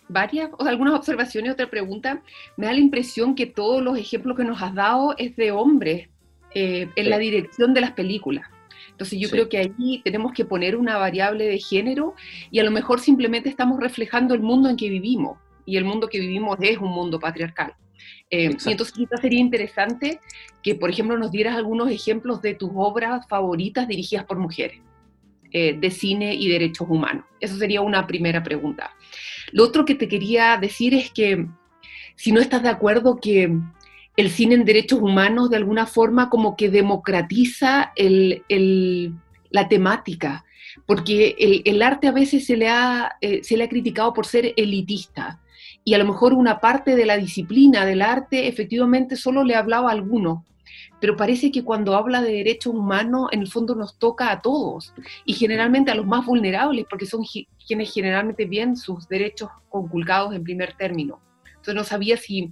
varias, 0.10 0.50
o 0.58 0.64
algunas 0.64 0.94
observaciones, 0.94 1.52
otra 1.52 1.70
pregunta. 1.70 2.22
Me 2.56 2.68
da 2.68 2.74
la 2.74 2.80
impresión 2.80 3.36
que 3.36 3.46
todos 3.46 3.82
los 3.82 3.98
ejemplos 3.98 4.38
que 4.38 4.44
nos 4.44 4.62
has 4.62 4.74
dado 4.74 5.16
es 5.18 5.36
de 5.36 5.52
hombres 5.52 6.10
eh, 6.54 6.90
en 6.96 7.10
la 7.10 7.18
dirección 7.18 7.74
de 7.74 7.82
las 7.82 7.92
películas. 7.92 8.48
Entonces 8.92 9.20
yo 9.20 9.30
creo 9.30 9.48
que 9.48 9.60
ahí 9.60 10.02
tenemos 10.04 10.34
que 10.34 10.44
poner 10.44 10.76
una 10.76 10.98
variable 10.98 11.46
de 11.46 11.60
género 11.60 12.16
y 12.50 12.60
a 12.60 12.64
lo 12.64 12.72
mejor 12.72 13.00
simplemente 13.00 13.48
estamos 13.48 13.80
reflejando 13.80 14.34
el 14.34 14.42
mundo 14.42 14.70
en 14.70 14.76
que 14.76 14.90
vivimos. 14.90 15.38
Y 15.66 15.78
el 15.78 15.86
mundo 15.86 16.08
que 16.08 16.20
vivimos 16.20 16.58
es 16.62 16.78
un 16.78 16.90
mundo 16.90 17.20
patriarcal. 17.20 17.76
Eh, 18.30 18.58
y 18.66 18.72
entonces 18.72 18.92
quizás 18.92 19.22
sería 19.22 19.40
interesante 19.40 20.20
que, 20.64 20.76
por 20.76 20.90
ejemplo, 20.90 21.18
nos 21.18 21.32
dieras 21.32 21.56
algunos 21.56 21.92
ejemplos 21.92 22.42
de 22.42 22.56
tus 22.56 22.72
obras 22.74 23.28
favoritas 23.28 23.88
dirigidas 23.88 24.26
por 24.26 24.38
mujeres, 24.38 24.82
eh, 25.52 25.78
de 25.78 25.92
cine 25.92 26.34
y 26.34 26.50
derechos 26.50 26.88
humanos. 26.90 27.26
Eso 27.40 27.56
sería 27.58 27.82
una 27.82 28.08
primera 28.08 28.44
pregunta. 28.44 28.96
Lo 29.52 29.64
otro 29.64 29.86
que 29.86 29.96
te 29.96 30.08
quería 30.08 30.58
decir 30.58 30.94
es 30.94 31.12
que 31.12 31.48
si 32.16 32.32
no 32.32 32.42
estás 32.42 32.64
de 32.64 32.70
acuerdo 32.70 33.20
que 33.22 33.56
el 34.18 34.30
cine 34.30 34.56
en 34.56 34.66
derechos 34.66 35.00
humanos 35.00 35.50
de 35.50 35.58
alguna 35.58 35.86
forma 35.86 36.30
como 36.30 36.58
que 36.58 36.70
democratiza 36.70 37.94
la 39.50 39.68
temática, 39.70 40.44
porque 40.86 41.64
el, 41.66 41.82
arte 41.82 42.08
a 42.08 42.12
veces 42.12 42.46
se 42.46 42.58
le, 42.58 42.68
ha, 42.68 43.16
eh, 43.22 43.44
se 43.44 43.56
le 43.56 43.64
ha 43.64 43.70
criticado 43.70 44.14
por 44.14 44.26
ser 44.26 44.54
elitista 44.58 45.40
y 45.86 45.94
a 45.94 45.98
lo 45.98 46.06
mejor 46.06 46.34
una 46.34 46.60
parte 46.60 46.96
de 46.96 47.06
la 47.06 47.18
disciplina 47.18 47.86
del 47.86 48.02
arte 48.02 48.48
efectivamente 48.48 49.16
solo 49.16 49.44
le 49.44 49.56
hablaba 49.56 49.90
a 49.90 49.94
algunos 49.94 50.40
pero 51.00 51.16
parece 51.16 51.52
que 51.52 51.64
cuando 51.64 51.96
habla 51.96 52.22
de 52.22 52.32
derechos 52.32 52.74
humanos, 52.74 53.30
en 53.32 53.42
el 53.42 53.48
fondo 53.48 53.76
nos 53.76 53.98
toca 54.00 54.32
a 54.32 54.42
todos 54.42 54.94
y 55.26 55.34
generalmente 55.34 55.92
a 55.92 55.96
los 55.96 56.06
más 56.06 56.26
vulnerables, 56.26 56.86
porque 56.90 57.06
son 57.06 57.24
quienes 57.68 57.94
generalmente 57.94 58.46
ven 58.46 58.76
sus 58.76 59.08
derechos 59.08 59.50
conculcados 59.70 60.34
en 60.34 60.44
primer 60.44 60.74
término. 60.74 61.22
Entonces 61.48 61.76
no 61.76 61.84
sabía 61.84 62.18
si 62.18 62.52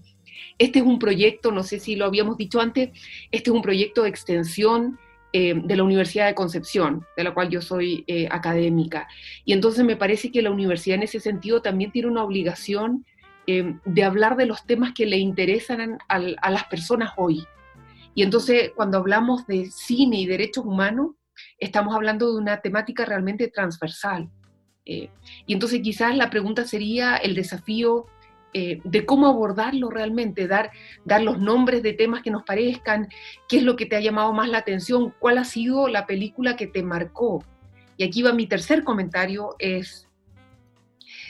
este 0.58 0.80
es 0.80 0.86
un 0.86 1.00
proyecto, 1.00 1.52
no 1.52 1.64
sé 1.64 1.80
si 1.80 1.96
lo 1.96 2.06
habíamos 2.06 2.38
dicho 2.38 2.60
antes, 2.62 2.90
este 3.32 3.50
es 3.50 3.56
un 3.56 3.62
proyecto 3.62 4.04
de 4.04 4.10
extensión 4.10 4.98
eh, 5.34 5.54
de 5.56 5.76
la 5.76 5.84
Universidad 5.84 6.28
de 6.28 6.36
Concepción, 6.36 7.06
de 7.18 7.24
la 7.24 7.34
cual 7.34 7.50
yo 7.50 7.62
soy 7.62 8.04
eh, 8.08 8.28
académica. 8.32 9.08
Y 9.44 9.54
entonces 9.54 9.84
me 9.84 9.98
parece 9.98 10.32
que 10.32 10.42
la 10.42 10.52
universidad 10.52 10.96
en 10.96 11.04
ese 11.04 11.20
sentido 11.20 11.62
también 11.62 11.92
tiene 11.92 12.08
una 12.08 12.24
obligación 12.24 13.06
eh, 13.48 13.76
de 13.86 14.04
hablar 14.04 14.38
de 14.38 14.46
los 14.46 14.66
temas 14.66 14.94
que 14.94 15.06
le 15.06 15.18
interesan 15.18 15.98
a 16.08 16.20
las 16.50 16.64
personas 16.66 17.12
hoy 17.18 17.46
y 18.16 18.24
entonces, 18.24 18.72
cuando 18.76 18.98
hablamos 18.98 19.46
de 19.46 19.70
cine 19.70 20.22
y 20.22 20.26
derechos 20.26 20.66
humanos, 20.66 21.12
estamos 21.60 21.94
hablando 21.94 22.32
de 22.32 22.38
una 22.38 22.62
temática 22.62 23.04
realmente 23.04 23.50
transversal. 23.50 24.30
Y 24.86 25.10
entonces 25.48 25.82
quizás 25.82 26.16
la 26.16 26.30
pregunta 26.30 26.64
sería 26.64 27.18
el 27.18 27.36
desafío 27.36 28.06
eh, 28.58 28.80
de 28.86 29.06
cómo 29.06 29.28
abordarlo 29.28 29.90
realmente, 29.90 30.48
dar, 30.48 30.72
dar 31.04 31.22
los 31.22 31.40
nombres 31.40 31.84
de 31.84 31.92
temas 31.92 32.24
que 32.24 32.32
nos 32.32 32.44
parezcan, 32.44 33.10
qué 33.50 33.58
es 33.58 33.64
lo 33.64 33.76
que 33.76 33.86
te 33.86 33.98
ha 33.98 34.00
llamado 34.00 34.32
más 34.32 34.48
la 34.48 34.60
atención, 34.60 35.14
cuál 35.20 35.40
ha 35.40 35.44
sido 35.44 35.90
la 35.90 36.08
película 36.08 36.56
que 36.56 36.66
te 36.66 36.82
marcó. 36.82 37.44
Y 37.98 38.06
aquí 38.06 38.22
va 38.22 38.32
mi 38.32 38.48
tercer 38.48 38.86
comentario, 38.86 39.58
es 39.60 40.08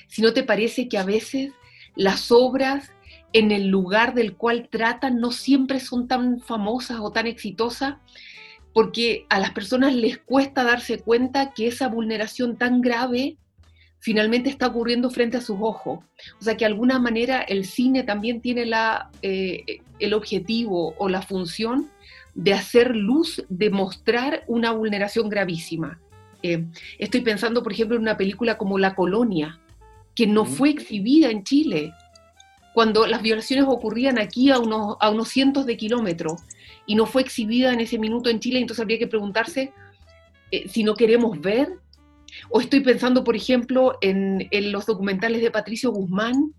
si 0.07 0.21
no 0.21 0.33
te 0.33 0.43
parece 0.43 0.87
que 0.87 0.99
a 0.99 1.03
veces 1.03 1.51
las 1.95 2.31
obras 2.31 2.91
en 3.33 3.49
el 3.49 3.69
lugar 3.69 4.13
del 4.13 4.35
cual 4.35 4.69
tratan 4.69 5.19
no 5.19 5.31
siempre 5.31 5.79
son 5.79 6.07
tan 6.07 6.41
famosas 6.41 6.99
o 6.99 7.11
tan 7.11 7.25
exitosas, 7.25 7.95
porque 8.71 9.25
a 9.29 9.39
las 9.39 9.49
personas 9.49 9.95
les 9.95 10.19
cuesta 10.19 10.63
darse 10.63 10.99
cuenta 10.99 11.53
que 11.53 11.65
esa 11.65 11.87
vulneración 11.87 12.55
tan 12.55 12.81
grave 12.81 13.37
finalmente 14.05 14.51
está 14.51 14.67
ocurriendo 14.67 15.09
frente 15.09 15.37
a 15.37 15.41
sus 15.41 15.57
ojos. 15.59 15.97
O 16.39 16.43
sea 16.43 16.55
que 16.55 16.63
de 16.63 16.71
alguna 16.71 16.99
manera 16.99 17.41
el 17.41 17.65
cine 17.65 18.03
también 18.03 18.39
tiene 18.39 18.63
la, 18.67 19.09
eh, 19.23 19.79
el 19.97 20.13
objetivo 20.13 20.93
o 20.99 21.09
la 21.09 21.23
función 21.23 21.89
de 22.35 22.53
hacer 22.53 22.95
luz, 22.95 23.43
de 23.49 23.71
mostrar 23.71 24.43
una 24.45 24.71
vulneración 24.73 25.27
gravísima. 25.27 25.99
Eh, 26.43 26.65
estoy 26.99 27.21
pensando, 27.21 27.63
por 27.63 27.73
ejemplo, 27.73 27.95
en 27.95 28.03
una 28.03 28.15
película 28.15 28.59
como 28.59 28.77
La 28.77 28.93
Colonia, 28.93 29.59
que 30.13 30.27
no 30.27 30.45
fue 30.45 30.69
exhibida 30.69 31.31
en 31.31 31.43
Chile, 31.43 31.91
cuando 32.75 33.07
las 33.07 33.23
violaciones 33.23 33.65
ocurrían 33.67 34.19
aquí 34.19 34.51
a 34.51 34.59
unos, 34.59 34.97
a 34.99 35.09
unos 35.09 35.29
cientos 35.29 35.65
de 35.65 35.77
kilómetros 35.77 36.43
y 36.85 36.93
no 36.93 37.07
fue 37.07 37.23
exhibida 37.23 37.73
en 37.73 37.79
ese 37.79 37.97
minuto 37.97 38.29
en 38.29 38.39
Chile, 38.39 38.59
entonces 38.59 38.83
habría 38.83 38.99
que 38.99 39.07
preguntarse 39.07 39.73
eh, 40.51 40.69
si 40.69 40.83
no 40.83 40.93
queremos 40.93 41.41
ver. 41.41 41.79
O 42.49 42.61
estoy 42.61 42.81
pensando, 42.81 43.23
por 43.23 43.35
ejemplo, 43.35 43.97
en, 44.01 44.47
los 44.71 44.85
documentales 44.85 45.41
de 45.41 45.51
Patricio 45.51 45.91
Guzmán, 45.91 46.53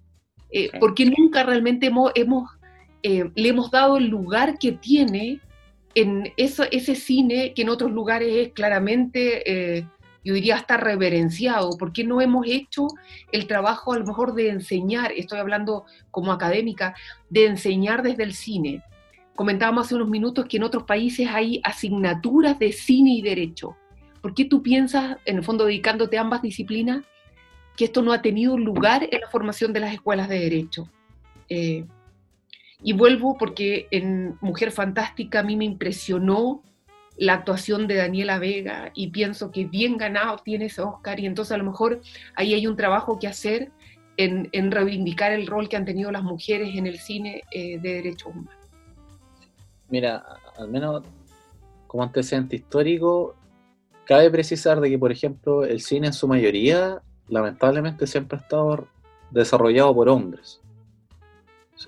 eh, 0.51 0.71
porque 0.79 1.07
nunca 1.07 1.43
realmente 1.43 1.87
hemos, 1.87 2.13
hemos 2.15 2.51
eh, 3.03 3.31
le 3.35 3.49
hemos 3.49 3.71
dado 3.71 3.97
el 3.97 4.09
lugar 4.09 4.59
que 4.59 4.73
tiene 4.73 5.41
en 5.95 6.33
ese 6.37 6.95
cine 6.95 7.53
que 7.55 7.63
en 7.63 7.69
otros 7.69 7.91
lugares 7.91 8.29
es 8.33 8.53
claramente 8.53 9.87
yo 10.27 10.35
diría 10.35 10.57
hasta 10.57 10.77
reverenciado, 10.77 11.71
porque 11.79 12.03
no 12.03 12.21
hemos 12.21 12.49
hecho 12.49 12.89
el 13.31 13.47
trabajo 13.47 13.93
a 13.93 13.99
lo 14.01 14.07
mejor 14.07 14.35
de 14.35 14.49
enseñar, 14.49 15.13
estoy 15.13 15.39
hablando 15.39 15.85
como 16.11 16.33
académica, 16.33 16.97
de 17.31 17.47
enseñar 17.47 18.03
desde 18.03 18.25
el 18.25 18.35
cine. 18.35 18.83
Comentábamos 19.37 19.87
hace 19.87 19.95
unos 19.95 20.09
minutos 20.09 20.47
que 20.47 20.57
en 20.57 20.65
otros 20.65 20.83
países 20.83 21.29
hay 21.29 21.61
asignaturas 21.63 22.59
de 22.59 22.73
cine 22.73 23.15
y 23.15 23.23
derecho. 23.23 23.77
¿Por 24.27 24.35
qué 24.35 24.45
tú 24.45 24.61
piensas, 24.61 25.19
en 25.25 25.37
el 25.37 25.45
fondo 25.45 25.67
dedicándote 25.67 26.19
a 26.19 26.23
ambas 26.23 26.43
disciplinas, 26.43 27.05
que 27.77 27.85
esto 27.85 28.03
no 28.03 28.13
ha 28.13 28.23
tenido 28.23 28.59
lugar 28.59 29.09
en 29.09 29.21
la 29.21 29.31
formación 29.31 29.73
de 29.73 29.79
las 29.79 29.95
escuelas 29.95 30.29
de 30.29 30.41
derecho? 30.41 30.91
Eh, 31.49 31.85
y 32.83 32.93
vuelvo 32.93 33.39
porque 33.39 33.87
en 33.93 34.37
Mujer 34.41 34.73
Fantástica 34.73 35.39
a 35.39 35.43
mí 35.45 35.55
me 35.55 35.65
impresionó 35.65 36.61
la 37.17 37.35
actuación 37.35 37.87
de 37.87 37.95
Daniela 37.95 38.41
Vega 38.41 38.91
y 38.97 39.11
pienso 39.11 39.53
que 39.53 39.65
bien 39.65 39.97
ganado 39.97 40.39
tiene 40.39 40.65
ese 40.65 40.83
Oscar 40.83 41.21
y 41.21 41.27
entonces 41.27 41.53
a 41.53 41.59
lo 41.59 41.63
mejor 41.63 42.01
ahí 42.35 42.53
hay 42.53 42.67
un 42.67 42.75
trabajo 42.75 43.21
que 43.21 43.29
hacer 43.29 43.71
en, 44.17 44.51
reivindicar 44.73 45.31
el 45.31 45.47
rol 45.47 45.69
que 45.69 45.77
han 45.77 45.85
tenido 45.85 46.11
las 46.11 46.25
mujeres 46.25 46.75
en 46.75 46.89
el 46.89 46.99
cine 46.99 47.45
eh, 47.53 47.79
de 47.79 47.93
derechos 47.95 48.35
humanos. 48.35 48.55
Mira, 49.89 50.25
al 50.59 50.67
menos 50.67 51.05
como 51.87 52.03
antecedente 52.03 52.57
histórico, 52.57 53.37
cabe 54.07 54.31
precisar 54.31 54.81
de 54.81 54.89
que, 54.89 54.99
por 54.99 55.13
ejemplo, 55.13 55.65
el 55.65 55.81
cine 55.81 56.09
en 56.09 56.13
su 56.13 56.27
mayoría, 56.29 57.03
lamentablemente, 57.29 58.07
siempre 58.07 58.39
ha 58.39 58.41
estado 58.41 58.87
desarrollado 59.31 59.95
por 59.95 60.09
hombres. 60.09 60.61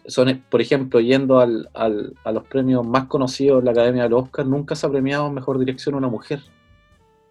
Son, 0.07 0.43
por 0.51 0.61
ejemplo, 0.61 1.01
yendo 1.01 1.41
al, 1.41 1.71
a 1.73 2.33
los 2.33 2.45
premios 2.45 2.87
más 2.87 3.07
conocidos 3.07 3.61
de 3.61 3.65
la 3.65 3.71
Academia 3.71 4.03
del 4.03 4.13
Oscar, 4.13 4.45
nunca 4.45 4.75
se 4.75 4.87
ha 4.87 4.91
premiado 4.91 5.31
mejor 5.31 5.59
dirección 5.59 5.95
una 5.95 6.09
mujer. 6.09 6.41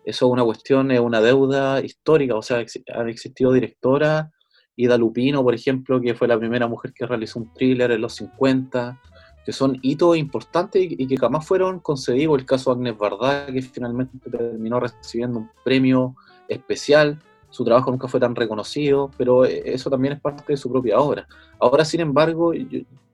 Eso 0.06 0.26
es 0.26 0.32
una 0.32 0.44
cuestión, 0.44 0.90
es 0.90 1.00
una 1.02 1.22
deuda 1.22 1.82
histórica, 1.82 2.36
o 2.36 2.42
sea, 2.42 2.66
han 2.96 3.10
existido 3.10 3.52
directoras, 3.52 4.30
Ida 4.78 4.98
Lupino, 4.98 5.44
por 5.44 5.54
ejemplo, 5.54 6.00
que 6.00 6.14
fue 6.14 6.28
la 6.28 6.40
primera 6.40 6.68
mujer 6.68 6.94
que 6.94 7.06
realizó 7.06 7.40
un 7.40 7.52
thriller 7.54 7.92
en 7.92 8.02
los 8.02 8.14
50, 8.14 9.02
que 9.48 9.54
son 9.54 9.80
hitos 9.82 10.18
importantes 10.18 10.86
y, 10.90 11.08
que 11.08 11.16
jamás 11.16 11.48
fueron 11.48 11.80
concedidos. 11.80 12.38
El 12.38 12.46
caso 12.46 12.70
de 12.70 12.80
Agnes 12.82 12.98
Varda, 12.98 13.46
que 13.46 13.62
finalmente 13.62 14.20
terminó 14.30 14.78
recibiendo 14.78 15.40
un 15.40 15.50
premio 15.64 16.18
especial 16.50 17.18
su 17.50 17.64
trabajo 17.64 17.90
nunca 17.90 18.10
fue 18.10 18.20
tan 18.20 18.36
reconocido, 18.36 19.10
pero 19.18 19.46
eso 19.46 19.90
también 19.90 20.16
es 20.16 20.20
parte 20.20 20.44
de 20.52 20.58
su 20.58 20.70
propia 20.70 21.00
obra. 21.00 21.30
Ahora, 21.60 21.86
sin 21.86 22.02
embargo, 22.02 22.52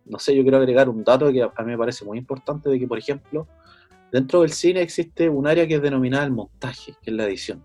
no 0.06 0.18
sé, 0.18 0.36
yo 0.36 0.42
quiero 0.42 0.58
agregar 0.58 0.90
un 0.90 1.04
dato 1.04 1.32
que 1.32 1.44
a 1.44 1.64
mí 1.64 1.72
me 1.72 1.78
parece 1.78 2.04
muy 2.04 2.18
importante, 2.18 2.68
de 2.68 2.80
que, 2.80 2.88
por 2.88 2.98
ejemplo, 2.98 3.48
dentro 4.12 4.42
del 4.42 4.52
cine 4.52 4.82
existe 4.82 5.30
un 5.30 5.46
área 5.46 5.68
que 5.68 5.76
es 5.76 5.84
denominada 5.84 6.26
el 6.26 6.32
montaje, 6.32 6.96
que 7.04 7.12
es 7.12 7.16
la 7.16 7.26
edición. 7.26 7.64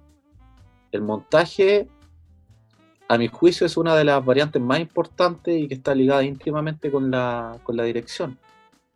El 0.92 1.00
montaje, 1.00 1.88
a 3.08 3.16
mi 3.16 3.28
juicio, 3.28 3.66
es 3.66 3.78
una 3.78 3.96
de 3.96 4.04
las 4.04 4.22
variantes 4.22 4.60
más 4.60 4.78
importantes 4.78 5.58
y 5.58 5.68
que 5.68 5.74
está 5.74 5.94
ligada 5.94 6.22
íntimamente 6.22 6.90
con 6.90 7.10
la, 7.10 7.58
con 7.62 7.74
la 7.74 7.84
dirección. 7.84 8.38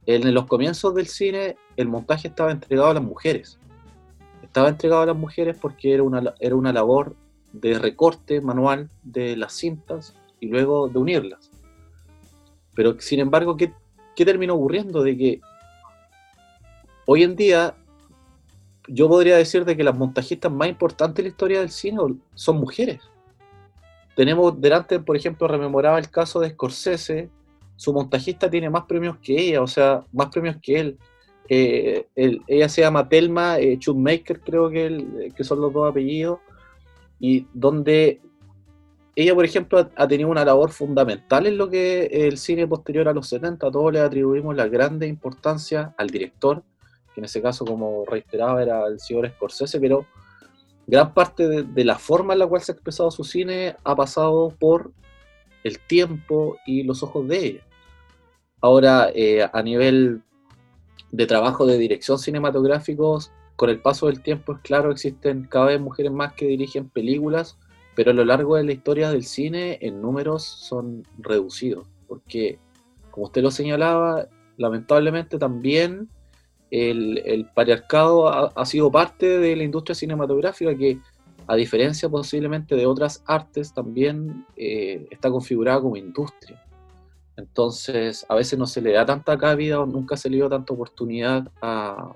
En 0.06 0.34
los 0.34 0.46
comienzos 0.46 0.94
del 0.94 1.06
cine, 1.06 1.56
el 1.76 1.88
montaje 1.88 2.28
estaba 2.28 2.50
entregado 2.50 2.90
a 2.90 2.94
las 2.94 3.02
mujeres. 3.02 3.58
Estaba 4.42 4.68
entregado 4.68 5.02
a 5.02 5.06
las 5.06 5.16
mujeres 5.16 5.56
porque 5.60 5.94
era 5.94 6.02
una, 6.02 6.34
era 6.40 6.56
una 6.56 6.72
labor 6.72 7.14
de 7.52 7.78
recorte 7.78 8.40
manual 8.40 8.90
de 9.02 9.36
las 9.36 9.52
cintas 9.52 10.14
y 10.40 10.48
luego 10.48 10.88
de 10.88 10.98
unirlas. 10.98 11.50
Pero 12.74 12.98
sin 12.98 13.20
embargo, 13.20 13.56
¿qué, 13.56 13.72
terminó 14.16 14.54
ocurriendo? 14.54 15.02
De 15.02 15.16
que 15.16 15.40
hoy 17.06 17.22
en 17.22 17.36
día 17.36 17.74
yo 18.88 19.08
podría 19.08 19.36
decir 19.36 19.64
de 19.64 19.76
que 19.76 19.84
las 19.84 19.96
montajistas 19.96 20.50
más 20.50 20.68
importantes 20.68 21.16
de 21.16 21.22
la 21.22 21.28
historia 21.28 21.60
del 21.60 21.70
cine 21.70 21.98
son 22.34 22.56
mujeres. 22.56 23.00
Tenemos 24.16 24.60
delante, 24.60 24.98
por 25.00 25.16
ejemplo, 25.16 25.48
rememoraba 25.48 25.98
el 25.98 26.10
caso 26.10 26.40
de 26.40 26.50
Scorsese, 26.50 27.30
su 27.82 27.92
montajista 27.92 28.48
tiene 28.48 28.70
más 28.70 28.84
premios 28.84 29.16
que 29.18 29.36
ella, 29.36 29.60
o 29.60 29.66
sea, 29.66 30.04
más 30.12 30.28
premios 30.28 30.56
que 30.62 30.78
él. 30.78 30.98
Eh, 31.48 32.06
ella 32.14 32.68
se 32.68 32.82
llama 32.82 33.08
Telma 33.08 33.58
eh, 33.58 33.76
creo 34.44 34.70
que, 34.70 35.32
que 35.36 35.44
son 35.44 35.60
los 35.60 35.72
dos 35.72 35.90
apellidos 35.90 36.38
y 37.18 37.44
donde 37.52 38.20
ella, 39.16 39.34
por 39.34 39.44
ejemplo, 39.44 39.90
ha, 39.96 40.08
tenido 40.08 40.30
una 40.30 40.44
labor 40.44 40.70
fundamental 40.70 41.46
en 41.46 41.58
lo 41.58 41.68
que 41.68 42.04
el 42.04 42.38
cine 42.38 42.68
posterior 42.68 43.08
a 43.08 43.12
los 43.12 43.28
70, 43.28 43.70
todos 43.70 43.92
le 43.92 43.98
atribuimos 43.98 44.54
la 44.54 44.68
grande 44.68 45.08
importancia 45.08 45.92
al 45.98 46.08
director, 46.08 46.62
que 47.12 47.20
en 47.20 47.24
ese 47.24 47.42
caso, 47.42 47.64
como 47.64 48.04
reiteraba, 48.06 48.62
era 48.62 48.86
el 48.86 49.00
señor 49.00 49.28
Scorsese, 49.28 49.80
pero 49.80 50.06
gran 50.86 51.12
parte 51.12 51.48
de, 51.48 51.84
la 51.84 51.98
forma 51.98 52.32
en 52.32 52.38
la 52.38 52.46
cual 52.46 52.62
se 52.62 52.70
ha 52.70 52.74
expresado 52.74 53.10
su 53.10 53.24
cine 53.24 53.74
ha 53.82 53.96
pasado 53.96 54.54
por 54.58 54.92
el 55.64 55.78
tiempo 55.80 56.56
y 56.64 56.84
los 56.84 57.02
ojos 57.02 57.28
de 57.28 57.46
ella. 57.46 57.62
Ahora, 58.62 59.10
eh, 59.12 59.46
a 59.52 59.62
nivel 59.62 60.22
de 61.10 61.26
trabajo 61.26 61.66
de 61.66 61.78
dirección 61.78 62.18
cinematográficos, 62.18 63.32
con 63.56 63.68
el 63.70 63.80
paso 63.80 64.06
del 64.06 64.22
tiempo, 64.22 64.54
es 64.54 64.60
claro, 64.60 64.90
existen 64.90 65.46
cada 65.50 65.66
vez 65.66 65.80
mujeres 65.80 66.12
más 66.12 66.32
que 66.32 66.46
dirigen 66.46 66.88
películas, 66.88 67.58
pero 67.94 68.12
a 68.12 68.14
lo 68.14 68.24
largo 68.24 68.56
de 68.56 68.64
la 68.64 68.72
historia 68.72 69.10
del 69.10 69.24
cine, 69.24 69.78
en 69.82 70.00
números 70.00 70.44
son 70.44 71.06
reducidos, 71.18 71.86
porque, 72.06 72.58
como 73.10 73.26
usted 73.26 73.42
lo 73.42 73.50
señalaba, 73.50 74.28
lamentablemente 74.56 75.38
también 75.38 76.08
el, 76.70 77.46
patriarcado 77.54 78.28
ha, 78.28 78.64
sido 78.64 78.90
parte 78.90 79.38
de 79.38 79.56
la 79.56 79.64
industria 79.64 79.94
cinematográfica 79.94 80.74
que, 80.74 80.98
a 81.48 81.56
diferencia 81.56 82.08
posiblemente 82.08 82.76
de 82.76 82.86
otras 82.86 83.22
artes, 83.26 83.74
también 83.74 84.46
eh, 84.56 85.06
está 85.10 85.30
configurada 85.30 85.80
como 85.80 85.96
industria. 85.96 86.62
Entonces, 87.36 88.26
a 88.28 88.34
veces 88.34 88.58
no 88.58 88.66
se 88.66 88.80
le 88.80 88.92
da 88.92 89.06
tanta 89.06 89.38
cabida 89.38 89.80
o 89.80 89.86
nunca 89.86 90.16
se 90.16 90.28
le 90.28 90.36
dio 90.36 90.48
tanta 90.48 90.74
oportunidad 90.74 91.50
a, 91.60 92.12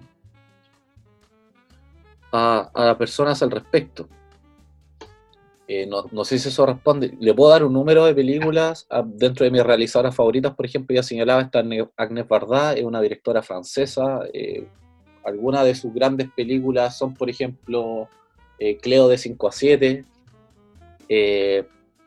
a, 2.32 2.90
a 2.90 2.98
personas 2.98 3.42
al 3.42 3.50
respecto. 3.50 4.08
Eh, 5.68 5.86
no, 5.86 6.24
sé 6.24 6.38
si 6.38 6.48
eso 6.48 6.64
responde. 6.64 7.16
Le 7.18 7.34
puedo 7.34 7.50
dar 7.50 7.64
un 7.64 7.72
número 7.72 8.04
de 8.04 8.14
películas 8.14 8.86
dentro 9.06 9.44
de 9.44 9.50
mis 9.50 9.64
realizadoras 9.64 10.14
favoritas. 10.14 10.54
Por 10.54 10.64
ejemplo, 10.64 10.94
ya 10.94 11.02
señalaba 11.02 11.42
esta 11.42 11.58
Agnès 11.96 12.28
Varda, 12.28 12.74
es 12.74 12.84
una 12.84 13.00
directora 13.00 13.42
francesa. 13.42 14.20
Eh, 14.32 14.66
algunas 15.24 15.64
de 15.64 15.74
sus 15.74 15.92
grandes 15.92 16.30
películas 16.30 16.96
son, 16.96 17.14
por 17.14 17.28
ejemplo, 17.28 18.08
eh, 18.60 18.76
Cleo 18.76 19.08
de 19.08 19.18
5 19.18 19.48
a 19.48 19.52
7, 19.52 20.04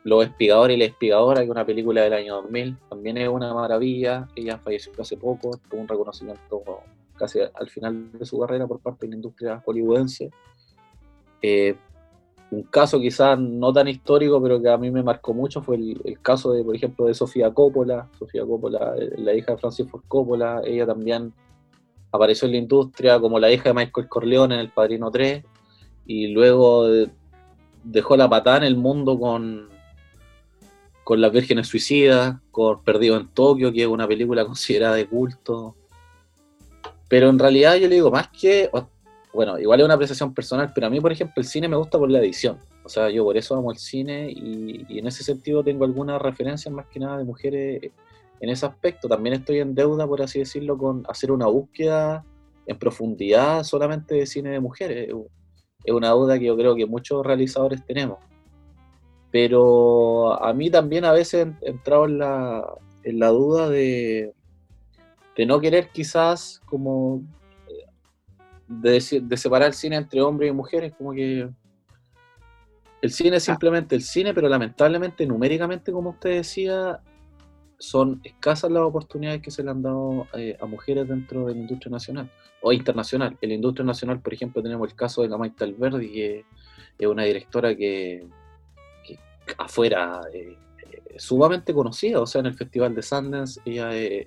Los 0.04 0.24
Espigadores 0.24 0.76
y 0.76 0.78
la 0.78 0.86
Espigadora, 0.86 1.40
que 1.40 1.44
es 1.44 1.50
una 1.50 1.66
película 1.66 2.02
del 2.02 2.14
año 2.14 2.36
2000. 2.36 2.76
También 2.88 3.18
es 3.18 3.28
una 3.28 3.52
maravilla. 3.52 4.28
Ella 4.34 4.58
falleció 4.58 4.92
hace 4.98 5.16
poco, 5.16 5.60
tuvo 5.68 5.80
un 5.80 5.88
reconocimiento 5.88 6.62
casi 7.16 7.38
al 7.40 7.68
final 7.68 8.10
de 8.12 8.24
su 8.24 8.38
carrera 8.40 8.66
por 8.66 8.80
parte 8.80 9.06
de 9.06 9.10
la 9.10 9.16
industria 9.16 9.62
hollywoodense. 9.64 10.30
Eh, 11.42 11.76
un 12.50 12.62
caso 12.64 12.98
quizás 12.98 13.38
no 13.38 13.72
tan 13.72 13.86
histórico, 13.88 14.42
pero 14.42 14.60
que 14.60 14.68
a 14.68 14.76
mí 14.76 14.90
me 14.90 15.02
marcó 15.02 15.32
mucho 15.32 15.62
fue 15.62 15.76
el, 15.76 16.18
caso 16.20 16.52
de, 16.52 16.64
por 16.64 16.74
ejemplo, 16.74 17.06
de 17.06 17.14
Sofía 17.14 17.52
Coppola. 17.52 18.08
Sofía 18.18 18.44
Coppola, 18.44 18.94
eh, 18.98 19.12
la 19.18 19.34
hija 19.34 19.52
de 19.52 19.58
Francis 19.58 19.88
Ford 19.88 20.02
Coppola, 20.08 20.62
ella 20.64 20.86
también 20.86 21.32
apareció 22.10 22.46
en 22.46 22.52
la 22.52 22.58
industria 22.58 23.20
como 23.20 23.38
la 23.38 23.52
hija 23.52 23.68
de 23.68 23.74
Michael 23.74 24.08
Corleone 24.08 24.54
en 24.54 24.60
El 24.62 24.70
Padrino 24.70 25.10
3 25.10 25.44
y 26.06 26.28
luego 26.28 26.88
dejó 27.84 28.16
la 28.16 28.28
patada 28.28 28.58
en 28.58 28.64
el 28.64 28.76
mundo 28.76 29.18
con, 29.18 29.69
con 31.10 31.20
Las 31.20 31.32
Vírgenes 31.32 31.66
Suicidas, 31.66 32.36
con 32.52 32.84
Perdido 32.84 33.16
en 33.16 33.26
Tokio, 33.26 33.72
que 33.72 33.82
es 33.82 33.88
una 33.88 34.06
película 34.06 34.44
considerada 34.46 34.94
de 34.94 35.08
culto. 35.08 35.74
Pero 37.08 37.28
en 37.30 37.36
realidad 37.36 37.74
yo 37.74 37.88
le 37.88 37.96
digo, 37.96 38.12
más 38.12 38.28
que, 38.28 38.70
bueno, 39.34 39.58
igual 39.58 39.80
es 39.80 39.86
una 39.86 39.94
apreciación 39.94 40.32
personal, 40.32 40.70
pero 40.72 40.86
a 40.86 40.90
mí, 40.90 41.00
por 41.00 41.10
ejemplo, 41.10 41.34
el 41.38 41.46
cine 41.46 41.66
me 41.66 41.74
gusta 41.74 41.98
por 41.98 42.08
la 42.08 42.20
edición. 42.20 42.58
O 42.84 42.88
sea, 42.88 43.10
yo 43.10 43.24
por 43.24 43.36
eso 43.36 43.56
amo 43.56 43.72
el 43.72 43.78
cine 43.78 44.30
y, 44.30 44.86
y 44.88 45.00
en 45.00 45.08
ese 45.08 45.24
sentido 45.24 45.64
tengo 45.64 45.84
algunas 45.84 46.22
referencias 46.22 46.72
más 46.72 46.86
que 46.86 47.00
nada 47.00 47.18
de 47.18 47.24
mujeres 47.24 47.90
en 48.38 48.48
ese 48.48 48.64
aspecto. 48.64 49.08
También 49.08 49.34
estoy 49.34 49.58
en 49.58 49.74
deuda, 49.74 50.06
por 50.06 50.22
así 50.22 50.38
decirlo, 50.38 50.78
con 50.78 51.02
hacer 51.08 51.32
una 51.32 51.46
búsqueda 51.46 52.24
en 52.68 52.78
profundidad 52.78 53.64
solamente 53.64 54.14
de 54.14 54.26
cine 54.26 54.50
de 54.50 54.60
mujeres 54.60 55.08
es 55.84 55.92
una 55.92 56.10
duda 56.10 56.38
que 56.38 56.44
yo 56.44 56.56
creo 56.56 56.76
que 56.76 56.86
muchos 56.86 57.24
realizadores 57.24 57.84
tenemos. 57.84 58.18
Pero 59.30 60.42
a 60.42 60.52
mí 60.52 60.70
también 60.70 61.04
a 61.04 61.12
veces 61.12 61.48
he 61.62 61.70
entrado 61.70 62.06
en 62.06 62.18
la, 62.18 62.74
en 63.04 63.18
la 63.18 63.28
duda 63.28 63.68
de, 63.68 64.32
de 65.36 65.46
no 65.46 65.60
querer 65.60 65.88
quizás 65.90 66.60
como 66.66 67.22
de, 68.66 69.02
de, 69.22 69.36
separar 69.36 69.68
el 69.68 69.74
cine 69.74 69.96
entre 69.96 70.20
hombres 70.20 70.50
y 70.50 70.54
mujeres, 70.54 70.92
como 70.96 71.12
que 71.12 71.48
el 73.02 73.10
cine 73.10 73.36
es 73.36 73.44
simplemente 73.44 73.94
el 73.94 74.02
cine, 74.02 74.34
pero 74.34 74.48
lamentablemente 74.48 75.26
numéricamente, 75.26 75.90
como 75.90 76.10
usted 76.10 76.30
decía, 76.30 77.00
son 77.78 78.20
escasas 78.24 78.70
las 78.70 78.82
oportunidades 78.82 79.40
que 79.40 79.50
se 79.50 79.64
le 79.64 79.70
han 79.70 79.82
dado 79.82 80.26
eh, 80.34 80.56
a 80.60 80.66
mujeres 80.66 81.08
dentro 81.08 81.46
de 81.46 81.54
la 81.54 81.60
industria 81.60 81.90
nacional 81.90 82.30
o 82.60 82.72
internacional. 82.72 83.38
En 83.40 83.48
la 83.48 83.54
industria 83.54 83.86
nacional, 83.86 84.20
por 84.20 84.34
ejemplo, 84.34 84.62
tenemos 84.62 84.88
el 84.88 84.94
caso 84.94 85.22
de 85.22 85.28
la 85.28 85.38
Maite 85.38 85.64
Alberdi, 85.64 86.12
que 86.12 86.44
es 86.98 87.06
una 87.06 87.24
directora 87.24 87.74
que, 87.74 88.28
afuera 89.58 90.20
eh, 90.32 90.56
es 91.14 91.22
sumamente 91.22 91.72
conocida, 91.72 92.20
o 92.20 92.26
sea, 92.26 92.40
en 92.40 92.46
el 92.46 92.54
Festival 92.54 92.94
de 92.94 93.02
Sundance, 93.02 93.60
ella 93.64 93.94
es, 93.94 94.26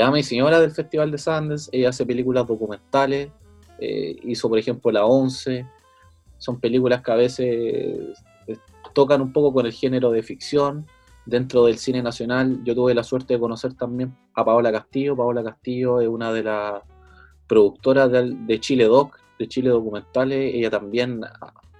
ama 0.00 0.18
y 0.18 0.22
señora 0.22 0.60
del 0.60 0.70
Festival 0.70 1.10
de 1.10 1.18
Sundance, 1.18 1.70
ella 1.72 1.90
hace 1.90 2.06
películas 2.06 2.46
documentales, 2.46 3.30
eh, 3.78 4.16
hizo, 4.24 4.48
por 4.48 4.58
ejemplo, 4.58 4.90
La 4.90 5.04
Once, 5.04 5.66
son 6.38 6.60
películas 6.60 7.02
que 7.02 7.12
a 7.12 7.16
veces 7.16 8.18
tocan 8.94 9.20
un 9.20 9.32
poco 9.32 9.52
con 9.52 9.66
el 9.66 9.72
género 9.72 10.10
de 10.10 10.22
ficción, 10.22 10.86
dentro 11.26 11.64
del 11.66 11.78
cine 11.78 12.02
nacional 12.02 12.60
yo 12.64 12.74
tuve 12.74 12.94
la 12.94 13.04
suerte 13.04 13.34
de 13.34 13.40
conocer 13.40 13.74
también 13.74 14.16
a 14.34 14.44
Paola 14.44 14.72
Castillo. 14.72 15.16
Paola 15.16 15.42
Castillo 15.42 16.00
es 16.00 16.08
una 16.08 16.32
de 16.32 16.42
las 16.42 16.82
productoras 17.46 18.10
de, 18.10 18.60
Chile 18.60 18.84
Doc, 18.84 19.18
de 19.38 19.48
Chile 19.48 19.70
Documentales. 19.70 20.54
Ella 20.54 20.70
también 20.70 21.20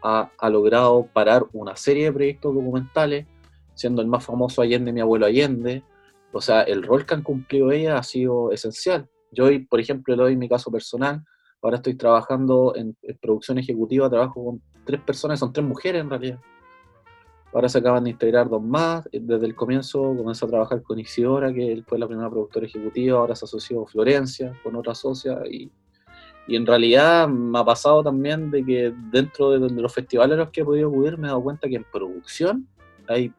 ha, 0.03 0.51
logrado 0.51 1.07
parar 1.13 1.47
una 1.53 1.77
serie 1.77 2.05
de 2.05 2.13
proyectos 2.13 2.55
documentales, 2.55 3.27
siendo 3.75 4.03
el 4.03 4.09
más 4.09 4.25
famoso 4.25 4.63
Allende, 4.63 4.93
mi 4.93 5.01
abuelo 5.01 5.27
Allende. 5.27 5.83
O 6.33 6.41
sea, 6.41 6.63
el 6.63 6.83
rol 6.83 7.07
que 7.07 7.15
han 7.15 7.23
cumplido 7.23 7.71
ella 7.71 7.99
ha 7.99 8.03
sido 8.03 8.53
esencial. 8.53 9.09
Yo 9.33 9.49
por 9.69 9.81
ejemplo, 9.81 10.15
le 10.17 10.23
doy 10.23 10.37
mi 10.37 10.49
caso 10.49 10.71
personal. 10.71 11.25
Ahora 11.63 11.77
estoy 11.77 11.95
trabajando 11.95 12.75
en, 12.77 12.97
en 13.03 13.19
producción 13.19 13.59
ejecutiva, 13.59 14.09
trabajo 14.09 14.45
con 14.45 14.63
tres 14.85 15.01
personas, 15.01 15.39
son 15.39 15.53
tres 15.53 15.67
mujeres 15.67 16.01
en 16.01 16.11
realidad 16.11 16.41
Ahora 17.53 17.69
se 17.69 17.79
acaban 17.79 18.05
de 18.05 18.11
integrar 18.11 18.49
dos 18.49 18.63
más. 18.63 19.09
Desde 19.13 19.47
el 19.47 19.55
comienzo 19.55 20.15
comenzó 20.17 20.47
a 20.47 20.49
trabajar 20.49 20.83
con 20.83 20.99
Isidora, 21.01 21.53
que 21.53 21.83
fue 21.87 21.99
la 21.99 22.07
primera 22.07 22.31
productora 22.31 22.67
ejecutiva. 22.67 23.19
Ahora 23.19 23.35
se 23.35 23.45
asoció 23.45 23.85
Florencia 23.87 24.57
con 24.63 24.77
otra 24.77 24.95
socia. 24.95 25.41
Y, 25.51 25.71
y 26.51 26.57
en 26.57 26.67
realidad 26.67 27.29
me 27.29 27.61
ha 27.61 27.65
pasado 27.65 28.03
también 28.03 28.51
de 28.51 28.65
que 28.65 28.93
dentro 29.13 29.51
de, 29.51 29.71
los 29.71 29.95
festivales 29.95 30.35
a 30.35 30.41
los 30.41 30.51
que 30.51 30.63
he 30.63 30.65
podido 30.65 30.89
acudir 30.89 31.17
me 31.17 31.29
he 31.29 31.31
dado 31.31 31.45
cuenta 31.45 31.69
que 31.69 31.77
en 31.77 31.85
producción 31.85 32.67
hay 33.07 33.33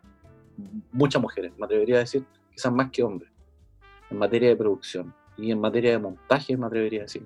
muchas 0.93 1.21
mujeres, 1.21 1.51
me 1.57 1.65
atrevería 1.65 1.97
a 1.97 1.99
decir, 1.99 2.23
quizás 2.55 2.71
más 2.71 2.89
que 2.89 3.03
hombres, 3.03 3.29
en 4.09 4.17
materia 4.17 4.47
de 4.47 4.55
producción. 4.55 5.13
Y 5.37 5.51
en 5.51 5.59
materia 5.59 5.91
de 5.91 5.99
montaje 5.99 6.55
me 6.55 6.65
atrevería 6.65 7.01
a 7.01 7.03
decir, 7.03 7.21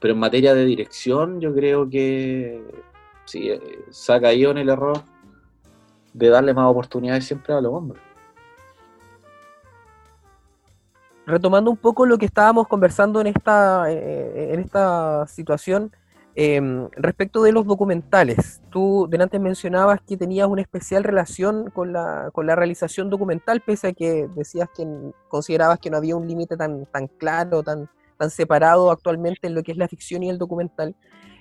Pero 0.00 0.14
en 0.14 0.18
materia 0.18 0.54
de 0.54 0.64
dirección 0.64 1.40
yo 1.40 1.54
creo 1.54 1.88
que 1.88 2.64
sí, 3.26 3.48
eh, 3.48 3.60
se 3.90 4.12
ha 4.12 4.20
caído 4.20 4.50
en 4.50 4.58
el 4.58 4.70
error 4.70 5.04
de 6.12 6.28
darle 6.30 6.52
más 6.52 6.68
oportunidades 6.68 7.26
siempre 7.26 7.54
a 7.54 7.60
los 7.60 7.72
hombres. 7.72 8.02
Retomando 11.26 11.72
un 11.72 11.76
poco 11.76 12.06
lo 12.06 12.18
que 12.18 12.26
estábamos 12.26 12.68
conversando 12.68 13.20
en 13.20 13.26
esta, 13.26 13.90
eh, 13.90 14.54
en 14.54 14.60
esta 14.60 15.26
situación, 15.26 15.90
em, 16.36 16.88
respecto 16.92 17.42
de 17.42 17.50
los 17.50 17.66
documentales, 17.66 18.62
tú 18.70 19.08
delante 19.10 19.40
mencionabas 19.40 20.00
que 20.06 20.16
tenías 20.16 20.46
una 20.46 20.62
especial 20.62 21.02
relación 21.02 21.70
con 21.70 21.92
la, 21.92 22.30
con 22.32 22.46
la 22.46 22.54
realización 22.54 23.10
documental, 23.10 23.60
pese 23.60 23.88
a 23.88 23.92
que 23.92 24.28
decías 24.36 24.68
que 24.76 24.86
considerabas 25.28 25.80
que 25.80 25.90
no 25.90 25.96
había 25.96 26.14
un 26.14 26.28
límite 26.28 26.56
tan, 26.56 26.86
tan 26.86 27.08
claro, 27.08 27.62
tan, 27.64 27.88
tan 28.18 28.30
separado 28.30 28.92
actualmente 28.92 29.48
en 29.48 29.54
lo 29.56 29.64
que 29.64 29.72
es 29.72 29.78
la 29.78 29.88
ficción 29.88 30.22
y 30.22 30.30
el 30.30 30.38
documental. 30.38 30.94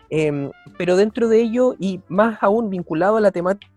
Em, 0.09 0.51
pero 0.77 0.95
dentro 0.95 1.27
de 1.27 1.41
ello, 1.41 1.75
y 1.79 2.01
más 2.07 2.37
aún 2.41 2.69
vinculado 2.69 3.17
a 3.17 3.21
la 3.21 3.31
temática 3.31 3.71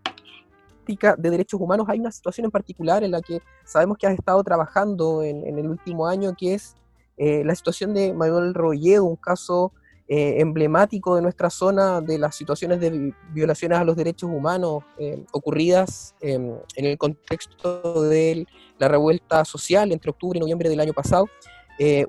de 0.95 1.29
derechos 1.29 1.59
humanos, 1.59 1.87
hay 1.89 1.99
una 1.99 2.11
situación 2.11 2.45
en 2.45 2.51
particular 2.51 3.03
en 3.03 3.11
la 3.11 3.21
que 3.21 3.41
sabemos 3.63 3.97
que 3.97 4.07
has 4.07 4.13
estado 4.13 4.43
trabajando 4.43 5.23
en, 5.23 5.57
el 5.57 5.67
último 5.67 6.07
año, 6.07 6.33
que 6.37 6.55
es 6.55 6.75
eh, 7.17 7.43
la 7.45 7.53
situación 7.55 7.93
de 7.93 8.13
Manuel 8.13 8.53
Rolledo, 8.53 9.05
un 9.05 9.15
caso 9.15 9.71
eh, 10.07 10.39
emblemático 10.39 11.15
de 11.15 11.21
nuestra 11.21 11.49
zona 11.49 12.01
de 12.01 12.17
las 12.17 12.35
situaciones 12.35 12.79
de 12.79 13.13
violaciones 13.31 13.77
a 13.77 13.83
los 13.83 13.95
derechos 13.95 14.29
humanos 14.29 14.83
eh, 14.97 15.23
ocurridas 15.31 16.15
en 16.21 16.59
el 16.75 16.97
contexto 16.97 18.01
de 18.03 18.47
la 18.79 18.87
revuelta 18.87 19.45
social 19.45 19.91
entre 19.91 20.09
octubre 20.09 20.37
y 20.37 20.39
noviembre 20.39 20.69
del 20.69 20.79
año 20.79 20.93
pasado. 20.93 21.27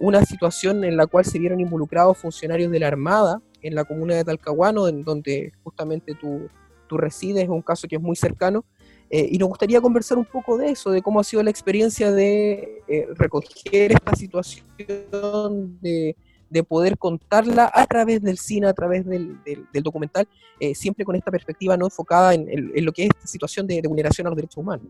una 0.01 0.25
situación 0.25 0.83
en 0.85 0.97
la 0.97 1.07
cual 1.07 1.25
se 1.25 1.39
vieron 1.39 1.61
involucrados 1.61 2.19
funcionarios 2.19 2.73
de 2.73 2.81
la 2.81 2.89
Armada 2.89 3.41
en 3.63 3.75
la 3.75 3.85
comuna 3.85 4.15
de 4.15 4.25
Talcahuano, 4.25 4.89
en 4.89 5.05
donde 5.05 5.53
justamente 5.63 6.15
tú, 6.15 6.49
tú 6.91 6.99
resides, 6.99 7.45
es 7.45 7.49
un 7.49 7.63
caso 7.63 7.87
que 7.87 7.97
es 7.97 8.03
muy 8.03 8.17
cercano. 8.17 8.65
Eh, 9.09 9.29
y 9.31 9.39
nos 9.39 9.49
gustaría 9.49 9.81
conversar 9.81 10.19
un 10.19 10.25
poco 10.25 10.57
de 10.57 10.71
eso, 10.71 10.91
de 10.91 11.03
cómo 11.03 11.21
ha 11.21 11.25
sido 11.25 11.43
la 11.43 11.51
experiencia 11.51 12.13
de 12.13 12.83
eh, 12.89 13.09
recoger 13.15 13.93
esta 13.93 14.15
situación, 14.15 15.79
de, 15.81 16.17
de, 16.49 16.63
poder 16.63 16.97
contarla 16.97 17.71
a 17.73 17.87
través 17.87 18.23
del 18.23 18.39
cine, 18.39 18.69
a 18.69 18.73
través 18.73 19.05
del, 19.05 19.39
del, 19.45 19.83
documental, 19.83 20.29
eh, 20.61 20.77
siempre 20.77 21.05
con 21.05 21.17
esta 21.17 21.31
perspectiva 21.31 21.77
no 21.77 21.87
enfocada 21.87 22.35
en, 22.35 22.49
en, 22.49 22.85
lo 22.85 22.93
que 22.93 23.05
es 23.05 23.11
esta 23.11 23.27
situación 23.27 23.67
de, 23.67 23.83
de, 23.83 23.89
vulneración 23.89 24.29
a 24.29 24.31
los 24.31 24.37
derechos 24.37 24.59
humanos. 24.59 24.87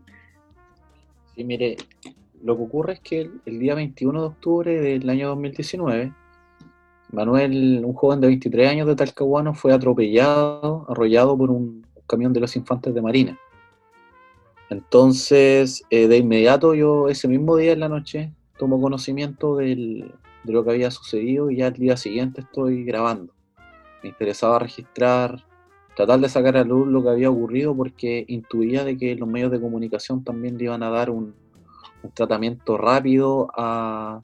Sí, 1.35 1.43
mire, 1.43 1.77
lo 2.43 2.55
que 2.57 2.63
ocurre 2.63 2.93
es 2.93 2.99
que 2.99 3.21
el, 3.21 3.41
el 3.47 3.57
día 3.57 3.73
21 3.73 4.21
de 4.21 4.27
octubre 4.27 4.81
del 4.81 5.09
año 5.09 5.29
2019, 5.29 6.13
Manuel, 7.11 7.81
un 7.83 7.93
joven 7.93 8.21
de 8.21 8.27
23 8.27 8.69
años 8.69 8.87
de 8.87 8.95
Talcahuano, 8.95 9.55
fue 9.55 9.73
atropellado, 9.73 10.85
arrollado 10.87 11.35
por 11.35 11.49
un 11.49 11.90
camión 12.11 12.33
de 12.33 12.41
los 12.41 12.55
infantes 12.55 12.93
de 12.93 13.01
Marina. 13.01 13.39
Entonces, 14.69 15.83
eh, 15.89 16.07
de 16.07 16.17
inmediato 16.17 16.73
yo 16.73 17.09
ese 17.09 17.27
mismo 17.27 17.57
día 17.57 17.73
en 17.73 17.79
la 17.79 17.89
noche 17.89 18.31
tomo 18.57 18.79
conocimiento 18.79 19.57
de 19.57 20.11
lo 20.43 20.63
que 20.63 20.69
había 20.69 20.91
sucedido 20.91 21.49
y 21.49 21.57
ya 21.57 21.67
el 21.67 21.73
día 21.73 21.97
siguiente 21.97 22.41
estoy 22.41 22.83
grabando. 22.83 23.33
Me 24.03 24.09
interesaba 24.09 24.59
registrar, 24.59 25.43
tratar 25.95 26.19
de 26.19 26.29
sacar 26.29 26.57
a 26.57 26.63
luz 26.63 26.87
lo 26.87 27.01
que 27.01 27.09
había 27.09 27.29
ocurrido 27.29 27.75
porque 27.75 28.23
intuía 28.27 28.83
de 28.83 28.97
que 28.97 29.15
los 29.15 29.27
medios 29.27 29.51
de 29.51 29.59
comunicación 29.59 30.23
también 30.23 30.57
le 30.57 30.65
iban 30.65 30.83
a 30.83 30.89
dar 30.89 31.09
un 31.09 31.33
tratamiento 32.13 32.77
rápido 32.77 33.49
a, 33.57 34.21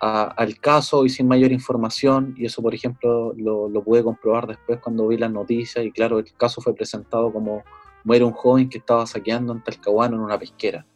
al 0.00 0.58
caso 0.60 1.04
y 1.04 1.08
sin 1.08 1.26
mayor 1.26 1.50
información, 1.52 2.34
y 2.36 2.46
eso, 2.46 2.62
por 2.62 2.74
ejemplo, 2.74 3.32
lo, 3.36 3.82
pude 3.82 4.02
comprobar 4.02 4.46
después 4.46 4.78
cuando 4.80 5.08
vi 5.08 5.16
las 5.16 5.30
noticias, 5.30 5.84
y 5.84 5.90
claro, 5.90 6.18
el 6.18 6.32
caso 6.34 6.60
fue 6.60 6.74
presentado 6.74 7.32
como 7.32 7.64
muere 8.04 8.24
un 8.24 8.32
joven 8.32 8.68
que 8.68 8.78
estaba 8.78 9.06
saqueando 9.06 9.52
en 9.52 9.62
Talcahuano 9.62 10.16
en 10.16 10.22
una 10.22 10.38
pesquera. 10.38 10.86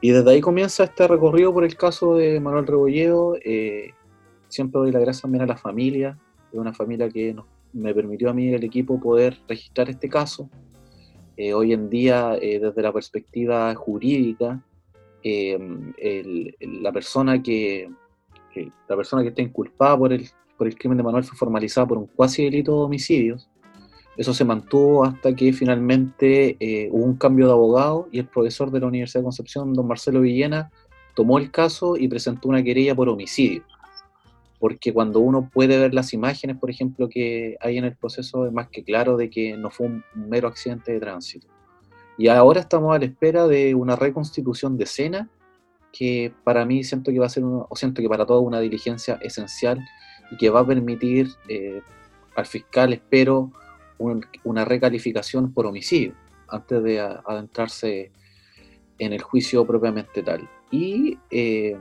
Y 0.00 0.10
desde 0.10 0.30
ahí 0.30 0.40
comienza 0.40 0.84
este 0.84 1.08
recorrido 1.08 1.52
por 1.52 1.64
el 1.64 1.76
caso 1.76 2.14
de 2.16 2.38
Manuel 2.40 2.66
Rebolledo. 2.66 3.36
Eh, 3.44 3.94
siempre 4.48 4.80
doy 4.80 4.92
las 4.92 5.02
gracias 5.02 5.22
también 5.22 5.42
a 5.42 5.46
la 5.46 5.56
familia, 5.56 6.18
de 6.52 6.58
una 6.58 6.72
familia 6.72 7.08
que 7.08 7.34
me 7.72 7.94
permitió 7.94 8.30
a 8.30 8.34
mí 8.34 8.46
y 8.46 8.54
al 8.54 8.64
equipo 8.64 9.00
poder 9.00 9.38
registrar 9.48 9.88
este 9.88 10.08
caso. 10.08 10.48
Eh, 11.36 11.52
hoy 11.52 11.72
en 11.72 11.88
día, 11.88 12.36
eh, 12.40 12.58
desde 12.60 12.82
la 12.82 12.92
perspectiva 12.92 13.74
jurídica, 13.74 14.60
eh, 15.22 16.54
la 16.60 16.92
persona 16.92 17.42
que, 17.42 17.90
la 18.88 18.96
persona 18.96 19.22
que 19.22 19.28
está 19.28 19.42
inculpada 19.42 19.96
por 19.96 20.12
el, 20.12 20.28
por 20.56 20.66
el 20.66 20.76
crimen 20.76 20.98
de 20.98 21.04
Manuel 21.04 21.24
fue 21.24 21.36
formalizada 21.36 21.86
por 21.86 21.98
un 21.98 22.06
cuasi 22.06 22.44
delito 22.44 22.72
de 22.72 22.84
homicidios. 22.84 23.48
Eso 24.16 24.34
se 24.34 24.44
mantuvo 24.44 25.04
hasta 25.04 25.34
que 25.34 25.52
finalmente 25.52 26.56
eh, 26.58 26.88
hubo 26.90 27.04
un 27.04 27.16
cambio 27.16 27.46
de 27.46 27.52
abogado 27.52 28.08
y 28.10 28.18
el 28.18 28.26
profesor 28.26 28.70
de 28.70 28.80
la 28.80 28.88
Universidad 28.88 29.20
de 29.20 29.26
Concepción, 29.26 29.74
don 29.74 29.86
Marcelo 29.86 30.20
Villena, 30.20 30.72
tomó 31.14 31.38
el 31.38 31.52
caso 31.52 31.96
y 31.96 32.08
presentó 32.08 32.48
una 32.48 32.62
querella 32.62 32.96
por 32.96 33.08
homicidio. 33.08 33.62
Porque 34.58 34.92
cuando 34.92 35.20
uno 35.20 35.48
puede 35.52 35.78
ver 35.78 35.94
las 35.94 36.12
imágenes, 36.12 36.56
por 36.56 36.68
ejemplo, 36.68 37.08
que 37.08 37.56
hay 37.60 37.78
en 37.78 37.84
el 37.84 37.96
proceso, 37.96 38.44
es 38.44 38.52
más 38.52 38.68
que 38.68 38.82
claro 38.82 39.16
de 39.16 39.30
que 39.30 39.56
no 39.56 39.70
fue 39.70 39.86
un 39.86 40.04
mero 40.16 40.48
accidente 40.48 40.92
de 40.92 40.98
tránsito. 40.98 41.46
Y 42.18 42.28
ahora 42.28 42.60
estamos 42.60 42.94
a 42.94 42.98
la 42.98 43.04
espera 43.04 43.46
de 43.46 43.74
una 43.76 43.94
reconstitución 43.94 44.76
de 44.76 44.84
escena 44.84 45.30
que 45.92 46.32
para 46.44 46.66
mí 46.66 46.84
siento 46.84 47.12
que 47.12 47.18
va 47.20 47.26
a 47.26 47.30
ser, 47.30 47.44
o 47.44 47.68
siento 47.74 48.02
que 48.02 48.08
para 48.08 48.26
toda 48.26 48.40
una 48.40 48.60
diligencia 48.60 49.18
esencial 49.22 49.82
y 50.30 50.36
que 50.36 50.50
va 50.50 50.60
a 50.60 50.66
permitir 50.66 51.28
eh, 51.48 51.80
al 52.36 52.44
fiscal, 52.44 52.92
espero, 52.92 53.52
una 54.44 54.64
recalificación 54.64 55.52
por 55.52 55.66
homicidio 55.66 56.14
antes 56.48 56.82
de 56.82 57.00
adentrarse 57.00 58.12
en 58.98 59.12
el 59.12 59.22
juicio 59.22 59.66
propiamente 59.66 60.22
tal. 60.22 60.48
Y 60.70 61.18
eh, 61.30 61.76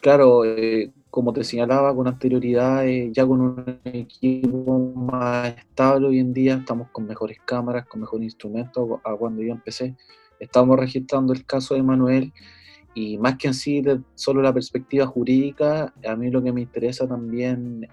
claro, 0.00 0.44
eh, 0.44 0.90
como 1.14 1.32
te 1.32 1.44
señalaba 1.44 1.94
con 1.94 2.08
anterioridad, 2.08 2.84
eh, 2.88 3.08
ya 3.12 3.24
con 3.24 3.40
un 3.40 3.80
equipo 3.84 4.92
más 4.96 5.56
estable 5.56 6.08
hoy 6.08 6.18
en 6.18 6.32
día, 6.34 6.54
estamos 6.54 6.88
con 6.90 7.06
mejores 7.06 7.38
cámaras, 7.44 7.86
con 7.86 8.00
mejores 8.00 8.24
instrumentos 8.24 8.98
a 9.04 9.14
cuando 9.14 9.40
yo 9.40 9.52
empecé. 9.52 9.94
Estamos 10.40 10.76
registrando 10.76 11.32
el 11.32 11.46
caso 11.46 11.76
de 11.76 11.84
Manuel 11.84 12.32
y 12.94 13.16
más 13.18 13.36
que 13.36 13.46
en 13.46 13.54
sí 13.54 13.80
de 13.80 14.00
solo 14.16 14.42
la 14.42 14.52
perspectiva 14.52 15.06
jurídica, 15.06 15.94
a 16.04 16.16
mí 16.16 16.32
lo 16.32 16.42
que 16.42 16.52
me 16.52 16.62
interesa 16.62 17.06
también 17.06 17.86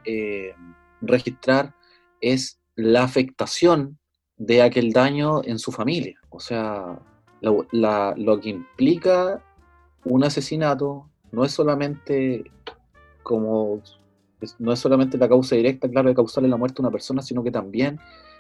registrar 1.00 1.76
es 2.22 2.60
la 2.76 3.04
afectación 3.04 4.00
de 4.38 4.64
aquel 4.64 4.94
daño 4.94 5.44
en 5.44 5.60
su 5.60 5.72
familia. 5.72 6.20
O 6.32 6.40
sea, 6.40 6.98
lo, 7.40 8.40
que 8.42 8.50
implica 8.50 9.44
un 10.06 10.24
asesinato 10.24 11.08
no 11.32 11.46
es 11.46 11.52
solamente 11.52 12.46
como 13.24 13.82
no 14.58 14.74
es 14.74 14.80
solamente 14.80 15.18
la 15.18 15.30
causa 15.30 15.56
directa, 15.56 15.88
claro, 15.90 16.10
de 16.10 16.16
causarle 16.16 16.50
la 16.50 16.58
muerte 16.58 16.78
a 16.80 16.84
una 16.84 16.92
persona, 16.92 17.22
sino 17.22 17.44
que 17.44 17.52
también 17.52 18.00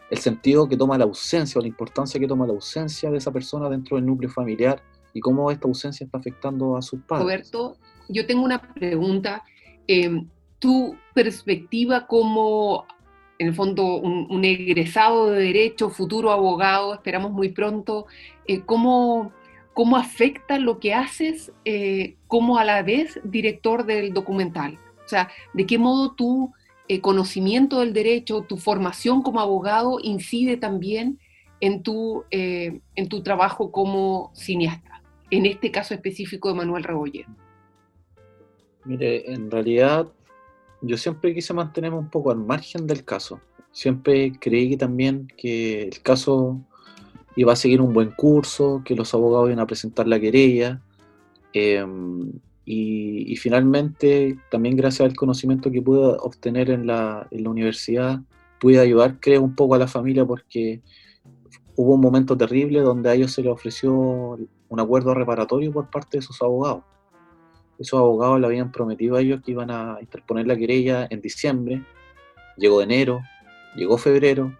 el 0.09 0.17
sentido 0.17 0.67
que 0.67 0.75
toma 0.75 0.97
la 0.97 1.03
ausencia 1.03 1.59
o 1.59 1.61
la 1.61 1.67
importancia 1.67 2.19
que 2.19 2.27
toma 2.27 2.47
la 2.47 2.53
ausencia 2.53 3.11
de 3.11 3.17
esa 3.17 3.31
persona 3.31 3.69
dentro 3.69 3.97
del 3.97 4.05
núcleo 4.05 4.29
familiar 4.29 4.81
y 5.13 5.19
cómo 5.19 5.51
esta 5.51 5.67
ausencia 5.67 6.05
está 6.05 6.17
afectando 6.17 6.75
a 6.75 6.81
sus 6.81 7.01
padres. 7.01 7.23
Roberto, 7.23 7.77
yo 8.09 8.25
tengo 8.25 8.43
una 8.43 8.61
pregunta. 8.73 9.43
Eh, 9.87 10.25
tu 10.59 10.95
perspectiva 11.13 12.05
como 12.05 12.85
en 13.39 13.47
el 13.47 13.55
fondo 13.55 13.95
un, 13.95 14.45
egresado 14.45 15.31
de 15.31 15.45
derecho, 15.45 15.89
futuro 15.89 16.31
abogado, 16.31 16.93
esperamos 16.93 17.31
muy 17.31 17.49
pronto, 17.49 18.05
eh, 18.45 18.61
¿cómo, 18.61 19.33
¿cómo, 19.73 19.97
afecta 19.97 20.59
lo 20.59 20.79
que 20.79 20.93
haces 20.93 21.51
eh, 21.65 22.15
como 22.27 22.57
a 22.57 22.65
la 22.65 22.83
vez 22.83 23.19
director 23.23 23.85
del 23.85 24.13
documental? 24.13 24.79
O 25.05 25.07
sea, 25.07 25.29
¿de 25.53 25.65
qué 25.65 25.77
modo 25.77 26.13
tu 26.13 26.53
eh, 26.87 27.01
conocimiento 27.01 27.79
del 27.79 27.93
derecho, 27.93 28.41
tu 28.41 28.57
formación 28.57 29.21
como 29.21 29.39
abogado 29.39 29.97
incide 30.01 30.57
también 30.57 31.19
en 31.59 31.83
tu, 31.83 32.23
en 32.31 33.09
tu 33.09 33.21
trabajo 33.21 33.71
como 33.71 34.31
cineasta? 34.33 35.01
En 35.29 35.45
este 35.45 35.71
caso 35.71 35.93
específico 35.93 36.49
de 36.49 36.55
Manuel 36.55 36.83
Rebolledo. 36.83 37.29
Mire, 38.83 39.31
en 39.31 39.51
realidad 39.51 40.07
yo 40.81 40.97
siempre 40.97 41.33
quise 41.33 41.53
mantenerme 41.53 41.97
un 41.97 42.09
poco 42.09 42.31
al 42.31 42.39
margen 42.39 42.87
del 42.87 43.05
caso. 43.05 43.39
Siempre 43.71 44.33
creí 44.39 44.71
que 44.71 44.77
también 44.77 45.27
que 45.37 45.83
el 45.83 46.01
caso 46.01 46.59
iba 47.35 47.53
a 47.53 47.55
seguir 47.55 47.81
un 47.81 47.93
buen 47.93 48.11
curso, 48.11 48.81
que 48.85 48.95
los 48.95 49.13
abogados 49.13 49.49
iban 49.49 49.59
a 49.59 49.67
presentar 49.67 50.07
la 50.07 50.19
querella. 50.19 50.81
Em, 51.53 52.31
y, 52.65 53.35
finalmente, 53.37 54.37
también 54.49 54.75
gracias 54.77 55.09
al 55.09 55.15
conocimiento 55.15 55.71
que 55.71 55.81
pude 55.81 56.15
obtener 56.19 56.69
en 56.69 56.87
la, 56.87 57.27
en 57.31 57.43
la 57.43 57.49
universidad, 57.49 58.21
pude 58.59 58.79
ayudar, 58.79 59.19
creo, 59.19 59.41
un 59.41 59.55
poco 59.55 59.75
a 59.75 59.79
la 59.79 59.87
familia 59.87 60.25
porque 60.25 60.81
hubo 61.75 61.95
un 61.95 62.01
momento 62.01 62.37
terrible 62.37 62.81
donde 62.81 63.09
a 63.09 63.15
ellos 63.15 63.33
se 63.33 63.41
les 63.41 63.51
ofreció 63.51 63.93
un 63.93 64.79
acuerdo 64.79 65.13
reparatorio 65.13 65.71
por 65.71 65.89
parte 65.89 66.17
de 66.17 66.21
sus 66.21 66.41
abogados 66.41 66.83
esos 67.81 67.99
abogados 67.99 68.39
le 68.39 68.45
habían 68.45 68.71
prometido 68.71 69.15
a 69.15 69.21
ellos 69.21 69.41
que 69.43 69.51
iban 69.51 69.71
a 69.71 69.97
interponer 69.99 70.47
la 70.47 70.55
querella 70.55 71.07
en 71.09 71.19
diciembre, 71.19 71.83
llegó 72.57 72.81
enero, 72.81 73.21
llegó 73.75 73.97
febrero, 73.97 74.55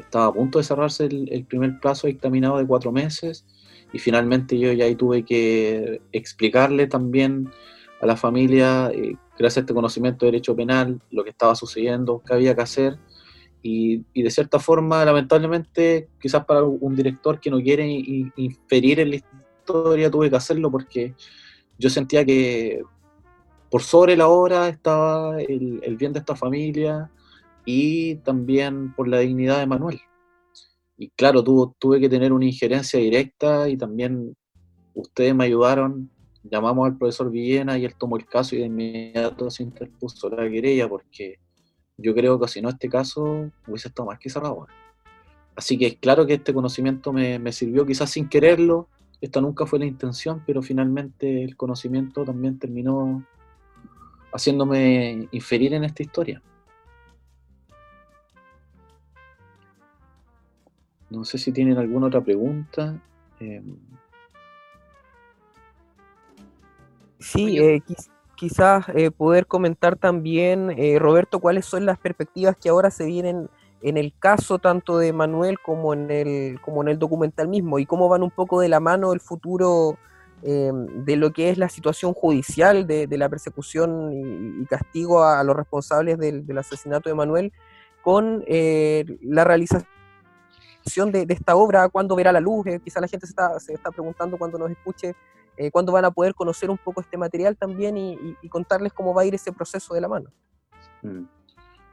estaba 0.00 0.26
a 0.26 0.32
punto 0.32 0.58
de 0.58 0.64
cerrarse 0.64 1.06
el, 1.06 1.44
primer 1.48 1.78
plazo 1.80 2.06
dictaminado 2.06 2.58
de 2.58 2.66
cuatro 2.66 2.92
meses 2.92 3.44
y 3.92 3.98
finalmente 3.98 4.58
yo 4.58 4.72
ya 4.72 4.84
ahí 4.84 4.94
tuve 4.94 5.24
que 5.24 6.00
explicarle 6.12 6.86
también 6.86 7.50
a 8.00 8.06
la 8.06 8.16
familia, 8.16 8.90
eh, 8.94 9.16
gracias 9.38 9.58
a 9.58 9.60
este 9.60 9.74
conocimiento 9.74 10.24
de 10.24 10.32
derecho 10.32 10.56
penal, 10.56 11.00
lo 11.10 11.24
que 11.24 11.30
estaba 11.30 11.54
sucediendo, 11.54 12.22
qué 12.26 12.34
había 12.34 12.54
que 12.54 12.62
hacer. 12.62 12.98
Y, 13.62 14.04
de 14.14 14.30
cierta 14.30 14.58
forma, 14.58 15.04
lamentablemente, 15.04 16.08
quizás 16.18 16.46
para 16.46 16.62
un 16.62 16.96
director 16.96 17.38
que 17.40 17.50
no 17.50 17.60
quiere 17.60 17.86
inferir 18.36 19.00
en 19.00 19.10
la 19.10 19.16
historia, 19.16 20.10
tuve 20.10 20.30
que 20.30 20.36
hacerlo 20.36 20.70
porque 20.70 21.14
yo 21.78 21.90
sentía 21.90 22.24
que 22.24 22.82
por 23.70 23.82
sobre 23.82 24.16
la 24.16 24.28
hora 24.28 24.68
estaba 24.68 25.40
el, 25.40 25.96
bien 25.96 26.12
de 26.12 26.18
esta 26.18 26.34
familia 26.34 27.10
y 27.64 28.16
también 28.16 28.94
por 28.94 29.08
la 29.08 29.18
dignidad 29.18 29.58
de 29.58 29.66
Manuel. 29.66 30.00
Y 30.96 31.08
claro, 31.10 31.42
tuve 31.42 32.00
que 32.00 32.08
tener 32.08 32.32
una 32.32 32.44
injerencia 32.44 33.00
directa 33.00 33.68
y 33.68 33.76
también 33.76 34.36
ustedes 34.94 35.34
me 35.34 35.44
ayudaron, 35.44 36.10
llamamos 36.42 36.86
al 36.86 36.98
profesor 36.98 37.30
Villena 37.30 37.78
y 37.78 37.84
él 37.84 37.94
tomó 37.98 38.16
el 38.16 38.26
caso 38.26 38.54
y 38.54 38.58
de 38.58 38.66
inmediato 38.66 39.50
se 39.50 39.62
interpuso 39.62 40.28
la 40.28 40.48
querella 40.50 40.88
porque 40.88 41.38
yo 41.96 42.14
creo 42.14 42.38
que 42.38 42.48
si 42.48 42.60
no 42.60 42.68
este 42.68 42.88
caso 42.88 43.50
hubiese 43.66 43.88
estado 43.88 44.08
más 44.08 44.18
que 44.18 44.30
cerrado. 44.30 44.66
Así 45.56 45.78
que 45.78 45.96
claro 45.96 46.26
que 46.26 46.34
este 46.34 46.54
conocimiento 46.54 47.12
me, 47.12 47.38
me 47.38 47.52
sirvió 47.52 47.86
quizás 47.86 48.10
sin 48.10 48.28
quererlo, 48.28 48.88
esta 49.20 49.40
nunca 49.40 49.66
fue 49.66 49.78
la 49.78 49.86
intención, 49.86 50.42
pero 50.46 50.62
finalmente 50.62 51.44
el 51.44 51.56
conocimiento 51.56 52.24
también 52.24 52.58
terminó 52.58 53.26
haciéndome 54.32 55.28
inferir 55.32 55.74
en 55.74 55.84
esta 55.84 56.02
historia. 56.02 56.42
No 61.10 61.24
sé 61.24 61.38
si 61.38 61.52
tienen 61.52 61.76
alguna 61.76 62.06
otra 62.06 62.20
pregunta. 62.20 63.00
Em, 63.40 63.76
sí, 67.18 67.58
eh, 67.58 67.82
quizás 68.36 68.88
eh, 68.94 69.10
poder 69.10 69.46
comentar 69.46 69.96
también, 69.96 70.70
eh, 70.76 70.98
Roberto, 70.98 71.40
cuáles 71.40 71.66
son 71.66 71.84
las 71.84 71.98
perspectivas 71.98 72.56
que 72.56 72.68
ahora 72.68 72.90
se 72.90 73.04
vienen 73.04 73.50
en 73.82 73.96
el 73.96 74.12
caso 74.18 74.58
tanto 74.58 74.98
de 74.98 75.12
Manuel 75.12 75.58
como 75.58 75.94
en 75.94 76.10
el, 76.10 76.60
como 76.60 76.82
en 76.82 76.88
el 76.88 76.98
documental 76.98 77.48
mismo 77.48 77.78
y 77.78 77.86
cómo 77.86 78.08
van 78.08 78.22
un 78.22 78.30
poco 78.30 78.60
de 78.60 78.68
la 78.68 78.80
mano 78.80 79.12
el 79.12 79.20
futuro 79.20 79.98
eh, 80.42 80.70
de 80.72 81.16
lo 81.16 81.32
que 81.32 81.50
es 81.50 81.58
la 81.58 81.68
situación 81.68 82.14
judicial 82.14 82.86
de, 82.86 83.06
la 83.10 83.28
persecución 83.28 84.10
y, 84.62 84.64
castigo 84.66 85.22
a, 85.22 85.44
los 85.44 85.54
responsables 85.54 86.18
del, 86.18 86.56
asesinato 86.56 87.10
de 87.10 87.14
Manuel 87.14 87.52
con 88.02 88.42
eh, 88.46 89.04
la 89.22 89.44
realización 89.44 89.86
de, 90.84 91.26
esta 91.28 91.56
obra, 91.56 91.88
cuándo 91.88 92.16
verá 92.16 92.32
la 92.32 92.40
luz, 92.40 92.66
eh, 92.66 92.80
quizá 92.82 93.00
la 93.00 93.08
gente 93.08 93.26
se 93.26 93.32
está, 93.32 93.58
se 93.60 93.74
está 93.74 93.90
preguntando 93.90 94.38
cuando 94.38 94.58
nos 94.58 94.70
escuche, 94.70 95.14
cuándo 95.72 95.92
van 95.92 96.06
a 96.06 96.10
poder 96.10 96.34
conocer 96.34 96.70
un 96.70 96.78
poco 96.78 97.02
este 97.02 97.18
material 97.18 97.54
también 97.54 97.98
y, 97.98 98.34
contarles 98.48 98.94
cómo 98.94 99.12
va 99.12 99.22
a 99.22 99.24
ir 99.26 99.34
ese 99.34 99.52
proceso 99.52 99.92
de 99.92 100.00
la 100.00 100.08
mano. 100.08 100.30
Mm. 101.02 101.24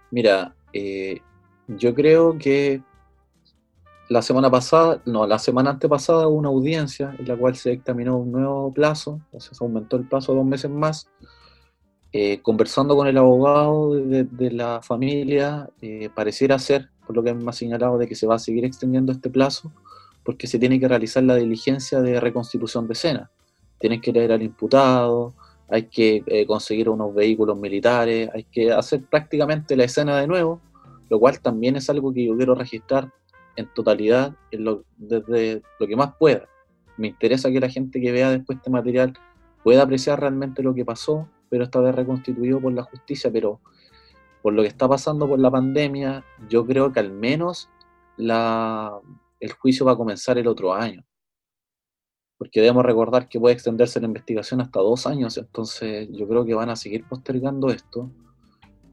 Mira, 0.10 0.56
yo 1.68 1.94
creo 1.94 2.38
que 2.38 2.82
la 4.10 4.22
semana 4.22 4.50
pasada, 4.50 5.02
no, 5.06 5.28
la 5.28 5.38
semana 5.38 5.72
antepasada 5.72 6.28
hubo 6.28 6.38
una 6.38 6.50
audiencia 6.50 7.14
en 7.20 7.28
la 7.28 7.36
cual 7.36 7.56
se 7.56 7.72
dictaminó 7.72 8.18
un 8.18 8.32
nuevo 8.32 8.72
plazo, 8.74 9.20
o 9.32 9.40
sea, 9.40 9.54
se 9.54 9.64
aumentó 9.64 9.98
el 9.98 10.08
plazo 10.08 10.34
dos 10.34 10.46
meses 10.46 10.72
más. 10.72 11.10
Eh, 12.14 12.42
conversando 12.42 12.96
con 12.96 13.08
el 13.08 13.18
abogado 13.18 13.94
de, 13.94 14.52
la 14.52 14.82
familia, 14.82 15.70
eh, 15.82 16.10
pareciera 16.16 16.58
ser, 16.58 16.90
por 17.08 17.16
lo 17.16 17.24
que 17.24 17.30
ha 17.30 17.54
señalado, 17.54 17.98
de 17.98 18.08
que 18.08 18.16
se 18.16 18.28
va 18.28 18.36
a 18.36 18.40
seguir 18.40 18.66
extendiendo 18.66 19.14
este 19.14 19.30
plazo, 19.30 19.72
porque 20.24 20.46
se 20.46 20.60
tiene 20.60 20.78
que 20.78 20.90
realizar 20.90 21.24
la 21.24 21.36
diligencia 21.36 22.02
de 22.02 22.20
reconstitución 22.20 22.86
de 22.86 22.94
escena. 22.94 23.32
Tienen 23.80 24.02
que 24.02 24.12
leer 24.12 24.34
al 24.34 24.42
imputado, 24.44 25.34
hay 25.70 25.84
que 25.84 26.22
eh, 26.28 26.46
conseguir 26.46 26.90
unos 26.90 27.16
vehículos 27.16 27.58
militares, 27.58 28.30
hay 28.34 28.44
que 28.44 28.74
hacer 28.74 29.04
prácticamente 29.04 29.78
la 29.78 29.86
escena 29.86 30.18
de 30.20 30.28
nuevo, 30.28 30.60
lo 31.10 31.20
cual 31.20 31.40
también 31.40 31.78
es 31.78 31.90
algo 31.90 32.14
que 32.14 32.26
yo 32.26 32.36
quiero 32.36 32.56
registrar 32.56 33.10
en 33.56 33.68
totalidad, 33.74 34.36
desde 34.98 35.62
lo 35.80 35.88
que 35.88 35.96
más 35.96 36.14
pueda. 36.20 36.48
Me 36.98 37.08
interesa 37.08 37.50
que 37.50 37.60
la 37.62 37.70
gente 37.70 38.02
que 38.02 38.12
vea 38.12 38.32
después 38.32 38.58
este 38.58 38.70
material 38.70 39.14
pueda 39.64 39.84
apreciar 39.84 40.20
realmente 40.20 40.62
lo 40.62 40.74
que 40.74 40.84
pasó, 40.84 41.28
pero 41.50 41.64
esta 41.64 41.80
vez 41.80 41.96
reconstituido 41.96 42.60
por 42.60 42.74
la 42.74 42.84
justicia, 42.84 43.32
pero 43.32 43.62
por 44.48 44.54
lo 44.54 44.62
que 44.62 44.70
está 44.70 44.88
pasando 44.88 45.28
por 45.28 45.40
la 45.40 45.52
pandemia, 45.52 46.24
yo 46.48 46.66
creo 46.66 46.94
que 46.94 47.02
al 47.02 47.12
menos 47.12 47.70
el 48.18 49.52
juicio 49.60 49.86
va 49.86 49.92
a 49.92 49.98
comenzar 49.98 50.38
el 50.38 50.48
otro 50.48 50.74
año. 50.74 51.04
Porque 52.38 52.62
debemos 52.62 52.86
recordar 52.86 53.28
que 53.28 53.42
puede 53.42 53.56
extenderse 53.56 54.00
la 54.00 54.08
investigación 54.08 54.62
hasta 54.62 54.80
dos 54.80 55.06
años, 55.06 55.38
entonces 55.38 56.08
yo 56.14 56.26
creo 56.30 56.46
que 56.46 56.54
van 56.54 56.70
a 56.70 56.78
seguir 56.78 57.04
postergando 57.04 57.72
esto. 57.72 58.10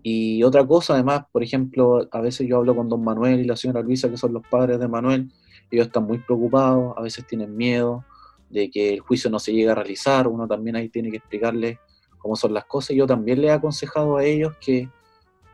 Y 0.02 0.42
otra 0.42 0.66
cosa, 0.66 0.94
además, 0.94 1.22
por 1.30 1.44
ejemplo, 1.44 2.08
a 2.10 2.20
veces 2.20 2.48
yo 2.48 2.56
hablo 2.56 2.74
con 2.74 2.88
don 2.88 3.04
Manuel 3.04 3.38
y 3.38 3.44
la 3.44 3.54
señora 3.54 3.80
Luisa, 3.80 4.10
que 4.10 4.16
son 4.16 4.32
los 4.32 4.42
padres 4.48 4.80
de 4.80 4.88
Manuel, 4.88 5.30
ellos 5.70 5.86
están 5.86 6.02
muy 6.02 6.18
preocupados, 6.18 6.94
a 6.96 7.00
veces 7.00 7.28
tienen 7.28 7.56
miedo 7.56 8.04
de 8.50 8.72
que 8.72 8.94
el 8.94 8.98
juicio 8.98 9.30
no 9.30 9.38
se 9.38 9.52
llegue 9.52 9.70
a 9.70 9.76
realizar, 9.76 10.26
uno 10.26 10.48
también 10.48 10.74
ahí 10.74 10.88
tiene 10.88 11.12
que 11.12 11.18
explicarles 11.18 11.78
cómo 12.18 12.34
son 12.34 12.52
las 12.52 12.64
cosas. 12.64 12.96
Yo 12.96 13.06
también 13.06 13.40
les 13.40 13.50
he 13.50 13.52
aconsejado 13.52 14.16
a 14.16 14.24
ellos 14.24 14.52
que 14.60 14.90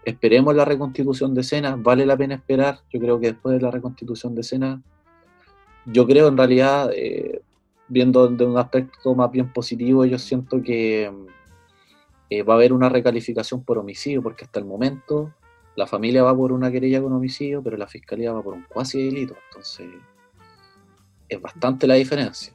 esperemos 0.05 0.55
la 0.55 0.65
reconstitución 0.65 1.35
de 1.35 1.43
escena, 1.43 1.77
vale 1.77 2.07
la 2.07 2.17
pena 2.17 2.35
esperar, 2.35 2.81
yo 2.93 3.01
creo 3.01 3.21
que 3.21 3.29
después 3.29 3.57
de 3.57 3.63
la 3.63 3.71
reconstitución 3.71 4.35
de 4.35 4.41
escena, 4.41 4.83
yo 5.87 6.07
creo 6.07 6.29
en 6.29 6.37
realidad, 6.37 6.91
eh, 6.95 7.43
viendo 7.89 8.29
de 8.29 8.45
un 8.45 8.57
aspecto 8.57 9.15
más 9.15 9.31
bien 9.31 9.53
positivo, 9.53 10.05
yo 10.05 10.19
siento 10.19 10.63
que 10.63 11.13
eh, 12.31 12.43
va 12.43 12.55
a 12.55 12.57
haber 12.57 12.73
una 12.73 12.89
recalificación 12.89 13.65
por 13.65 13.79
homicidio, 13.79 14.23
porque 14.23 14.45
hasta 14.45 14.61
el 14.61 14.67
momento 14.67 15.35
la 15.77 15.87
familia 15.87 16.23
va 16.23 16.37
por 16.37 16.53
una 16.53 16.71
querella 16.71 17.03
con 17.03 17.13
homicidio, 17.13 17.63
pero 17.63 17.77
la 17.77 17.87
fiscalía 17.87 18.33
va 18.33 18.43
por 18.43 18.55
un 18.55 18.65
cuasi 18.69 19.05
delito, 19.05 19.37
entonces 19.49 19.89
es 21.29 21.41
bastante 21.41 21.87
la 21.87 21.95
diferencia. 21.95 22.55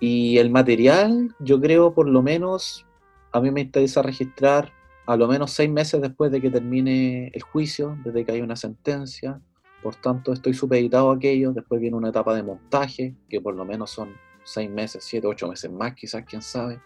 Y 0.00 0.38
el 0.38 0.50
material, 0.50 1.34
yo 1.40 1.60
creo 1.60 1.92
por 1.92 2.08
lo 2.08 2.22
menos, 2.22 2.86
a 3.32 3.40
mí 3.40 3.50
me 3.50 3.62
interesa 3.62 4.00
registrar 4.00 4.72
a 5.08 5.16
lo 5.16 5.26
menos 5.26 5.52
seis 5.52 5.70
meses 5.70 6.02
después 6.02 6.30
de 6.30 6.38
que 6.38 6.50
termine 6.50 7.28
el 7.32 7.40
juicio, 7.40 7.96
desde 8.04 8.26
que 8.26 8.32
hay 8.32 8.42
una 8.42 8.56
sentencia. 8.56 9.40
Por 9.82 9.94
tanto, 9.94 10.34
estoy 10.34 10.52
supeditado 10.52 11.10
a 11.10 11.14
aquello. 11.14 11.54
Después 11.54 11.80
viene 11.80 11.96
una 11.96 12.10
etapa 12.10 12.34
de 12.34 12.42
montaje, 12.42 13.14
que 13.30 13.40
por 13.40 13.54
lo 13.54 13.64
menos 13.64 13.88
son 13.88 14.10
seis 14.44 14.68
meses, 14.68 15.02
siete, 15.02 15.26
ocho 15.26 15.48
meses 15.48 15.72
más, 15.72 15.94
quizás, 15.94 16.26
quién 16.26 16.42
sabe. 16.42 16.78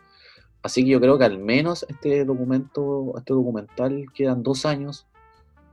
Así 0.63 0.85
que 0.85 0.91
yo 0.91 1.01
creo 1.01 1.19
que 1.19 1.25
al 1.25 1.41
menos 1.41 1.85
este 1.89 2.25
documento, 2.25 3.13
este 3.17 3.33
documental, 3.33 4.07
quedan 4.15 4.45
dos 4.45 4.67
años 4.67 5.09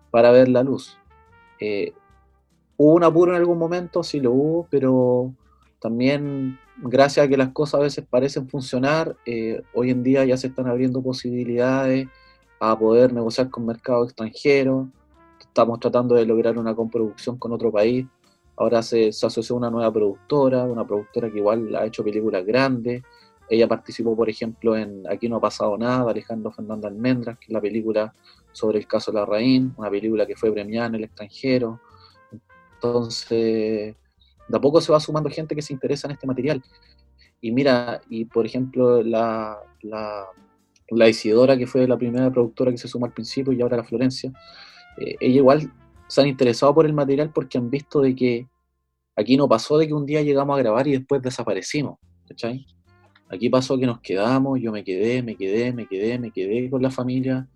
para 0.09 0.31
ver 0.31 0.49
la 0.49 0.63
luz. 0.63 0.97
Eh, 1.59 1.93
¿Hubo 2.77 2.95
un 2.95 3.03
apuro 3.03 3.33
en 3.33 3.37
algún 3.37 3.59
momento? 3.59 4.01
Sí 4.01 4.19
lo 4.19 4.31
hubo, 4.31 4.67
pero 4.71 5.35
también 5.79 6.57
gracias 6.77 7.27
a 7.27 7.29
que 7.29 7.37
las 7.37 7.49
cosas 7.49 7.75
a 7.75 7.83
veces 7.83 8.07
parecen 8.09 8.49
funcionar, 8.49 9.15
eh, 9.27 9.61
hoy 9.75 9.91
en 9.91 10.01
día 10.01 10.25
ya 10.25 10.35
se 10.35 10.47
están 10.47 10.65
abriendo 10.65 11.03
posibilidades 11.03 12.07
a 12.59 12.77
poder 12.77 13.13
negociar 13.13 13.49
con 13.49 13.65
mercados 13.65 14.09
extranjeros. 14.09 14.87
Estamos 15.39 15.79
tratando 15.79 16.15
de 16.15 16.25
lograr 16.25 16.57
una 16.57 16.75
comproducción 16.75 17.37
con 17.37 17.51
otro 17.51 17.71
país. 17.71 18.05
Ahora 18.57 18.83
se, 18.83 19.11
se 19.13 19.25
asoció 19.25 19.55
una 19.55 19.69
nueva 19.69 19.91
productora, 19.91 20.63
una 20.63 20.85
productora 20.85 21.31
que 21.31 21.37
igual 21.37 21.73
ha 21.75 21.85
hecho 21.85 22.03
películas 22.03 22.45
grandes. 22.45 23.03
Ella 23.49 23.67
participó, 23.67 24.15
por 24.15 24.29
ejemplo, 24.29 24.75
en 24.75 25.03
Aquí 25.09 25.27
no 25.27 25.37
ha 25.37 25.41
pasado 25.41 25.77
nada, 25.77 26.11
Alejandro 26.11 26.51
Fernando 26.51 26.87
Almendras, 26.87 27.37
que 27.39 27.45
es 27.45 27.51
la 27.51 27.61
película 27.61 28.13
sobre 28.51 28.79
el 28.79 28.87
caso 28.87 29.11
Larraín, 29.11 29.73
una 29.77 29.89
película 29.89 30.25
que 30.25 30.35
fue 30.35 30.51
premiada 30.51 30.87
en 30.87 30.95
el 30.95 31.05
extranjero. 31.05 31.79
Entonces, 32.75 33.95
de 34.47 34.57
a 34.57 34.61
poco 34.61 34.81
se 34.81 34.91
va 34.91 34.99
sumando 34.99 35.29
gente 35.29 35.55
que 35.55 35.61
se 35.61 35.73
interesa 35.73 36.07
en 36.07 36.11
este 36.11 36.27
material. 36.27 36.61
Y 37.41 37.51
mira, 37.51 38.01
y 38.09 38.25
por 38.25 38.45
ejemplo, 38.45 39.01
la, 39.01 39.57
la 39.81 40.27
la 40.91 41.07
Isidora, 41.07 41.57
que 41.57 41.67
fue 41.67 41.87
la 41.87 41.97
primera 41.97 42.31
productora 42.31 42.71
que 42.71 42.77
se 42.77 42.87
sumó 42.87 43.05
al 43.05 43.13
principio, 43.13 43.53
y 43.53 43.61
ahora 43.61 43.77
la 43.77 43.83
Florencia, 43.83 44.31
eh, 44.97 45.15
ella 45.19 45.35
igual 45.37 45.71
se 46.07 46.21
han 46.21 46.27
interesado 46.27 46.73
por 46.73 46.85
el 46.85 46.93
material 46.93 47.31
porque 47.33 47.57
han 47.57 47.69
visto 47.69 48.01
de 48.01 48.15
que 48.15 48.47
aquí 49.15 49.37
no 49.37 49.47
pasó 49.47 49.77
de 49.77 49.87
que 49.87 49.93
un 49.93 50.05
día 50.05 50.21
llegamos 50.21 50.57
a 50.57 50.61
grabar 50.61 50.87
y 50.87 50.93
después 50.93 51.21
desaparecimos, 51.21 51.99
¿cachai? 52.27 52.65
Aquí 53.29 53.49
pasó 53.49 53.77
que 53.77 53.85
nos 53.85 53.99
quedamos, 53.99 54.59
yo 54.59 54.71
me 54.71 54.83
quedé, 54.83 55.21
me 55.21 55.35
quedé, 55.35 55.71
me 55.71 55.85
quedé, 55.85 56.17
me 56.17 56.31
quedé 56.31 56.69
con 56.69 56.81
la 56.81 56.89
familia, 56.89 57.47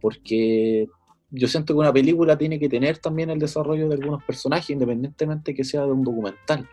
porque 0.00 0.86
yo 1.30 1.48
siento 1.48 1.72
que 1.72 1.80
una 1.80 1.92
película 1.92 2.36
tiene 2.36 2.58
que 2.58 2.68
tener 2.68 2.98
también 2.98 3.30
el 3.30 3.38
desarrollo 3.38 3.88
de 3.88 3.94
algunos 3.94 4.22
personajes, 4.24 4.68
independientemente 4.68 5.54
que 5.54 5.64
sea 5.64 5.86
de 5.86 5.92
un 5.92 6.04
documental. 6.04 6.68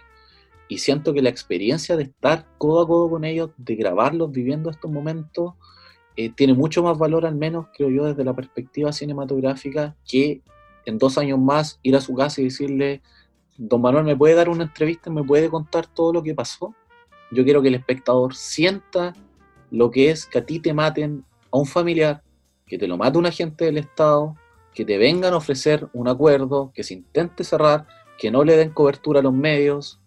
Y 0.67 0.79
siento 0.79 1.13
que 1.13 1.21
la 1.21 1.29
experiencia 1.29 1.95
de 1.95 2.03
estar 2.03 2.45
codo 2.57 2.81
a 2.81 2.87
codo 2.87 3.09
con 3.09 3.23
ellos, 3.23 3.51
de 3.57 3.75
grabarlos, 3.75 4.31
viviendo 4.31 4.69
estos 4.69 4.91
momentos, 4.91 5.53
eh, 6.15 6.29
tiene 6.29 6.53
mucho 6.53 6.83
más 6.83 6.97
valor, 6.97 7.25
al 7.25 7.35
menos 7.35 7.67
creo 7.75 7.89
yo, 7.89 8.05
desde 8.05 8.23
la 8.23 8.35
perspectiva 8.35 8.91
cinematográfica, 8.91 9.95
que 10.07 10.41
en 10.85 10.97
dos 10.97 11.17
años 11.17 11.39
más 11.39 11.79
ir 11.83 11.95
a 11.95 12.01
su 12.01 12.15
casa 12.15 12.41
y 12.41 12.45
decirle, 12.45 13.01
don 13.57 13.81
Manuel, 13.81 14.05
¿me 14.05 14.15
puede 14.15 14.35
dar 14.35 14.49
una 14.49 14.63
entrevista? 14.63 15.09
¿Me 15.09 15.23
puede 15.23 15.49
contar 15.49 15.87
todo 15.87 16.13
lo 16.13 16.23
que 16.23 16.33
pasó? 16.33 16.73
Yo 17.31 17.43
quiero 17.43 17.61
que 17.61 17.67
el 17.67 17.75
espectador 17.75 18.35
sienta 18.35 19.13
lo 19.71 19.91
que 19.91 20.09
es 20.09 20.25
que 20.25 20.39
a 20.39 20.45
ti 20.45 20.59
te 20.59 20.73
maten 20.73 21.23
a 21.51 21.57
un 21.57 21.65
familiar, 21.65 22.23
que 22.65 22.77
te 22.77 22.87
lo 22.87 22.97
mate 22.97 23.17
un 23.17 23.25
agente 23.25 23.65
del 23.65 23.77
Estado, 23.77 24.35
que 24.73 24.85
te 24.85 24.97
vengan 24.97 25.33
a 25.33 25.37
ofrecer 25.37 25.87
un 25.93 26.07
acuerdo, 26.07 26.71
que 26.73 26.83
se 26.83 26.93
intente 26.93 27.43
cerrar, 27.43 27.87
que 28.17 28.31
no 28.31 28.43
le 28.43 28.57
den 28.57 28.71
cobertura 28.71 29.19
a 29.19 29.23
los 29.23 29.33
medios, 29.33 29.99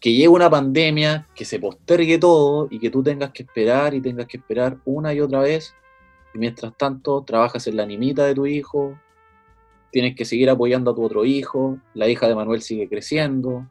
que 0.00 0.12
llegue 0.12 0.28
una 0.28 0.48
pandemia, 0.48 1.28
que 1.34 1.44
se 1.44 1.60
postergue 1.60 2.18
todo 2.18 2.68
y 2.70 2.78
que 2.78 2.90
tú 2.90 3.02
tengas 3.02 3.30
que 3.30 3.42
esperar 3.42 3.94
y 3.94 4.00
tengas 4.00 4.26
que 4.26 4.38
esperar 4.38 4.78
una 4.86 5.12
y 5.12 5.20
otra 5.20 5.40
vez. 5.40 5.74
Y 6.34 6.38
mientras 6.38 6.74
tanto, 6.76 7.22
trabajas 7.22 7.66
en 7.66 7.76
la 7.76 7.84
nimita 7.84 8.24
de 8.24 8.34
tu 8.34 8.46
hijo, 8.46 8.98
tienes 9.92 10.16
que 10.16 10.24
seguir 10.24 10.48
apoyando 10.48 10.92
a 10.92 10.94
tu 10.94 11.04
otro 11.04 11.24
hijo, 11.24 11.78
la 11.94 12.08
hija 12.08 12.28
de 12.28 12.34
Manuel 12.34 12.62
sigue 12.62 12.88
creciendo, 12.88 13.68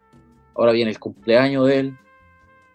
ahora 0.54 0.72
viene 0.72 0.92
el 0.92 1.00
cumpleaños 1.00 1.68
de 1.68 1.80
él. 1.80 1.98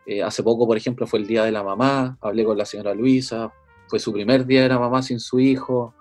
Eh, 0.07 0.23
hace 0.23 0.43
poco, 0.43 0.67
por 0.67 0.77
ejemplo, 0.77 1.07
fue 1.07 1.21
el 1.21 1.27
día 1.27 1.45
de 1.45 1.53
la 1.53 1.63
mamá, 1.63 2.19
hablé 2.21 2.45
con 2.45 2.59
la 2.59 2.65
señora 2.65 2.95
Luisa, 2.95 3.53
fue 3.87 3.99
su 3.99 4.13
primer 4.13 4.47
día 4.47 4.63
de 4.63 4.69
la 4.69 4.79
mamá 4.79 5.03
sin 5.03 5.21
su 5.21 5.39
hijo, 5.39 5.95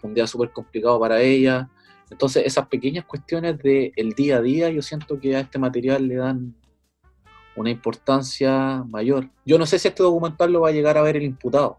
fue 0.00 0.08
un 0.08 0.14
día 0.14 0.26
súper 0.26 0.50
complicado 0.50 0.98
para 0.98 1.20
ella. 1.20 1.68
Entonces, 2.10 2.44
esas 2.46 2.66
pequeñas 2.66 3.04
cuestiones 3.04 3.58
del 3.58 4.12
día 4.16 4.38
a 4.38 4.42
día, 4.42 4.70
yo 4.70 4.82
siento 4.82 5.20
que 5.20 5.36
a 5.36 5.40
este 5.40 5.58
material 5.58 6.06
le 6.06 6.16
dan 6.16 6.54
una 7.56 7.70
importancia 7.70 8.84
mayor. 8.88 9.28
Yo 9.44 9.58
no 9.58 9.66
sé 9.66 9.78
si 9.78 9.88
este 9.88 10.02
documental 10.02 10.52
lo 10.52 10.60
va 10.60 10.68
a 10.68 10.72
llegar 10.72 10.98
a 10.98 11.02
ver 11.02 11.16
el 11.16 11.24
imputado, 11.24 11.78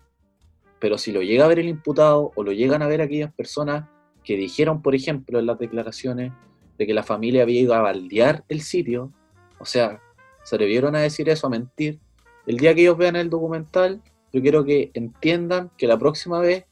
pero 0.80 0.98
si 0.98 1.12
lo 1.12 1.22
llega 1.22 1.46
a 1.46 1.48
ver 1.48 1.60
el 1.60 1.70
imputado 1.70 2.32
o 2.36 2.44
lo 2.44 2.52
llegan 2.52 2.82
a 2.82 2.88
ver 2.88 3.02
aquellas 3.02 3.34
personas 3.34 3.86
que 4.24 4.36
dijeron, 4.36 4.82
por 4.82 4.96
ejemplo, 4.96 5.40
en 5.40 5.46
las 5.46 5.58
declaraciones 5.60 6.34
de 6.78 6.86
que 6.86 6.94
la 6.94 7.04
familia 7.04 7.44
había 7.44 7.62
ido 7.62 7.74
a 7.74 7.82
baldear 7.82 8.44
el 8.50 8.62
sitio, 8.62 9.12
o 9.60 9.66
sea, 9.66 10.02
se 10.44 10.56
atrevieron 10.56 10.96
a 10.96 11.00
decir 11.00 11.30
eso, 11.30 11.48
a 11.48 11.50
mentir, 11.50 12.00
el 12.46 12.58
día 12.58 12.74
que 12.74 12.82
ellos 12.82 12.98
vean 12.98 13.16
el 13.16 13.30
documental, 13.30 14.02
yo 14.32 14.42
quiero 14.42 14.64
que 14.64 14.92
entiendan 14.94 15.72
que 15.78 15.88
la 15.88 15.98
próxima 15.98 16.40
vez 16.40 16.66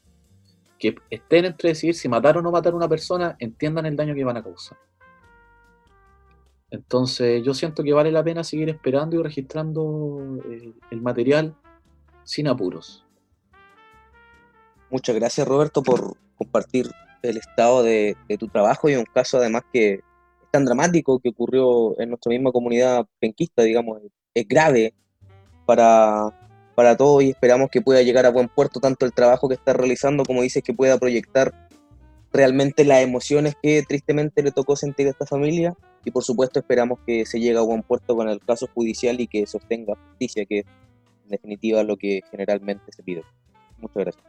que 0.78 0.94
estén 1.10 1.44
entre 1.44 1.70
decir 1.70 1.94
si 1.94 2.08
matar 2.08 2.36
o 2.36 2.42
no 2.42 2.50
matar 2.50 2.72
a 2.72 2.76
una 2.76 2.88
persona, 2.88 3.36
entiendan 3.38 3.86
el 3.86 3.96
daño 3.96 4.14
que 4.14 4.24
van 4.24 4.36
a 4.36 4.42
causar. 4.42 4.78
Entonces 6.70 7.42
yo 7.44 7.54
siento 7.54 7.82
que 7.82 7.92
vale 7.92 8.10
la 8.10 8.24
pena 8.24 8.42
seguir 8.42 8.68
esperando 8.68 9.16
y 9.16 9.22
registrando 9.22 10.38
eh, 10.50 10.72
el 10.90 11.00
material 11.00 11.54
sin 12.24 12.48
apuros. 12.48 13.04
Muchas 14.90 15.14
gracias 15.14 15.46
Roberto 15.46 15.82
por 15.82 16.16
compartir 16.36 16.90
el 17.22 17.36
estado 17.36 17.82
de, 17.82 18.16
tu 18.38 18.48
trabajo 18.48 18.88
y 18.88 18.94
un 18.94 19.04
caso 19.04 19.38
además 19.38 19.62
que 19.72 19.94
es 19.94 20.00
tan 20.50 20.64
dramático 20.64 21.18
que 21.18 21.30
ocurrió 21.30 21.98
en 22.00 22.10
nuestra 22.10 22.30
misma 22.30 22.52
comunidad 22.52 23.06
penquista, 23.18 23.62
digamos, 23.62 24.00
es 24.34 24.46
grave 24.46 24.94
para, 25.64 26.30
para 26.74 26.96
todos 26.96 27.22
y 27.22 27.30
esperamos 27.30 27.70
que 27.70 27.80
pueda 27.80 28.02
llegar 28.02 28.26
a 28.26 28.30
buen 28.30 28.48
puerto 28.48 28.80
tanto 28.80 29.06
el 29.06 29.12
trabajo 29.12 29.48
que 29.48 29.54
está 29.54 29.72
realizando 29.72 30.24
como 30.24 30.42
dices 30.42 30.62
que 30.62 30.74
pueda 30.74 30.98
proyectar 30.98 31.68
realmente 32.32 32.84
las 32.84 33.02
emociones 33.02 33.56
que 33.62 33.82
tristemente 33.82 34.42
le 34.42 34.52
tocó 34.52 34.76
sentir 34.76 35.06
a 35.06 35.10
esta 35.10 35.26
familia 35.26 35.76
y 36.06 36.12
por 36.12 36.22
supuesto 36.22 36.60
esperamos 36.60 37.00
que 37.04 37.26
se 37.26 37.40
llegue 37.40 37.58
a 37.58 37.62
buen 37.62 37.82
puerto 37.82 38.14
con 38.14 38.28
el 38.28 38.38
caso 38.38 38.68
judicial 38.72 39.20
y 39.20 39.26
que 39.26 39.44
se 39.44 39.56
obtenga 39.56 39.94
justicia, 40.10 40.46
que 40.46 40.60
es 40.60 40.66
en 41.24 41.30
definitiva 41.30 41.82
lo 41.82 41.96
que 41.96 42.22
generalmente 42.30 42.92
se 42.92 43.02
pide. 43.02 43.24
Muchas 43.78 43.96
gracias. 43.96 44.24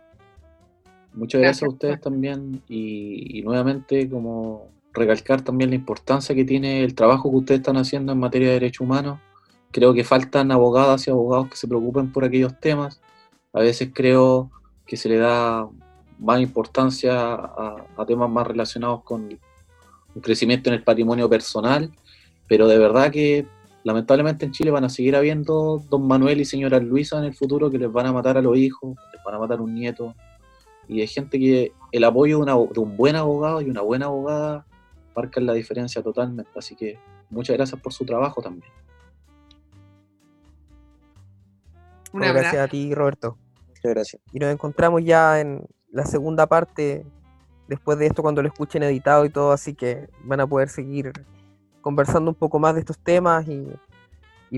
Muchas 1.13 1.39
gracias, 1.39 1.63
a 1.63 1.69
ustedes 1.69 2.01
también 2.01 2.63
y, 2.67 3.43
nuevamente 3.43 4.09
como 4.09 4.69
recalcar 4.91 5.43
también 5.43 5.69
la 5.69 5.75
importancia 5.75 6.33
que 6.33 6.45
tiene 6.45 6.83
el 6.83 6.95
trabajo 6.95 7.29
que 7.29 7.37
ustedes 7.37 7.59
están 7.59 7.77
haciendo 7.77 8.11
en 8.11 8.19
materia 8.19 8.47
de 8.47 8.55
derechos 8.55 8.81
humanos. 8.81 9.19
Creo 9.69 9.93
que 9.93 10.03
faltan 10.03 10.51
abogadas 10.51 11.07
y 11.07 11.11
abogados 11.11 11.49
que 11.49 11.57
se 11.57 11.67
preocupen 11.67 12.11
por 12.11 12.25
aquellos 12.25 12.59
temas. 12.59 12.99
A 13.53 13.59
veces 13.59 13.91
creo 13.93 14.49
que 14.87 14.97
se 14.97 15.09
le 15.09 15.17
da 15.17 15.69
más 16.17 16.41
importancia 16.41 17.35
a 17.35 18.05
temas 18.07 18.31
más 18.31 18.47
relacionados 18.47 19.03
con 19.03 19.37
un 20.17 20.21
crecimiento 20.21 20.69
en 20.69 20.75
el 20.75 20.83
patrimonio 20.83 21.29
personal, 21.29 21.91
pero 22.47 22.67
de 22.67 22.77
verdad 22.77 23.11
que 23.11 23.45
lamentablemente 23.83 24.45
en 24.45 24.51
Chile 24.51 24.71
van 24.71 24.83
a 24.83 24.89
seguir 24.89 25.15
habiendo 25.15 25.83
don 25.89 26.07
Manuel 26.07 26.41
y 26.41 26.45
señora 26.45 26.79
Luisa 26.79 27.19
en 27.19 27.25
el 27.25 27.35
futuro 27.35 27.69
que 27.71 27.77
les 27.77 27.91
van 27.91 28.07
a 28.07 28.11
matar 28.11 28.37
a 28.37 28.41
los 28.41 28.57
hijos, 28.57 28.97
les 29.13 29.23
van 29.23 29.35
a 29.35 29.39
matar 29.39 29.59
a 29.59 29.61
un 29.61 29.73
nieto, 29.73 30.15
y 30.87 31.01
hay 31.01 31.07
gente 31.07 31.37
que 31.37 31.71
el 31.91 32.03
apoyo 32.03 32.43
de, 32.43 32.79
un 32.79 32.97
buen 32.97 33.15
abogado 33.15 33.61
y 33.61 33.69
una 33.69 33.81
buena 33.81 34.05
abogada 34.05 34.65
marcan 35.15 35.45
la 35.45 35.53
diferencia 35.53 36.01
totalmente. 36.01 36.51
Así 36.55 36.75
que 36.75 36.97
muchas 37.29 37.57
gracias 37.57 37.79
por 37.81 37.93
su 37.93 38.05
trabajo 38.05 38.41
también. 38.41 38.71
gracias 42.13 42.55
a 42.55 42.67
ti, 42.67 42.93
Roberto. 42.93 43.37
Muchas 43.67 43.93
gracias. 43.93 44.21
Y 44.31 44.39
nos 44.39 44.51
encontramos 44.51 45.03
ya 45.03 45.41
en 45.41 45.67
la 45.91 46.05
segunda 46.05 46.47
parte, 46.47 47.05
después 47.67 47.97
de 47.99 48.07
esto, 48.07 48.21
cuando 48.21 48.41
lo 48.41 48.47
escuchen 48.47 48.83
editado 48.83 49.25
y 49.25 49.29
todo, 49.29 49.51
así 49.51 49.73
que 49.73 50.09
van 50.23 50.39
a 50.39 50.47
poder 50.47 50.69
seguir 50.69 51.11
conversando 51.81 52.31
un 52.31 52.35
poco 52.35 52.59
más 52.59 52.73
de 52.73 52.81
estos 52.81 52.97
temas 52.97 53.45
y, 53.47 53.67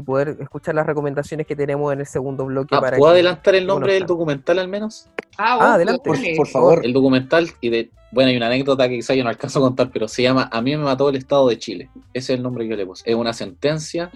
poder 0.05 0.37
escuchar 0.39 0.75
las 0.75 0.85
recomendaciones 0.85 1.45
que 1.45 1.55
tenemos 1.55 1.91
en 1.91 1.99
el 1.99 2.05
segundo 2.05 2.45
bloque. 2.45 2.75
Ah, 2.75 2.93
¿Puedo 2.97 3.11
adelantar 3.11 3.55
el 3.55 3.67
nombre 3.67 3.93
del 3.93 4.05
documental 4.05 4.59
al 4.59 4.67
menos? 4.67 5.09
Ah, 5.37 5.57
ah 5.59 5.73
adelante. 5.73 6.35
Por, 6.37 6.47
favor. 6.47 6.85
El 6.85 6.93
documental, 6.93 7.49
y 7.59 7.69
de, 7.69 7.91
bueno, 8.11 8.29
hay 8.29 8.37
una 8.37 8.47
anécdota 8.47 8.87
que 8.87 8.95
quizá 8.95 9.13
yo 9.15 9.23
no 9.23 9.29
alcanzo 9.29 9.59
a 9.59 9.63
contar, 9.63 9.89
pero 9.91 10.07
se 10.07 10.21
llama 10.21 10.47
A 10.51 10.61
mí 10.61 10.77
me 10.77 10.83
mató 10.83 11.09
el 11.09 11.15
Estado 11.15 11.49
de 11.49 11.57
Chile. 11.57 11.89
Ese 12.13 12.33
es 12.33 12.37
el 12.37 12.43
nombre 12.43 12.63
que 12.63 12.71
yo 12.71 12.77
le 12.77 12.85
puse. 12.85 13.09
Es 13.09 13.15
una 13.15 13.33
sentencia, 13.33 14.11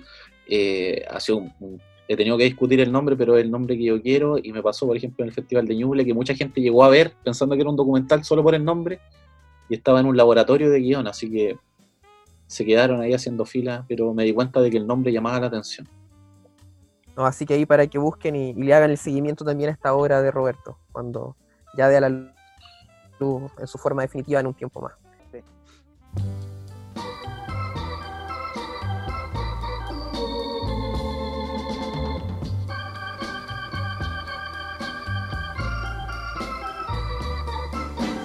eh, 0.48 1.04
hace 1.10 1.34
un 1.34 1.54
he 2.08 2.18
tenido 2.18 2.38
que 2.38 2.44
discutir 2.44 2.80
el 2.80 2.92
nombre, 2.92 3.16
pero 3.16 3.38
es 3.38 3.44
el 3.44 3.52
nombre 3.52 3.78
que 3.78 3.84
yo 3.84 4.02
quiero 4.02 4.38
y 4.38 4.52
me 4.52 4.62
pasó, 4.62 4.86
por 4.86 4.98
ejemplo, 4.98 5.24
en 5.24 5.30
el 5.30 5.34
Festival 5.34 5.68
de 5.68 5.76
Ñuble, 5.76 6.06
que 6.06 6.14
mucha 6.14 6.36
gente 6.36 6.62
llegó 6.62 6.84
a 6.84 6.90
ver 6.90 7.14
pensando 7.24 7.56
que 7.56 7.62
era 7.62 7.70
un 7.70 7.76
documental 7.76 8.24
solo 8.24 8.44
por 8.44 8.56
el 8.56 8.64
nombre 8.64 9.00
y 9.70 9.76
estaba 9.76 10.00
en 10.00 10.08
un 10.08 10.18
laboratorio 10.18 10.70
de 10.70 10.80
guion, 10.80 11.08
así 11.08 11.32
que 11.32 11.58
se 12.48 12.66
quedaron 12.66 13.02
ahí 13.02 13.14
haciendo 13.14 13.46
fila, 13.46 13.86
pero 13.88 14.14
me 14.14 14.24
di 14.26 14.34
cuenta 14.34 14.62
de 14.62 14.70
que 14.70 14.78
el 14.78 14.86
nombre 14.86 15.12
llamaba 15.12 15.40
la 15.40 15.48
atención. 15.48 15.88
No, 17.16 17.26
así 17.26 17.46
que 17.46 17.54
ahí 17.54 17.66
para 17.66 17.88
que 17.88 17.98
busquen 17.98 18.36
y, 18.36 18.54
le 18.54 18.74
hagan 18.74 18.92
el 18.92 18.98
seguimiento 18.98 19.46
también 19.46 19.70
a 19.70 19.74
esta 19.74 19.94
obra 19.94 20.22
de 20.22 20.32
Roberto, 20.32 20.78
cuando 20.92 21.36
ya 21.78 21.88
dé 21.88 21.98
a 21.98 22.02
la 22.02 22.10
luz 22.10 23.52
en 23.58 23.68
su 23.68 23.78
forma 23.78 24.02
definitiva 24.02 24.40
en 24.40 24.48
un 24.48 24.54
tiempo 24.54 24.82
más. 24.82 24.94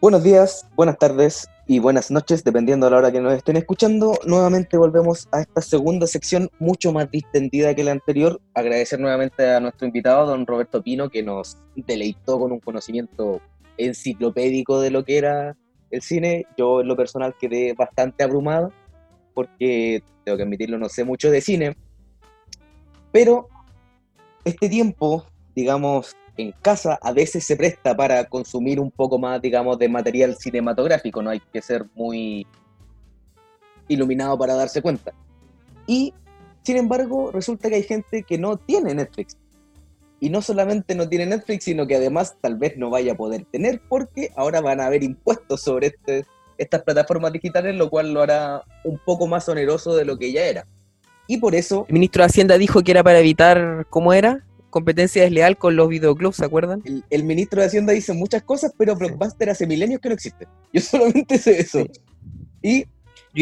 Buenos 0.00 0.22
días, 0.22 0.66
buenas 0.76 0.96
tardes 0.96 1.46
y 1.66 1.78
buenas 1.78 2.10
noches, 2.10 2.42
dependiendo 2.42 2.86
de 2.86 2.92
la 2.92 2.96
hora 2.96 3.12
que 3.12 3.20
nos 3.20 3.34
estén 3.34 3.58
escuchando. 3.58 4.18
Nuevamente 4.24 4.78
volvemos 4.78 5.28
a 5.30 5.42
esta 5.42 5.60
segunda 5.60 6.06
sección 6.06 6.48
mucho 6.58 6.90
más 6.90 7.10
distendida 7.10 7.74
que 7.74 7.84
la 7.84 7.92
anterior. 7.92 8.40
Agradecer 8.54 8.98
nuevamente 8.98 9.46
a 9.46 9.60
nuestro 9.60 9.86
invitado, 9.86 10.26
don 10.26 10.46
Roberto 10.46 10.82
Pino, 10.82 11.10
que 11.10 11.22
nos 11.22 11.58
deleitó 11.76 12.38
con 12.38 12.50
un 12.50 12.60
conocimiento 12.60 13.42
enciclopédico 13.76 14.80
de 14.80 14.90
lo 14.90 15.04
que 15.04 15.18
era 15.18 15.54
el 15.90 16.00
cine. 16.00 16.46
Yo 16.56 16.80
en 16.80 16.88
lo 16.88 16.96
personal 16.96 17.34
quedé 17.38 17.74
bastante 17.74 18.24
abrumado 18.24 18.72
porque, 19.34 20.02
tengo 20.24 20.38
que 20.38 20.44
admitirlo, 20.44 20.78
no 20.78 20.88
sé 20.88 21.04
mucho 21.04 21.30
de 21.30 21.42
cine. 21.42 21.76
Pero 23.12 23.48
este 24.46 24.70
tiempo, 24.70 25.26
digamos, 25.54 26.16
en 26.40 26.52
casa 26.62 26.98
a 27.00 27.12
veces 27.12 27.44
se 27.44 27.56
presta 27.56 27.96
para 27.96 28.24
consumir 28.24 28.80
un 28.80 28.90
poco 28.90 29.18
más, 29.18 29.40
digamos, 29.40 29.78
de 29.78 29.88
material 29.88 30.36
cinematográfico, 30.36 31.22
no 31.22 31.30
hay 31.30 31.40
que 31.52 31.62
ser 31.62 31.86
muy 31.94 32.46
iluminado 33.88 34.38
para 34.38 34.54
darse 34.54 34.80
cuenta. 34.80 35.12
Y, 35.86 36.14
sin 36.62 36.76
embargo, 36.76 37.30
resulta 37.32 37.68
que 37.68 37.76
hay 37.76 37.82
gente 37.82 38.22
que 38.22 38.38
no 38.38 38.56
tiene 38.56 38.94
Netflix. 38.94 39.36
Y 40.20 40.28
no 40.28 40.42
solamente 40.42 40.94
no 40.94 41.08
tiene 41.08 41.26
Netflix, 41.26 41.64
sino 41.64 41.86
que 41.86 41.96
además 41.96 42.36
tal 42.40 42.56
vez 42.56 42.76
no 42.76 42.90
vaya 42.90 43.12
a 43.12 43.16
poder 43.16 43.46
tener 43.50 43.80
porque 43.88 44.30
ahora 44.36 44.60
van 44.60 44.80
a 44.80 44.86
haber 44.86 45.02
impuestos 45.02 45.62
sobre 45.62 45.88
este, 45.88 46.26
estas 46.58 46.82
plataformas 46.82 47.32
digitales, 47.32 47.74
lo 47.74 47.88
cual 47.88 48.12
lo 48.12 48.20
hará 48.20 48.62
un 48.84 48.98
poco 48.98 49.26
más 49.26 49.48
oneroso 49.48 49.96
de 49.96 50.04
lo 50.04 50.18
que 50.18 50.30
ya 50.30 50.44
era. 50.44 50.66
Y 51.26 51.38
por 51.38 51.54
eso 51.54 51.86
El 51.88 51.94
ministro 51.94 52.22
de 52.22 52.26
Hacienda 52.26 52.58
dijo 52.58 52.82
que 52.82 52.90
era 52.90 53.02
para 53.02 53.20
evitar, 53.20 53.86
¿cómo 53.88 54.12
era? 54.12 54.44
Competencia 54.70 55.22
desleal 55.22 55.56
con 55.58 55.76
los 55.76 55.88
videoclubs, 55.88 56.36
¿se 56.36 56.44
acuerdan? 56.44 56.80
el, 56.84 57.04
el 57.10 57.24
ministro 57.24 57.60
de 57.60 57.66
Hacienda 57.66 57.92
dice 57.92 58.12
muchas 58.12 58.42
cosas, 58.42 58.72
pero 58.78 58.94
Blockbuster 58.96 59.50
hace 59.50 59.66
milenios 59.66 60.00
que 60.00 60.08
no 60.08 60.14
existe. 60.14 60.46
Yo 60.72 60.80
solamente 60.80 61.38
sé 61.38 61.60
eso. 61.60 61.84
Y 62.62 62.82
Yo 62.84 62.86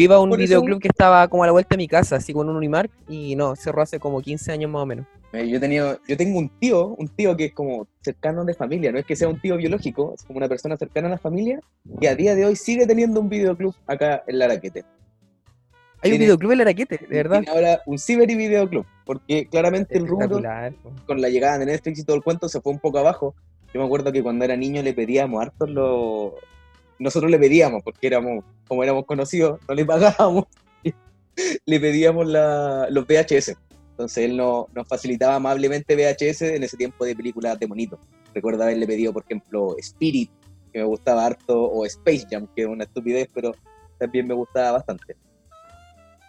iba 0.03 0.15
a 0.15 0.19
un 0.19 0.29
eso- 0.31 0.37
videoclub 0.37 0.79
que 0.81 0.87
estaba 0.87 1.27
como 1.27 1.43
a 1.43 1.45
la 1.45 1.51
vuelta 1.51 1.69
de 1.75 1.77
mi 1.77 1.87
casa, 1.87 2.15
así 2.17 2.33
con 2.33 2.49
un 2.49 2.55
Unimark, 2.55 2.89
y 3.07 3.35
no, 3.35 3.55
cerró 3.55 3.81
hace 3.81 3.99
como 3.99 4.21
15 4.21 4.51
años 4.51 4.71
más 4.71 4.81
o 4.81 4.85
menos. 4.85 5.05
eh, 5.33 5.47
yo, 5.47 5.59
tenido, 5.59 5.99
yo 6.07 6.17
tengo 6.17 6.39
un 6.39 6.49
tío, 6.59 6.87
un 6.87 7.07
tío 7.09 7.37
que 7.37 7.45
es 7.45 7.53
como 7.53 7.87
cercano 8.01 8.43
de 8.45 8.53
familia, 8.55 8.91
no 8.91 8.97
es 8.97 9.05
que 9.05 9.15
sea 9.15 9.27
un 9.27 9.39
tío 9.39 9.57
biológico, 9.57 10.13
es 10.15 10.23
como 10.23 10.37
una 10.37 10.47
persona 10.47 10.75
cercana 10.77 11.07
a 11.07 11.11
la 11.11 11.17
familia, 11.19 11.59
que 12.01 12.07
a 12.09 12.15
día 12.15 12.33
de 12.33 12.45
hoy 12.45 12.55
sigue 12.55 12.87
teniendo 12.87 13.19
un 13.19 13.29
videoclub 13.29 13.75
acá 13.85 14.23
en 14.25 14.39
Laraquete. 14.39 14.83
Hay 16.01 16.11
un 16.11 16.17
videoclub 16.19 16.51
en 16.51 16.61
Araquete, 16.61 16.97
de 16.97 17.07
verdad. 17.15 17.43
Ahora 17.49 17.81
un 17.85 17.99
ciber 17.99 18.29
y 18.31 18.35
videoclub, 18.35 18.85
porque 19.05 19.47
claramente 19.47 19.97
el 19.97 20.03
rubro 20.07 20.27
con 21.05 21.21
la 21.21 21.29
llegada 21.29 21.57
de 21.57 21.65
Netflix 21.65 21.99
y 21.99 22.03
todo 22.03 22.15
el 22.15 22.23
cuento 22.23 22.47
se 22.49 22.61
fue 22.61 22.71
un 22.71 22.79
poco 22.79 22.99
abajo. 22.99 23.35
Yo 23.73 23.79
me 23.79 23.85
acuerdo 23.85 24.11
que 24.11 24.23
cuando 24.23 24.45
era 24.45 24.55
niño 24.55 24.81
le 24.81 24.93
pedíamos 24.93 25.41
hartos 25.41 25.69
los... 25.69 26.33
Nosotros 26.99 27.29
le 27.31 27.37
pedíamos, 27.39 27.81
porque 27.83 28.07
éramos, 28.07 28.43
como 28.67 28.83
éramos 28.83 29.05
conocidos, 29.05 29.59
no 29.67 29.73
le 29.75 29.85
pagábamos, 29.85 30.45
le 31.65 31.79
pedíamos 31.79 32.27
la- 32.27 32.87
los 32.89 33.05
VHS. 33.05 33.55
Entonces 33.91 34.25
él 34.25 34.37
no- 34.37 34.67
nos 34.73 34.87
facilitaba 34.87 35.35
amablemente 35.35 35.95
VHS 35.95 36.41
en 36.55 36.63
ese 36.63 36.77
tiempo 36.77 37.05
de 37.05 37.15
películas 37.15 37.59
de 37.59 37.67
monito. 37.67 37.99
Recuerdo 38.33 38.63
haberle 38.63 38.87
pedido, 38.87 39.13
por 39.13 39.23
ejemplo, 39.23 39.75
Spirit, 39.77 40.29
que 40.73 40.79
me 40.79 40.85
gustaba 40.85 41.25
harto, 41.25 41.61
o 41.63 41.85
Space 41.85 42.25
Jam, 42.29 42.47
que 42.55 42.61
es 42.63 42.67
una 42.67 42.83
estupidez, 42.83 43.27
pero 43.33 43.53
también 43.97 44.27
me 44.27 44.33
gustaba 44.33 44.73
bastante. 44.73 45.15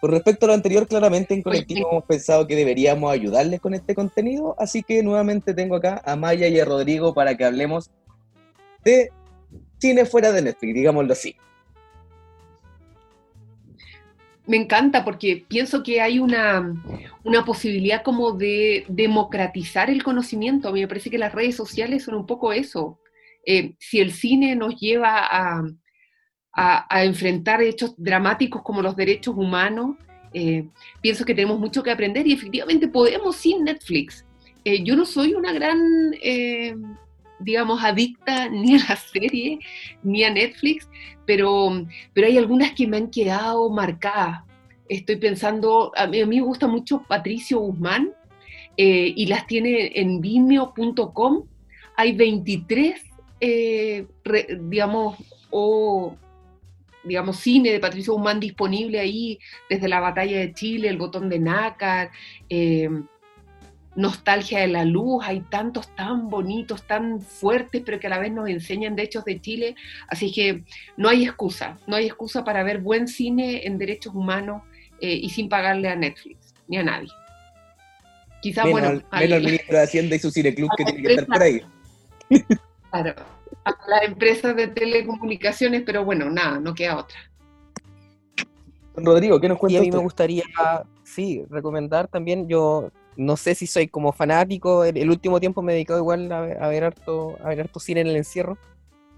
Con 0.01 0.09
respecto 0.09 0.45
a 0.45 0.47
lo 0.47 0.55
anterior, 0.55 0.87
claramente 0.87 1.35
en 1.35 1.43
colectivo 1.43 1.89
hemos 1.91 2.05
pensado 2.05 2.47
que 2.47 2.55
deberíamos 2.55 3.11
ayudarles 3.13 3.61
con 3.61 3.75
este 3.75 3.93
contenido, 3.93 4.55
así 4.57 4.81
que 4.81 5.03
nuevamente 5.03 5.53
tengo 5.53 5.75
acá 5.75 6.01
a 6.03 6.15
Maya 6.15 6.47
y 6.47 6.59
a 6.59 6.65
Rodrigo 6.65 7.13
para 7.13 7.37
que 7.37 7.45
hablemos 7.45 7.91
de 8.83 9.11
cine 9.77 10.05
fuera 10.05 10.31
de 10.31 10.41
Netflix, 10.41 10.73
digámoslo 10.73 11.13
así. 11.13 11.35
Me 14.47 14.57
encanta 14.57 15.05
porque 15.05 15.45
pienso 15.47 15.83
que 15.83 16.01
hay 16.01 16.17
una, 16.17 16.73
una 17.23 17.45
posibilidad 17.45 18.01
como 18.01 18.31
de 18.31 18.85
democratizar 18.87 19.91
el 19.91 20.01
conocimiento. 20.01 20.67
A 20.67 20.71
mí 20.71 20.81
me 20.81 20.87
parece 20.87 21.11
que 21.11 21.19
las 21.19 21.31
redes 21.31 21.55
sociales 21.55 22.05
son 22.05 22.15
un 22.15 22.25
poco 22.25 22.53
eso. 22.53 22.99
Eh, 23.45 23.75
si 23.77 23.99
el 23.99 24.11
cine 24.11 24.55
nos 24.55 24.79
lleva 24.79 25.19
a, 25.19 25.63
a- 26.53 26.85
a 26.93 27.03
enfrentar 27.05 27.61
hechos 27.61 27.93
dramáticos 27.97 28.61
como 28.61 28.81
los 28.81 28.95
derechos 28.95 29.35
humanos, 29.37 29.95
eh, 30.33 30.65
pienso 31.01 31.25
que 31.25 31.33
tenemos 31.35 31.59
mucho 31.59 31.83
que 31.83 31.91
aprender 31.91 32.25
y 32.27 32.33
efectivamente 32.33 32.87
podemos 32.87 33.35
sin 33.35 33.63
Netflix. 33.63 34.25
Eh, 34.63 34.83
yo 34.83 34.95
no 34.95 35.05
soy 35.05 35.33
una 35.33 35.51
gran, 35.53 35.79
eh, 36.21 36.75
digamos, 37.39 37.83
adicta 37.83 38.47
ni 38.49 38.75
a 38.75 38.85
la 38.89 38.95
serie 38.95 39.59
ni 40.03 40.23
a 40.23 40.29
Netflix, 40.29 40.87
pero, 41.25 41.85
pero 42.13 42.27
hay 42.27 42.37
algunas 42.37 42.71
que 42.73 42.87
me 42.87 42.97
han 42.97 43.09
quedado 43.09 43.69
marcadas. 43.69 44.43
Estoy 44.89 45.15
pensando, 45.17 45.91
a 45.95 46.05
mí, 46.07 46.19
a 46.19 46.25
mí 46.25 46.37
me 46.41 46.45
gusta 46.45 46.67
mucho 46.67 47.03
Patricio 47.07 47.59
Guzmán 47.59 48.11
eh, 48.77 49.13
y 49.15 49.25
las 49.27 49.47
tiene 49.47 49.91
en 49.95 50.19
vimeo.com. 50.21 51.43
Hay 51.95 52.11
23, 52.13 53.01
eh, 53.39 54.05
re- 54.23 54.59
digamos, 54.63 55.15
o 55.49 56.15
digamos, 57.03 57.37
cine 57.37 57.71
de 57.71 57.79
Patricio 57.79 58.13
Guzmán 58.13 58.39
disponible 58.39 58.99
ahí 58.99 59.39
desde 59.69 59.87
la 59.87 59.99
batalla 59.99 60.39
de 60.39 60.53
Chile, 60.53 60.87
el 60.89 60.97
botón 60.97 61.29
de 61.29 61.39
nácar, 61.39 62.11
eh, 62.49 62.89
Nostalgia 63.93 64.59
de 64.59 64.69
la 64.69 64.85
Luz, 64.85 65.21
hay 65.25 65.41
tantos 65.41 65.93
tan 65.95 66.29
bonitos, 66.29 66.87
tan 66.87 67.19
fuertes, 67.19 67.81
pero 67.85 67.99
que 67.99 68.07
a 68.07 68.11
la 68.11 68.19
vez 68.19 68.31
nos 68.31 68.47
enseñan 68.47 68.95
de 68.95 69.03
hechos 69.03 69.25
de 69.25 69.41
Chile. 69.41 69.75
Así 70.07 70.31
que 70.31 70.63
no 70.95 71.09
hay 71.09 71.25
excusa, 71.25 71.77
no 71.87 71.97
hay 71.97 72.05
excusa 72.05 72.45
para 72.45 72.63
ver 72.63 72.77
buen 72.79 73.07
cine 73.09 73.65
en 73.67 73.77
derechos 73.77 74.15
humanos 74.15 74.61
eh, 75.01 75.13
y 75.21 75.29
sin 75.29 75.49
pagarle 75.49 75.89
a 75.89 75.95
Netflix, 75.97 76.53
ni 76.69 76.77
a 76.77 76.83
nadie. 76.83 77.09
Quizá, 78.41 78.63
Menos, 78.63 78.79
bueno, 78.81 78.87
al- 78.87 79.05
al- 79.11 79.19
menos 79.23 79.37
el 79.39 79.43
ministro 79.45 79.77
de 79.77 79.83
Hacienda 79.83 80.15
y 80.15 80.19
su 80.19 80.31
cineclub 80.31 80.69
que 80.77 80.85
tiene 80.85 81.01
que 81.01 81.07
estar 81.13 81.25
por 81.27 81.41
ahí. 81.43 81.61
claro, 82.91 83.15
a 83.65 83.75
las 83.87 84.03
empresas 84.03 84.55
de 84.55 84.67
telecomunicaciones, 84.67 85.83
pero 85.85 86.03
bueno, 86.05 86.29
nada, 86.29 86.59
no 86.59 86.73
queda 86.73 86.97
otra. 86.97 87.17
Rodrigo, 88.95 89.39
¿qué 89.39 89.47
nos 89.47 89.55
Y 89.55 89.59
a 89.59 89.59
cuentas 89.61 89.81
mí 89.81 89.91
me 89.91 89.97
gustaría, 89.99 90.43
sí, 91.03 91.43
recomendar 91.49 92.07
también, 92.07 92.47
yo 92.47 92.89
no 93.15 93.37
sé 93.37 93.55
si 93.55 93.67
soy 93.67 93.87
como 93.87 94.11
fanático, 94.11 94.83
el, 94.83 94.97
el 94.97 95.09
último 95.09 95.39
tiempo 95.39 95.61
me 95.61 95.71
he 95.71 95.75
dedicado 95.75 95.99
igual 95.99 96.31
a, 96.31 96.41
ver- 96.41 96.63
a 96.63 96.67
ver 96.67 96.83
harto, 96.83 97.37
a 97.43 97.49
ver 97.49 97.61
harto 97.61 97.79
cine 97.79 98.01
en 98.01 98.07
el 98.07 98.15
encierro. 98.15 98.57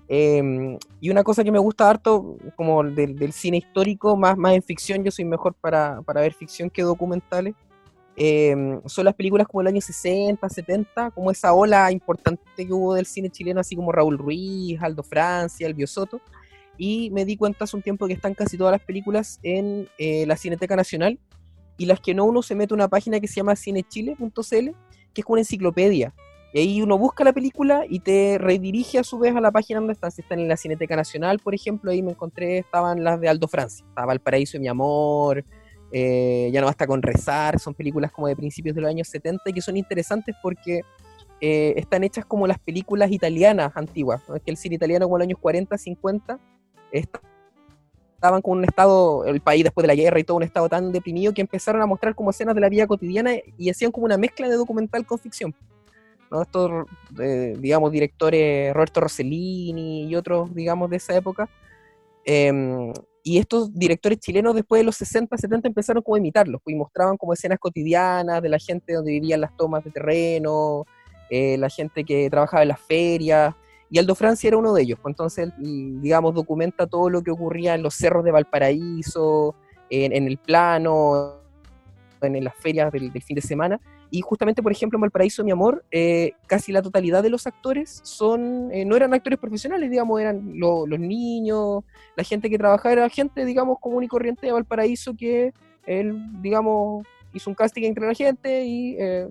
Em, 0.09 0.77
y 0.99 1.09
una 1.09 1.23
cosa 1.23 1.43
que 1.43 1.51
me 1.51 1.59
gusta 1.59 1.89
harto, 1.89 2.35
como 2.55 2.83
del, 2.83 3.17
del 3.17 3.33
cine 3.33 3.57
histórico, 3.57 4.15
más, 4.15 4.37
más 4.37 4.53
en 4.53 4.61
ficción, 4.61 5.03
yo 5.03 5.11
soy 5.11 5.25
mejor 5.25 5.55
para, 5.55 6.01
para 6.01 6.21
ver 6.21 6.33
ficción 6.33 6.69
que 6.69 6.81
documentales, 6.83 7.55
em, 8.15 8.81
son 8.85 9.05
las 9.05 9.15
películas 9.15 9.47
como 9.47 9.61
el 9.61 9.67
año 9.67 9.81
60, 9.81 10.47
70, 10.47 11.11
como 11.11 11.31
esa 11.31 11.53
ola 11.53 11.91
importante 11.91 12.43
que 12.55 12.73
hubo 12.73 12.93
del 12.93 13.05
cine 13.05 13.29
chileno, 13.29 13.59
así 13.59 13.75
como 13.75 13.91
Raúl 13.91 14.17
Ruiz, 14.17 14.81
Aldo 14.81 15.03
Francia, 15.03 15.67
El 15.67 15.87
Soto. 15.87 16.21
Y 16.77 17.09
me 17.11 17.25
di 17.25 17.37
cuenta 17.37 17.65
hace 17.65 17.75
un 17.75 17.83
tiempo 17.83 18.07
que 18.07 18.13
están 18.13 18.33
casi 18.33 18.57
todas 18.57 18.71
las 18.71 18.81
películas 18.81 19.39
en 19.43 19.87
eh, 19.97 20.25
la 20.25 20.35
Cineteca 20.37 20.75
Nacional 20.75 21.19
y 21.77 21.85
las 21.85 21.99
que 21.99 22.13
no 22.13 22.25
uno 22.25 22.41
se 22.41 22.55
mete 22.55 22.73
a 22.73 22.75
una 22.75 22.87
página 22.87 23.19
que 23.19 23.27
se 23.27 23.35
llama 23.35 23.55
cinechile.cl 23.55 24.71
que 25.13 25.21
es 25.21 25.25
como 25.25 25.33
una 25.33 25.41
enciclopedia. 25.41 26.13
Y 26.53 26.59
ahí 26.59 26.81
uno 26.81 26.99
busca 26.99 27.23
la 27.23 27.33
película 27.33 27.83
y 27.89 27.99
te 27.99 28.37
redirige 28.37 28.99
a 28.99 29.03
su 29.03 29.17
vez 29.17 29.35
a 29.35 29.41
la 29.41 29.51
página 29.51 29.79
donde 29.79 29.93
están, 29.93 30.11
si 30.11 30.21
están 30.21 30.39
en 30.39 30.47
la 30.47 30.57
Cineteca 30.57 30.95
Nacional 30.95 31.39
por 31.39 31.55
ejemplo, 31.55 31.91
ahí 31.91 32.03
me 32.03 32.11
encontré, 32.11 32.59
estaban 32.59 33.03
las 33.03 33.19
de 33.19 33.27
Aldo 33.27 33.47
Francia, 33.47 33.85
estaba 33.87 34.13
El 34.13 34.19
Paraíso 34.19 34.53
de 34.53 34.59
mi 34.59 34.67
Amor, 34.67 35.43
eh, 35.93 36.49
Ya 36.51 36.59
no 36.59 36.65
basta 36.67 36.85
con 36.87 37.01
rezar, 37.01 37.59
son 37.59 37.73
películas 37.73 38.11
como 38.11 38.27
de 38.27 38.35
principios 38.35 38.75
de 38.75 38.81
los 38.81 38.89
años 38.89 39.07
70 39.07 39.49
y 39.49 39.53
que 39.53 39.61
son 39.61 39.77
interesantes 39.77 40.35
porque 40.41 40.81
eh, 41.39 41.73
están 41.77 42.03
hechas 42.03 42.25
como 42.25 42.47
las 42.47 42.57
películas 42.59 43.11
italianas 43.11 43.71
antiguas, 43.75 44.21
¿no? 44.27 44.35
es 44.35 44.41
que 44.41 44.51
el 44.51 44.57
cine 44.57 44.75
italiano 44.75 45.05
como 45.05 45.17
los 45.19 45.25
años 45.25 45.39
40, 45.39 45.77
50 45.77 46.39
est- 46.91 47.15
estaban 48.15 48.41
con 48.41 48.57
un 48.59 48.63
estado, 48.63 49.25
el 49.25 49.41
país 49.41 49.63
después 49.65 49.83
de 49.83 49.89
la 49.89 49.95
guerra 49.95 50.19
y 50.19 50.23
todo 50.23 50.37
un 50.37 50.43
estado 50.43 50.69
tan 50.69 50.91
deprimido 50.93 51.33
que 51.33 51.41
empezaron 51.41 51.81
a 51.81 51.85
mostrar 51.85 52.15
como 52.15 52.29
escenas 52.29 52.55
de 52.55 52.61
la 52.61 52.69
vida 52.69 52.87
cotidiana 52.87 53.31
y 53.57 53.69
hacían 53.69 53.91
como 53.91 54.05
una 54.05 54.17
mezcla 54.17 54.47
de 54.47 54.55
documental 54.55 55.05
con 55.05 55.19
ficción. 55.19 55.53
¿no? 56.31 56.41
Estos, 56.41 56.85
eh, 57.19 57.55
digamos, 57.59 57.91
directores 57.91 58.73
Roberto 58.73 59.01
Rossellini 59.01 60.05
y 60.07 60.15
otros, 60.15 60.55
digamos, 60.55 60.89
de 60.89 60.95
esa 60.97 61.15
época. 61.15 61.49
em, 62.25 62.93
y 63.23 63.37
estos 63.37 63.73
directores 63.73 64.19
chilenos 64.19 64.53
después 64.53 64.81
de 64.81 64.83
los 64.83 64.97
60, 64.97 65.37
70 65.37 65.69
empezaron 65.69 66.03
como 66.03 66.15
a 66.15 66.19
imitarlos, 66.19 66.61
pues, 66.63 66.75
y 66.75 66.77
mostraban 66.77 67.17
como 67.17 67.33
escenas 67.33 67.57
cotidianas 67.57 68.41
de 68.41 68.49
la 68.49 68.59
gente 68.59 68.93
donde 68.93 69.11
vivían 69.11 69.41
las 69.41 69.55
tomas 69.55 69.83
de 69.83 69.91
terreno, 69.91 70.85
eh, 71.29 71.57
la 71.57 71.69
gente 71.69 72.03
que 72.03 72.29
trabajaba 72.29 72.63
en 72.63 72.69
las 72.69 72.81
ferias, 72.81 73.55
y 73.93 73.99
Aldo 73.99 74.15
Francia 74.15 74.47
era 74.47 74.57
uno 74.57 74.73
de 74.73 74.81
ellos. 74.81 74.99
pues, 74.99 75.13
Entonces, 75.13 75.53
digamos, 75.59 76.33
documenta 76.33 76.87
todo 76.87 77.11
lo 77.11 77.21
que 77.21 77.29
ocurría 77.29 77.75
en 77.75 77.83
los 77.83 77.93
cerros 77.93 78.23
de 78.23 78.31
Valparaíso, 78.31 79.53
en, 79.89 80.27
el 80.27 80.37
plano, 80.37 81.35
en, 82.21 82.43
las 82.43 82.55
ferias 82.55 82.91
del 82.91 83.11
fin 83.21 83.35
de 83.35 83.41
semana. 83.43 83.79
Y 84.15 84.21
justamente, 84.21 84.61
por 84.61 84.71
ejemplo, 84.71 84.97
en 84.97 85.01
Valparaíso, 85.01 85.43
mi 85.43 85.49
amor, 85.49 85.83
eh, 85.89 86.33
casi 86.45 86.71
la 86.71 86.83
totalidad 86.83 87.23
de 87.23 87.31
los 87.31 87.47
actores 87.47 87.99
son, 88.03 88.69
eh, 88.71 88.85
no 88.85 88.95
eran 88.95 89.11
actores 89.11 89.39
profesionales, 89.39 89.89
digamos, 89.89 90.21
eran 90.21 90.51
lo- 90.53 90.85
los 90.85 90.99
niños, 90.99 91.83
la 92.15 92.23
gente 92.23 92.47
que 92.47 92.59
trabajaba, 92.59 92.93
era 92.93 93.09
gente, 93.09 93.43
digamos, 93.43 93.79
común 93.79 94.03
y 94.03 94.07
corriente 94.07 94.45
de 94.45 94.51
Valparaíso 94.51 95.15
que 95.17 95.51
él, 95.87 96.15
digamos, 96.43 97.03
hizo 97.33 97.49
un 97.49 97.55
casting 97.55 97.85
entre 97.85 98.05
la 98.05 98.13
gente 98.13 98.63
y 98.63 98.95
eh, 98.99 99.27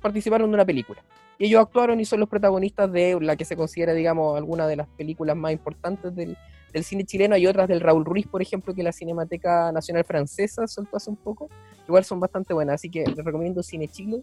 participaron 0.00 0.48
de 0.48 0.54
una 0.54 0.64
película. 0.64 1.02
Y 1.36 1.46
ellos 1.46 1.60
actuaron 1.60 1.98
y 1.98 2.04
son 2.04 2.20
los 2.20 2.28
protagonistas 2.28 2.92
de 2.92 3.18
la 3.20 3.34
que 3.34 3.44
se 3.44 3.56
considera, 3.56 3.94
digamos, 3.94 4.36
alguna 4.36 4.68
de 4.68 4.76
las 4.76 4.86
películas 4.96 5.36
más 5.36 5.50
importantes 5.50 6.14
del, 6.14 6.36
del 6.72 6.84
cine 6.84 7.04
chileno. 7.04 7.34
Hay 7.34 7.46
otras 7.46 7.68
del 7.68 7.80
Raúl 7.80 8.04
Ruiz, 8.04 8.26
por 8.26 8.42
ejemplo, 8.42 8.74
que 8.74 8.82
la 8.82 8.92
Cinemateca 8.92 9.72
Nacional 9.72 10.04
Francesa 10.04 10.66
soltó 10.66 10.96
hace 10.96 11.10
un 11.10 11.16
poco. 11.16 11.48
Igual 11.86 12.04
son 12.04 12.20
bastante 12.20 12.54
buenas, 12.54 12.76
así 12.76 12.90
que 12.90 13.04
les 13.04 13.24
recomiendo 13.24 13.62
Cine 13.62 13.88
Chile. 13.88 14.22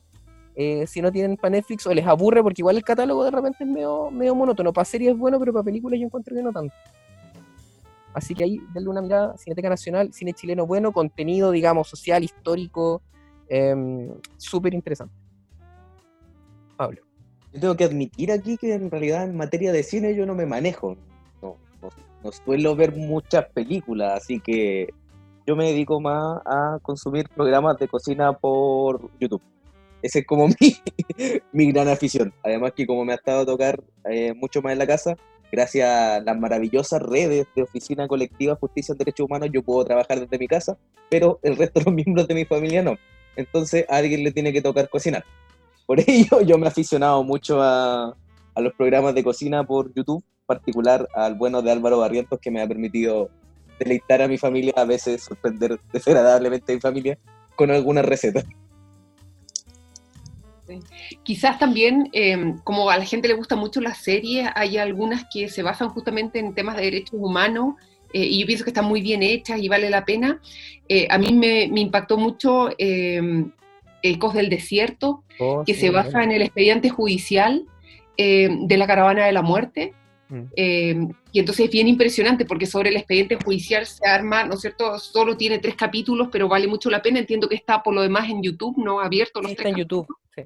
Eh, 0.57 0.87
si 0.87 1.01
no 1.01 1.11
tienen 1.11 1.35
para 1.35 1.51
Netflix 1.51 1.85
o 1.85 1.93
les 1.93 2.05
aburre, 2.05 2.41
porque 2.41 2.61
igual 2.61 2.77
el 2.77 2.83
catálogo 2.83 3.25
de 3.25 3.31
repente 3.31 3.63
es 3.63 3.69
medio, 3.69 4.09
medio 4.09 4.35
monótono. 4.35 4.71
Para 4.71 4.85
series 4.85 5.11
es 5.11 5.17
bueno, 5.17 5.37
pero 5.39 5.51
para 5.51 5.63
películas 5.63 5.99
yo 5.99 6.05
encuentro 6.05 6.35
que 6.35 6.41
no 6.41 6.53
tanto. 6.53 6.73
Así 8.13 8.33
que 8.33 8.45
ahí, 8.45 8.61
denle 8.73 8.89
una 8.89 9.01
mirada, 9.01 9.37
Cineteca 9.37 9.67
Nacional, 9.67 10.13
cine 10.13 10.31
chileno 10.31 10.65
bueno, 10.65 10.93
contenido, 10.93 11.51
digamos, 11.51 11.89
social, 11.89 12.23
histórico, 12.23 13.01
em, 13.49 14.09
súper 14.37 14.73
interesante. 14.73 15.13
Pablo. 16.77 17.01
Yo 17.51 17.59
tengo 17.59 17.75
que 17.75 17.83
admitir 17.83 18.31
aquí 18.31 18.55
que 18.57 18.73
en 18.73 18.89
realidad 18.89 19.25
en 19.25 19.35
materia 19.35 19.73
de 19.73 19.83
cine 19.83 20.15
yo 20.15 20.25
no 20.25 20.33
me 20.33 20.45
manejo. 20.45 20.95
No, 22.25 22.31
suelo 22.31 22.75
ver 22.75 22.95
muchas 22.95 23.45
películas, 23.53 24.23
así 24.23 24.39
que 24.39 24.89
yo 25.45 25.55
me 25.55 25.65
dedico 25.65 26.01
más 26.01 26.41
a 26.43 26.79
consumir 26.81 27.29
programas 27.29 27.77
de 27.77 27.87
cocina 27.87 28.33
por 28.33 29.11
YouTube. 29.19 29.43
Ese 30.01 30.19
es 30.19 30.25
como 30.25 30.47
mi, 30.59 30.75
mi 31.51 31.71
gran 31.71 31.87
afición. 31.87 32.33
Además 32.43 32.73
que 32.75 32.87
como 32.87 33.05
me 33.05 33.13
ha 33.13 33.17
estado 33.17 33.41
a 33.41 33.45
tocar 33.45 33.79
eh, 34.09 34.33
mucho 34.33 34.63
más 34.63 34.73
en 34.73 34.79
la 34.79 34.87
casa, 34.87 35.15
gracias 35.51 35.87
a 35.87 36.19
las 36.19 36.35
maravillosas 36.39 36.99
redes 36.99 37.45
de 37.55 37.61
Oficina 37.61 38.07
Colectiva 38.07 38.55
Justicia 38.55 38.93
en 38.93 38.97
Derechos 38.97 39.27
Humanos, 39.27 39.49
yo 39.53 39.61
puedo 39.61 39.85
trabajar 39.85 40.19
desde 40.19 40.39
mi 40.39 40.47
casa, 40.47 40.79
pero 41.11 41.39
el 41.43 41.55
resto 41.57 41.79
de 41.79 41.85
los 41.85 41.93
miembros 41.93 42.27
de 42.27 42.33
mi 42.33 42.45
familia 42.45 42.81
no. 42.81 42.95
Entonces 43.35 43.85
a 43.87 43.97
alguien 43.97 44.23
le 44.23 44.31
tiene 44.31 44.51
que 44.51 44.63
tocar 44.63 44.89
cocinar. 44.89 45.23
Por 45.85 45.99
ello 46.07 46.41
yo 46.41 46.57
me 46.57 46.65
he 46.65 46.69
aficionado 46.69 47.23
mucho 47.23 47.61
a, 47.61 48.17
a 48.55 48.61
los 48.61 48.73
programas 48.73 49.13
de 49.13 49.23
cocina 49.23 49.63
por 49.63 49.93
YouTube, 49.93 50.23
particular 50.45 51.07
al 51.15 51.35
bueno 51.35 51.61
de 51.61 51.71
Álvaro 51.71 51.99
Barrientos, 51.99 52.39
que 52.39 52.51
me 52.51 52.61
ha 52.61 52.67
permitido 52.67 53.29
deleitar 53.79 54.21
a 54.21 54.27
mi 54.27 54.37
familia, 54.37 54.73
a 54.75 54.85
veces 54.85 55.23
sorprender 55.23 55.79
desagradablemente 55.91 56.71
a 56.71 56.75
mi 56.75 56.81
familia 56.81 57.17
con 57.55 57.71
algunas 57.71 58.05
recetas. 58.05 58.45
Quizás 61.23 61.59
también, 61.59 62.09
eh, 62.13 62.55
como 62.63 62.89
a 62.89 62.97
la 62.97 63.05
gente 63.05 63.27
le 63.27 63.35
gusta 63.35 63.55
mucho 63.55 63.81
las 63.81 63.99
series, 63.99 64.47
hay 64.55 64.77
algunas 64.77 65.25
que 65.31 65.49
se 65.49 65.61
basan 65.61 65.89
justamente 65.89 66.39
en 66.39 66.55
temas 66.55 66.75
de 66.75 66.83
derechos 66.83 67.19
humanos 67.21 67.75
eh, 68.13 68.25
y 68.25 68.39
yo 68.39 68.47
pienso 68.47 68.63
que 68.63 68.71
están 68.71 68.85
muy 68.85 69.01
bien 69.01 69.21
hechas 69.21 69.59
y 69.61 69.67
vale 69.67 69.89
la 69.89 70.05
pena. 70.05 70.41
Eh, 70.89 71.07
a 71.09 71.17
mí 71.17 71.33
me, 71.33 71.67
me 71.71 71.81
impactó 71.81 72.17
mucho 72.17 72.69
eh, 72.77 73.45
Ecos 74.01 74.33
del 74.33 74.49
Desierto, 74.49 75.23
Oh, 75.39 75.63
que 75.65 75.73
sí, 75.73 75.81
se 75.81 75.89
basa 75.89 76.23
en 76.23 76.31
el 76.31 76.41
expediente 76.41 76.89
judicial 76.89 77.65
eh, 78.17 78.49
de 78.61 78.77
la 78.77 78.87
caravana 78.87 79.25
de 79.25 79.33
la 79.33 79.41
muerte. 79.41 79.93
Mm. 80.29 80.43
Eh, 80.55 81.07
y 81.31 81.39
entonces 81.39 81.65
es 81.65 81.71
bien 81.71 81.87
impresionante 81.87 82.45
porque 82.45 82.65
sobre 82.65 82.89
el 82.89 82.97
expediente 82.97 83.37
judicial 83.43 83.85
se 83.85 84.07
arma, 84.07 84.43
¿no 84.43 84.55
es 84.55 84.61
cierto? 84.61 84.97
Solo 84.99 85.37
tiene 85.37 85.59
tres 85.59 85.75
capítulos, 85.75 86.29
pero 86.31 86.47
vale 86.47 86.67
mucho 86.67 86.89
la 86.89 87.01
pena. 87.01 87.19
Entiendo 87.19 87.47
que 87.47 87.55
está 87.55 87.83
por 87.83 87.93
lo 87.93 88.01
demás 88.01 88.29
en 88.29 88.41
YouTube, 88.41 88.77
¿no? 88.83 88.99
Abierto 88.99 89.41
los 89.41 89.49
Sí, 89.49 89.53
está 89.53 89.63
tres 89.63 89.73
en 89.73 89.79
YouTube. 89.79 90.07
sí. 90.35 90.43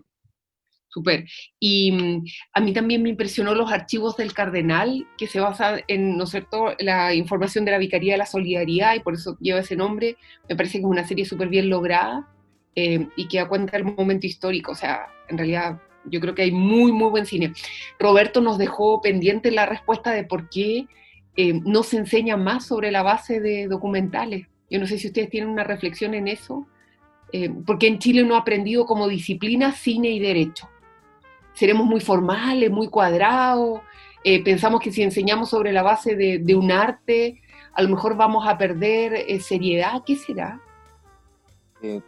Súper. 0.92 1.26
Y 1.60 1.92
mm, 1.92 2.26
a 2.54 2.60
mí 2.62 2.74
también 2.74 3.04
me 3.04 3.10
impresionó 3.10 3.54
los 3.54 3.72
archivos 3.72 4.18
del 4.18 4.34
Cardenal, 4.34 5.08
que 5.20 5.28
se 5.28 5.40
basan 5.40 5.82
en, 5.88 6.18
¿no 6.18 6.24
es 6.24 6.32
cierto?, 6.32 6.74
la 6.80 7.14
información 7.14 7.64
de 7.64 7.72
la 7.72 7.78
Vicaría 7.78 8.14
de 8.14 8.18
la 8.18 8.26
Solidaridad, 8.26 8.96
y 8.96 9.00
por 9.02 9.14
eso 9.14 9.38
lleva 9.40 9.60
ese 9.60 9.76
nombre. 9.76 10.18
Me 10.50 10.56
parece 10.56 10.80
que 10.80 10.86
es 10.86 10.86
una 10.86 11.08
serie 11.08 11.26
súper 11.26 11.48
bien 11.48 11.70
lograda 11.70 12.28
eh, 12.76 13.08
y 13.16 13.28
que 13.28 13.38
da 13.38 13.48
cuenta 13.48 13.78
del 13.78 13.86
momento 13.86 14.26
histórico. 14.26 14.72
O 14.72 14.76
sea, 14.76 15.08
en 15.28 15.38
realidad 15.38 15.80
yo 16.10 16.20
creo 16.20 16.36
que 16.36 16.44
hay 16.44 16.52
muy, 16.52 16.92
muy 16.92 17.10
buen 17.10 17.26
cine. 17.26 17.54
Roberto 17.98 18.42
nos 18.42 18.58
dejó 18.58 19.02
pendiente 19.02 19.52
la 19.52 19.66
respuesta 19.66 20.12
de 20.12 20.24
por 20.24 20.50
qué 20.50 20.88
eh, 21.36 21.54
no 21.66 21.84
se 21.84 21.98
enseña 21.98 22.38
más 22.38 22.66
sobre 22.66 22.92
la 22.92 23.04
base 23.04 23.40
de 23.40 23.68
documentales. 23.68 24.48
Yo 24.70 24.80
no 24.80 24.88
sé 24.88 24.98
si 24.98 25.08
ustedes 25.08 25.30
tienen 25.30 25.50
una 25.50 25.64
reflexión 25.64 26.14
en 26.14 26.28
eso, 26.28 26.68
eh, 27.32 27.50
porque 27.66 27.88
en 27.88 28.00
Chile 28.00 28.24
no 28.24 28.36
ha 28.36 28.40
aprendido 28.40 28.86
como 28.86 29.08
disciplina 29.08 29.72
cine 29.72 30.10
y 30.10 30.20
derecho 30.20 30.70
seremos 31.60 31.86
muy 31.86 32.00
formales, 32.00 32.72
muy 32.72 32.88
cuadrados, 32.88 33.82
eh, 34.24 34.42
pensamos 34.42 34.80
que 34.80 34.94
si 34.94 35.04
enseñamos 35.04 35.50
sobre 35.50 35.74
la 35.74 35.84
base 35.84 36.16
de, 36.16 36.40
de 36.40 36.56
un 36.56 36.72
arte, 36.72 37.42
a 37.74 37.82
lo 37.82 37.90
mejor 37.90 38.16
vamos 38.16 38.48
a 38.48 38.58
perder 38.58 39.14
eh, 39.14 39.42
seriedad, 39.42 40.02
¿qué 40.06 40.16
será? 40.16 40.62
Eh, 41.82 42.00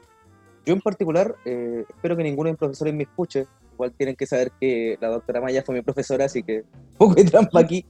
yo 0.66 0.74
en 0.74 0.80
particular, 0.80 1.36
espero 1.44 2.16
que 2.16 2.24
ninguno 2.24 2.48
de 2.48 2.54
mis 2.54 2.60
profesores 2.60 2.94
me 2.94 3.04
escuche. 3.04 3.46
Igual 3.74 3.94
tienen 3.98 4.16
que 4.16 4.26
saber 4.26 4.52
que 4.60 4.98
la 5.02 5.08
doctora 5.10 5.42
Maya 5.42 5.64
fue 5.66 5.76
mi 5.76 5.82
profesora, 5.82 6.26
así 6.26 6.44
que 6.44 6.62
un 6.62 6.94
poco 6.98 7.16
de 7.16 7.26
trampa 7.26 7.60
aquí. 7.62 7.86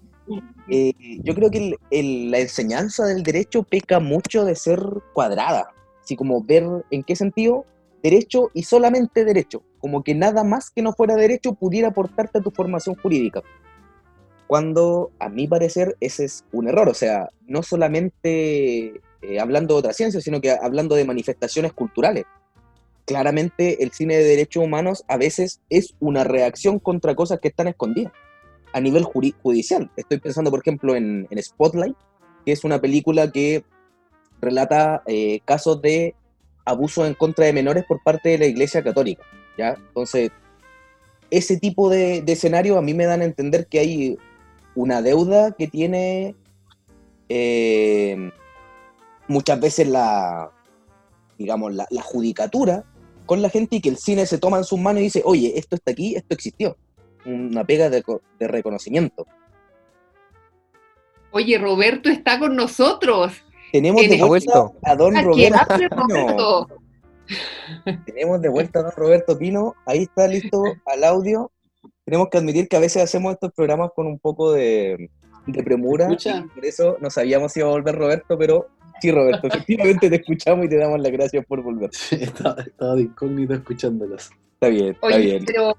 Eh, 0.70 0.94
yo 1.24 1.34
creo 1.36 1.50
que 1.50 1.58
el- 1.58 1.78
el- 1.90 2.32
la 2.32 2.40
enseñanza 2.40 3.06
del 3.06 3.24
derecho 3.24 3.64
peca 3.64 4.00
mucho 4.00 4.46
de 4.46 4.56
ser 4.56 4.80
cuadrada. 5.14 5.74
Así 6.04 6.16
como 6.16 6.42
ver 6.44 6.64
en 6.92 7.04
qué 7.04 7.16
sentido 7.16 7.66
derecho 8.02 8.50
y 8.54 8.64
solamente 8.64 9.26
derecho. 9.26 9.64
Como 9.80 10.04
que 10.04 10.16
nada 10.16 10.44
más 10.44 10.70
que 10.70 10.82
no 10.82 10.94
fuera 10.94 11.16
derecho 11.16 11.54
pudiera 11.54 11.90
aportarte 11.90 12.40
a 12.40 12.42
tu 12.42 12.52
formación 12.52 12.96
jurídica. 12.96 13.42
Cuando, 14.48 15.12
a 15.20 15.30
mi 15.30 15.48
parecer, 15.48 15.96
ese 16.00 16.26
es 16.26 16.44
un 16.52 16.68
error. 16.68 16.90
O 16.90 16.94
sea, 16.94 17.30
no 17.48 17.64
solamente 17.64 18.88
eh, 19.22 19.40
hablando 19.40 19.76
de 19.76 19.80
otra 19.80 19.94
ciencia, 19.94 20.20
sino 20.22 20.42
que 20.42 20.52
hablando 20.52 20.96
de 20.96 21.06
manifestaciones 21.06 21.74
culturales. 21.74 22.26
Claramente 23.12 23.84
el 23.84 23.92
cine 23.92 24.16
de 24.16 24.24
derechos 24.24 24.64
humanos 24.64 25.04
a 25.10 25.18
veces 25.18 25.60
es 25.70 25.96
una 26.00 26.24
reacción 26.24 26.80
contra 26.80 27.14
cosas 27.14 27.42
que 27.42 27.50
están 27.50 27.68
escondidas 27.68 28.14
a 28.72 28.80
nivel 28.80 29.04
judicial. 29.04 29.92
Estoy 29.98 30.20
pensando, 30.20 30.50
por 30.50 30.62
ejemplo, 30.62 30.96
en, 30.96 31.28
Spotlight, 31.38 31.98
que 32.46 32.54
es 32.54 32.64
una 32.64 32.80
película 32.80 33.30
que 33.30 33.66
relata 34.40 35.04
eh, 35.08 35.42
casos 35.44 35.82
de 35.82 36.16
abuso 36.64 37.06
en 37.06 37.14
contra 37.16 37.48
de 37.48 37.52
menores 37.52 37.84
por 37.84 38.02
parte 38.02 38.30
de 38.30 38.38
la 38.38 38.46
Iglesia 38.46 38.82
Católica. 38.82 39.26
¿ya? 39.58 39.72
Entonces, 39.72 40.32
ese 41.30 41.58
tipo 41.58 41.90
de, 41.90 42.22
de 42.22 42.32
escenarios 42.32 42.78
a 42.78 42.82
mí 42.82 42.94
me 42.94 43.08
dan 43.08 43.20
a 43.20 43.26
entender 43.26 43.68
que 43.68 43.80
hay 43.80 44.18
una 44.74 45.02
deuda 45.02 45.52
que 45.52 45.68
tiene 45.68 46.34
eh, 47.28 48.32
muchas 49.28 49.60
veces 49.60 49.90
la, 49.90 50.50
digamos, 51.38 51.74
la 51.74 52.02
judicatura 52.02 52.86
con 53.32 53.42
la 53.42 53.50
gente 53.50 53.78
y 53.78 53.82
que 53.82 53.88
el 53.88 53.96
cine 53.96 54.26
se 54.26 54.38
toma 54.40 54.58
en 54.58 54.66
sus 54.66 54.78
manos 54.78 55.00
y 55.00 55.04
dice, 55.06 55.22
oye, 55.24 55.54
esto 55.58 55.78
está 55.78 55.92
aquí, 55.92 56.16
esto 56.18 56.34
existió. 56.34 56.76
Una 57.26 57.64
pega 57.64 57.90
de, 57.90 58.04
co- 58.04 58.22
de 58.38 58.46
reconocimiento. 58.50 59.26
Oye, 61.32 61.58
Roberto 61.58 62.10
está 62.10 62.38
con 62.40 62.58
nosotros. 62.58 63.32
Tenemos 63.72 64.02
En 64.02 64.10
de 64.10 64.16
el- 64.18 64.26
vuelta 64.26 64.70
a 64.84 64.96
don 64.98 65.14
¿Qué 65.14 65.22
Roberto. 65.22 66.68
Tenemos 68.06 68.42
de 68.42 68.50
vuelta 68.50 68.80
a 68.80 68.84
don 68.84 68.92
Roberto 68.98 69.38
Pino. 69.40 69.76
Ahí 69.86 70.00
está 70.00 70.28
listo 70.28 70.62
al 70.86 71.06
audio. 71.06 71.52
Tenemos 72.04 72.28
que 72.30 72.38
admitir 72.38 72.68
que 72.68 72.76
a 72.76 72.82
veces 72.82 73.02
hacemos 73.02 73.32
estos 73.32 73.54
programas 73.54 73.92
con 73.96 74.08
un 74.08 74.20
poco 74.20 74.52
de, 74.52 75.10
de 75.48 75.64
premura. 75.64 76.10
Por 76.54 76.66
eso 76.66 76.98
no 77.00 77.10
sabíamos 77.10 77.54
si 77.54 77.62
iba 77.62 77.70
a 77.70 77.72
volver 77.72 77.96
Roberto, 77.96 78.38
pero 78.38 78.68
sí, 79.02 79.12
Roberto, 79.12 79.48
efectivamente 79.48 80.10
te 80.10 80.16
escuchamos 80.18 80.66
y 80.66 80.70
te 80.70 80.78
damos 80.78 81.00
las 81.02 81.12
gracias 81.12 81.46
por 81.46 81.62
volver. 81.62 81.90
estaba, 82.12 82.62
estaba 82.62 82.96
de 82.96 83.02
incógnito 83.04 83.54
escuchándolos. 83.54 84.30
Está 84.54 84.68
bien, 84.70 84.88
está 84.94 85.08
Oye, 85.08 85.18
bien. 85.20 85.46
pero, 85.46 85.76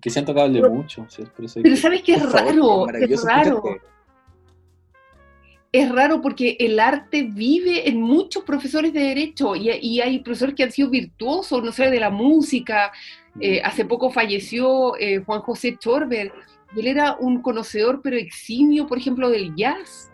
Que 0.00 0.10
siento 0.10 0.34
que 0.34 0.40
hable 0.40 0.60
Pero- 0.60 0.72
mucho. 0.74 1.06
pero 1.36 1.48
que- 1.62 1.76
¿sabes 1.76 2.02
qué 2.02 2.14
es 2.14 2.22
favor, 2.22 2.92
raro? 2.92 3.04
Es 3.04 3.22
raro. 3.24 3.54
escucharte. 3.56 3.80
Es 5.72 5.90
raro 5.90 6.20
porque 6.20 6.56
el 6.60 6.78
arte 6.78 7.24
vive 7.28 7.88
en 7.88 8.00
muchos 8.00 8.44
profesores 8.44 8.92
de 8.92 9.00
derecho 9.00 9.56
y, 9.56 9.70
y 9.82 10.00
hay 10.00 10.20
profesores 10.20 10.54
que 10.54 10.62
han 10.62 10.70
sido 10.70 10.88
virtuosos, 10.88 11.64
no 11.64 11.72
sé, 11.72 11.90
de 11.90 11.98
la 11.98 12.10
música. 12.10 12.92
Eh, 13.40 13.60
hace 13.64 13.84
poco 13.84 14.08
falleció 14.10 14.96
eh, 15.00 15.18
Juan 15.26 15.40
José 15.40 15.76
Chorber. 15.76 16.30
y 16.76 16.80
Él 16.80 16.86
era 16.86 17.16
un 17.18 17.42
conocedor, 17.42 18.02
pero 18.04 18.16
eximio, 18.16 18.86
por 18.86 18.98
ejemplo, 18.98 19.28
del 19.30 19.52
jazz. 19.56 20.12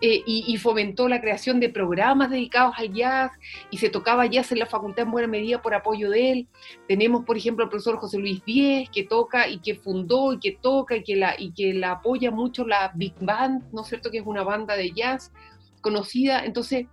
Eh, 0.00 0.22
y, 0.26 0.44
y 0.46 0.56
fomentó 0.58 1.08
la 1.08 1.20
creación 1.20 1.58
de 1.60 1.68
programas 1.68 2.30
dedicados 2.30 2.74
al 2.78 2.92
jazz 2.92 3.32
y 3.70 3.78
se 3.78 3.90
tocaba 3.90 4.26
jazz 4.26 4.52
en 4.52 4.60
la 4.60 4.66
facultad 4.66 5.06
en 5.06 5.10
buena 5.10 5.28
medida 5.28 5.60
por 5.60 5.74
apoyo 5.74 6.10
de 6.10 6.32
él. 6.32 6.48
Tenemos, 6.86 7.24
por 7.24 7.36
ejemplo, 7.36 7.64
al 7.64 7.70
profesor 7.70 7.98
José 7.98 8.18
Luis 8.18 8.44
Díez, 8.44 8.88
que 8.90 9.04
toca 9.04 9.48
y 9.48 9.58
que 9.58 9.74
fundó 9.74 10.32
y 10.32 10.38
que 10.38 10.52
toca 10.52 10.96
y 10.96 11.02
que 11.02 11.16
la, 11.16 11.34
y 11.38 11.52
que 11.52 11.74
la 11.74 11.92
apoya 11.92 12.30
mucho 12.30 12.66
la 12.66 12.92
Big 12.94 13.14
Band, 13.20 13.64
¿no 13.72 13.82
es 13.82 13.88
cierto? 13.88 14.10
Que 14.10 14.18
es 14.18 14.26
una 14.26 14.44
banda 14.44 14.76
de 14.76 14.92
jazz 14.92 15.32
conocida. 15.80 16.44
Entonces, 16.44 16.86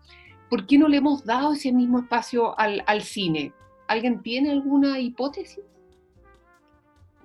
¿por 0.50 0.66
qué 0.66 0.78
no 0.78 0.88
le 0.88 0.98
hemos 0.98 1.26
dado 1.26 1.54
ese 1.54 1.72
mismo 1.72 2.00
espacio 2.00 2.58
al, 2.58 2.84
al 2.88 3.02
cine? 3.02 3.54
¿Alguien 3.88 4.22
tiene 4.24 4.52
alguna 4.52 5.00
hipótesis? 5.00 5.64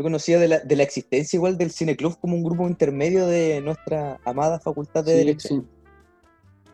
Yo 0.00 0.04
conocía 0.04 0.38
de 0.38 0.48
la, 0.48 0.60
de 0.60 0.76
la 0.76 0.82
existencia 0.82 1.36
igual 1.36 1.58
del 1.58 1.70
Cineclub 1.70 2.18
como 2.18 2.34
un 2.34 2.42
grupo 2.42 2.66
intermedio 2.66 3.26
de 3.26 3.60
nuestra 3.60 4.18
amada 4.24 4.58
facultad 4.58 5.04
de 5.04 5.12
Sí, 5.12 5.18
Derecho. 5.18 5.48
sí. 5.48 5.62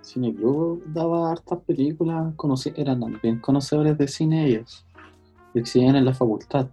Cineclub 0.01 0.85
daba 0.93 1.33
hartas 1.33 1.59
películas, 1.67 2.33
conocí- 2.37 2.73
eran 2.77 3.01
bien 3.21 3.41
conocedores 3.41 3.99
de 3.99 4.07
cine 4.07 4.47
ellos. 4.47 4.87
Y 5.55 5.59
exhibían 5.59 5.97
en 5.97 6.05
la 6.05 6.15
facultad. 6.15 6.69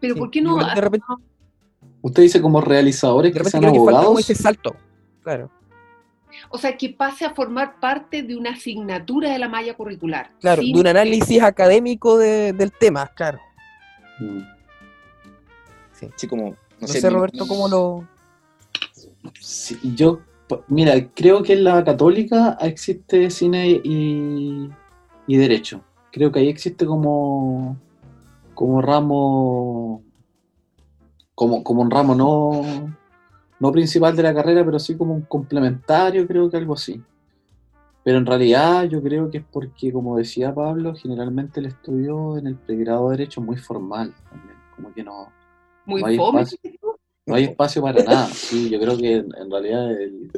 Pero 0.00 0.14
Sí, 0.14 0.18
¿por 0.18 0.28
qué 0.32 0.42
no? 0.42 0.58
igual 0.58 0.74
de 0.74 0.80
repente, 0.80 1.06
Usted 2.02 2.22
dice 2.24 2.42
como 2.42 2.60
realizadores 2.60 3.32
de 3.32 3.40
que 3.40 3.48
sean 3.48 3.60
creo 3.62 3.72
que 3.72 3.78
falta 3.78 3.90
como 3.92 3.98
abogados. 4.08 4.28
ese 4.28 4.42
salto. 4.42 4.74
Claro, 5.22 5.52
O 6.48 6.58
sea, 6.58 6.76
que 6.76 6.88
pase 6.88 7.24
a 7.24 7.32
formar 7.32 7.78
parte 7.78 8.24
de 8.24 8.34
una 8.36 8.50
asignatura 8.54 9.30
de 9.30 9.38
la 9.38 9.48
malla 9.48 9.72
curricular. 9.76 10.32
claro, 10.40 10.62
de 10.62 10.72
un 10.80 10.86
análisis 10.88 11.40
académico 11.40 12.18
de- 12.18 12.52
del 12.54 12.72
tema, 12.72 13.06
claro. 13.14 13.38
Mm. 14.18 14.58
Así 16.14 16.26
como, 16.26 16.50
no, 16.50 16.56
No 16.80 16.88
sé, 16.88 17.00
sé, 17.00 17.08
mi- 17.08 17.14
Roberto, 17.14 17.46
cómo 17.46 17.68
lo... 17.68 18.08
Sí, 19.40 19.78
yo, 19.94 20.20
mira, 20.68 20.94
creo 21.14 21.42
que 21.42 21.52
en 21.54 21.64
la 21.64 21.84
católica 21.84 22.56
existe 22.60 23.30
cine 23.30 23.80
y, 23.84 24.68
y 25.26 25.36
derecho. 25.36 25.82
Creo 26.12 26.32
que 26.32 26.40
ahí 26.40 26.48
existe 26.48 26.86
como, 26.86 27.76
como 28.54 28.82
ramo, 28.82 30.02
como, 31.34 31.62
como 31.62 31.82
un 31.82 31.90
ramo 31.90 32.14
no, 32.14 32.96
no 33.60 33.72
principal 33.72 34.16
de 34.16 34.22
la 34.22 34.34
carrera, 34.34 34.64
pero 34.64 34.78
sí 34.78 34.96
como 34.96 35.14
un 35.14 35.22
complementario, 35.22 36.26
creo 36.26 36.50
que 36.50 36.56
algo 36.56 36.74
así. 36.74 37.00
Pero 38.02 38.18
en 38.18 38.26
realidad 38.26 38.84
yo 38.84 39.02
creo 39.02 39.30
que 39.30 39.38
es 39.38 39.44
porque, 39.52 39.92
como 39.92 40.16
decía 40.16 40.54
Pablo, 40.54 40.94
generalmente 40.94 41.60
el 41.60 41.66
estudio 41.66 42.38
en 42.38 42.46
el 42.46 42.56
pregrado 42.56 43.10
de 43.10 43.18
Derecho 43.18 43.40
es 43.40 43.46
muy 43.46 43.56
formal 43.58 44.14
también, 44.30 44.56
como 44.74 44.92
que 44.92 45.04
no, 45.04 45.28
Muy 45.90 46.00
No 46.00 46.06
hay 46.06 46.16
fome. 46.16 46.40
espacio. 46.42 46.58
no 47.26 47.34
hay 47.34 47.44
espacio 47.44 47.82
para 47.82 48.02
nada. 48.04 48.26
Sí, 48.28 48.70
yo 48.70 48.80
creo 48.80 48.96
que 48.96 49.16
en, 49.16 49.28
en 49.36 49.50
realidad 49.50 49.90
el- 49.92 50.30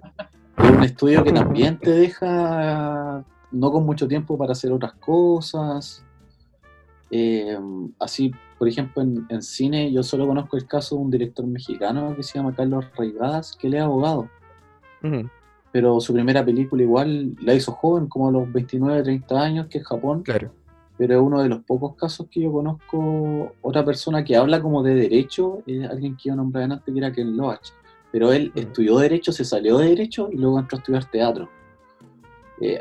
es 0.59 0.71
un 0.71 0.83
estudio 0.85 1.23
que 1.25 1.33
también 1.33 1.79
te 1.79 1.91
deja 1.91 3.25
no 3.51 3.71
con 3.73 3.85
mucho 3.85 4.07
tiempo 4.09 4.37
para 4.39 4.53
hacer 4.53 4.73
otras 4.73 4.95
cosas. 4.95 6.05
Eh, 7.11 7.59
así, 7.99 8.33
por 8.59 8.69
ejemplo, 8.69 9.03
en, 9.03 9.27
en 9.29 9.43
cine 9.43 9.93
yo 9.93 10.03
solo 10.03 10.27
conozco 10.27 10.57
el 10.57 10.67
caso 10.67 10.97
de 10.97 11.03
un 11.03 11.11
director 11.11 11.47
mexicano 11.47 12.15
que 12.17 12.23
se 12.23 12.39
llama 12.39 12.55
Carlos 12.55 12.87
Reigadas, 12.97 13.55
que 13.57 13.67
él 13.67 13.75
es 13.75 13.83
abogado, 13.83 14.29
Ujú, 15.03 15.29
pero 15.73 16.01
su 16.01 16.15
primera 16.15 16.43
película 16.45 16.83
igual 16.83 17.35
la 17.43 17.53
hizo 17.55 17.73
joven, 17.73 18.07
como 18.07 18.29
a 18.29 18.33
los 18.33 18.51
29, 18.51 19.03
30 19.03 19.41
años, 19.43 19.67
que 19.69 19.79
es 19.79 19.87
Japón, 19.87 20.23
Claro. 20.23 20.53
Pero 20.99 21.15
es 21.15 21.21
uno 21.21 21.43
de 21.43 21.49
los 21.49 21.61
pocos 21.65 21.97
casos 21.97 22.27
que 22.31 22.41
yo 22.41 22.53
conozco. 22.53 23.53
Otra 23.63 23.85
persona 23.85 24.25
que 24.25 24.37
habla 24.37 24.61
como 24.61 24.83
de 24.83 24.95
derecho, 24.95 25.63
es 25.67 25.89
alguien 25.89 26.17
que 26.17 26.29
yo 26.29 26.37
nombré 26.37 26.65
antes, 26.65 26.83
que 26.85 26.99
era 26.99 27.13
Ken 27.13 27.37
Loach. 27.37 27.71
Pero 28.11 28.33
él 28.33 28.53
estudió 28.55 28.99
derecho, 28.99 29.33
se 29.33 29.45
salió 29.45 29.79
de 29.79 29.89
derecho 29.89 30.29
y 30.31 30.37
luego 30.37 30.59
entró 30.59 30.77
a 30.77 30.81
estudiar 30.81 31.05
teatro. 31.11 31.49
Eh, 32.61 32.79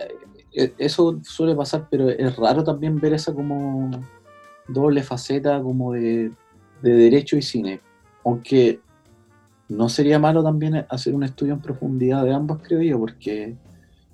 eh, 0.54 0.74
eso 0.78 1.20
suele 1.24 1.56
pasar, 1.56 1.88
pero 1.90 2.10
es 2.10 2.36
raro 2.36 2.64
también 2.64 3.00
ver 3.00 3.14
esa 3.14 3.34
como 3.34 3.90
doble 4.68 5.04
faceta 5.04 5.62
como 5.62 5.94
de, 5.94 6.32
de 6.82 6.94
derecho 6.94 7.38
y 7.38 7.42
cine. 7.42 7.82
Aunque 8.26 8.82
no 9.70 9.88
sería 9.88 10.20
malo 10.20 10.44
también 10.44 10.86
hacer 10.90 11.16
un 11.16 11.24
estudio 11.24 11.54
en 11.54 11.62
profundidad 11.62 12.26
de 12.26 12.34
ambos, 12.34 12.60
creo 12.62 12.82
yo, 12.82 13.00
porque 13.00 13.56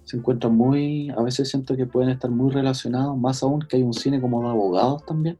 se 0.07 0.15
encuentran 0.15 0.55
muy, 0.55 1.09
a 1.09 1.21
veces 1.21 1.49
siento 1.49 1.75
que 1.75 1.85
pueden 1.85 2.09
estar 2.11 2.31
muy 2.31 2.49
relacionados, 2.49 3.17
más 3.17 3.43
aún 3.43 3.59
que 3.61 3.75
hay 3.75 3.83
un 3.83 3.93
cine 3.93 4.21
como 4.21 4.41
de 4.41 4.47
abogados 4.47 5.05
también, 5.05 5.37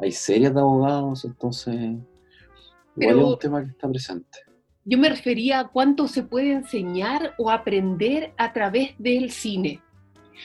hay 0.00 0.10
series 0.10 0.52
de 0.52 0.58
abogados, 0.58 1.24
entonces 1.24 1.74
igual 1.76 2.00
Pero- 2.96 3.20
es 3.20 3.26
un 3.34 3.38
tema 3.38 3.62
que 3.64 3.70
está 3.70 3.88
presente. 3.88 4.38
Yo 4.84 4.98
me 4.98 5.08
refería 5.10 5.60
a 5.60 5.68
cuánto 5.68 6.08
se 6.08 6.24
puede 6.24 6.50
enseñar 6.52 7.34
o 7.38 7.50
aprender 7.52 8.32
a 8.36 8.52
través 8.52 8.94
del 8.98 9.30
cine. 9.30 9.80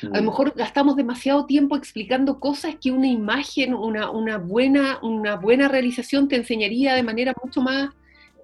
A 0.03 0.17
lo 0.17 0.21
Mm. 0.21 0.25
mejor 0.25 0.53
gastamos 0.55 0.95
demasiado 0.95 1.45
tiempo 1.47 1.75
explicando 1.75 2.39
cosas 2.39 2.75
que 2.79 2.91
una 2.91 3.07
imagen, 3.07 3.73
una, 3.73 4.11
una, 4.11 4.37
buena, 4.37 4.99
una 5.01 5.37
buena 5.37 5.69
realización 5.69 6.27
te 6.27 6.35
enseñaría 6.35 6.93
de 6.93 7.01
manera 7.01 7.33
mucho 7.43 7.61
más, 7.61 7.89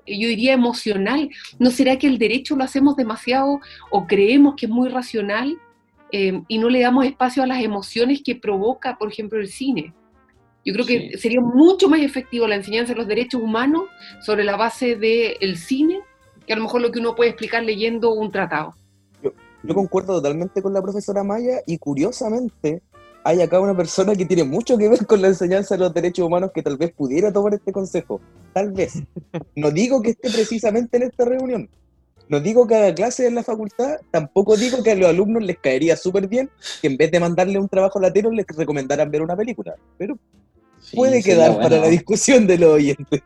yo 0.08 0.28
diría, 0.28 0.54
emocional. 0.54 1.30
¿No 1.60 1.72
será 1.72 1.98
que 1.98 2.08
el 2.08 2.18
derecho 2.18 2.56
lo 2.56 2.64
hacemos 2.64 2.96
demasiado 2.96 3.60
o 3.90 4.08
creemos 4.08 4.56
que 4.56 4.66
es 4.66 4.72
muy 4.72 4.90
racional 4.90 5.58
eh, 6.12 6.42
y 6.48 6.58
no 6.58 6.70
le 6.70 6.82
damos 6.82 7.06
espacio 7.06 7.44
a 7.44 7.48
las 7.48 7.64
emociones 7.64 8.22
que 8.24 8.36
provoca, 8.36 8.98
por 8.98 9.12
ejemplo, 9.12 9.40
el 9.40 9.48
cine? 9.48 9.94
Yo 10.64 10.74
creo 10.74 10.86
que 10.86 11.12
Sí. 11.14 11.18
sería 11.18 11.42
mucho 11.42 11.90
más 11.90 12.02
efectivo 12.02 12.48
la 12.48 12.56
enseñanza 12.56 12.94
de 12.94 13.00
los 13.00 13.08
derechos 13.08 13.42
humanos 13.42 13.84
sobre 14.22 14.44
la 14.44 14.58
base 14.58 14.96
del 14.96 15.58
cine 15.58 16.00
que 16.46 16.54
a 16.54 16.56
lo 16.56 16.64
mejor 16.64 16.82
lo 16.82 16.92
que 16.92 17.00
uno 17.00 17.16
puede 17.16 17.30
explicar 17.30 17.64
leyendo 17.64 18.14
un 18.14 18.32
tratado. 18.32 18.74
Yo 19.64 19.76
concuerdo 19.76 20.16
totalmente 20.16 20.62
con 20.62 20.74
la 20.74 20.82
profesora 20.82 21.24
Maya 21.24 21.62
y 21.68 21.78
curiosamente 21.78 22.82
hay 23.24 23.42
acá 23.42 23.60
una 23.60 23.76
persona 23.76 24.16
que 24.16 24.26
tiene 24.26 24.44
mucho 24.44 24.78
que 24.78 24.90
ver 24.90 25.06
con 25.06 25.22
la 25.22 25.28
enseñanza 25.28 25.76
de 25.76 25.82
los 25.82 25.94
derechos 25.94 26.26
humanos 26.26 26.52
que 26.54 26.62
tal 26.64 26.78
vez 26.78 26.92
pudiera 26.92 27.32
tomar 27.32 27.54
este 27.54 27.72
consejo. 27.72 28.20
Tal 28.54 28.72
vez. 28.72 28.94
No 29.56 29.72
digo 29.72 30.02
que 30.02 30.12
esté 30.12 30.30
precisamente 30.30 30.98
en 30.98 31.04
esta 31.04 31.26
reunión. 31.26 31.70
No 32.30 32.40
digo 32.40 32.66
que 32.66 32.76
haga 32.76 32.96
clases 32.96 33.28
en 33.28 33.36
la 33.36 33.44
facultad, 33.44 33.98
tampoco 34.10 34.56
digo 34.56 34.82
que 34.82 34.92
a 34.92 34.96
los 34.96 35.10
alumnos 35.10 35.44
les 35.44 35.58
caería 35.60 35.98
súper 35.98 36.28
bien 36.28 36.50
que 36.82 36.88
en 36.88 36.96
vez 36.98 37.12
de 37.12 37.20
mandarle 37.20 37.60
un 37.60 37.68
trabajo 37.68 38.00
latero 38.00 38.32
les 38.32 38.46
recomendaran 38.48 39.12
ver 39.12 39.22
una 39.22 39.36
película. 39.36 39.76
Pero 39.98 40.18
Sí, 40.82 40.96
puede 40.96 41.22
quedar 41.22 41.52
bueno. 41.54 41.70
para 41.70 41.82
la 41.82 41.88
discusión 41.88 42.48
de 42.48 42.58
los 42.58 42.70
oyentes. 42.72 43.22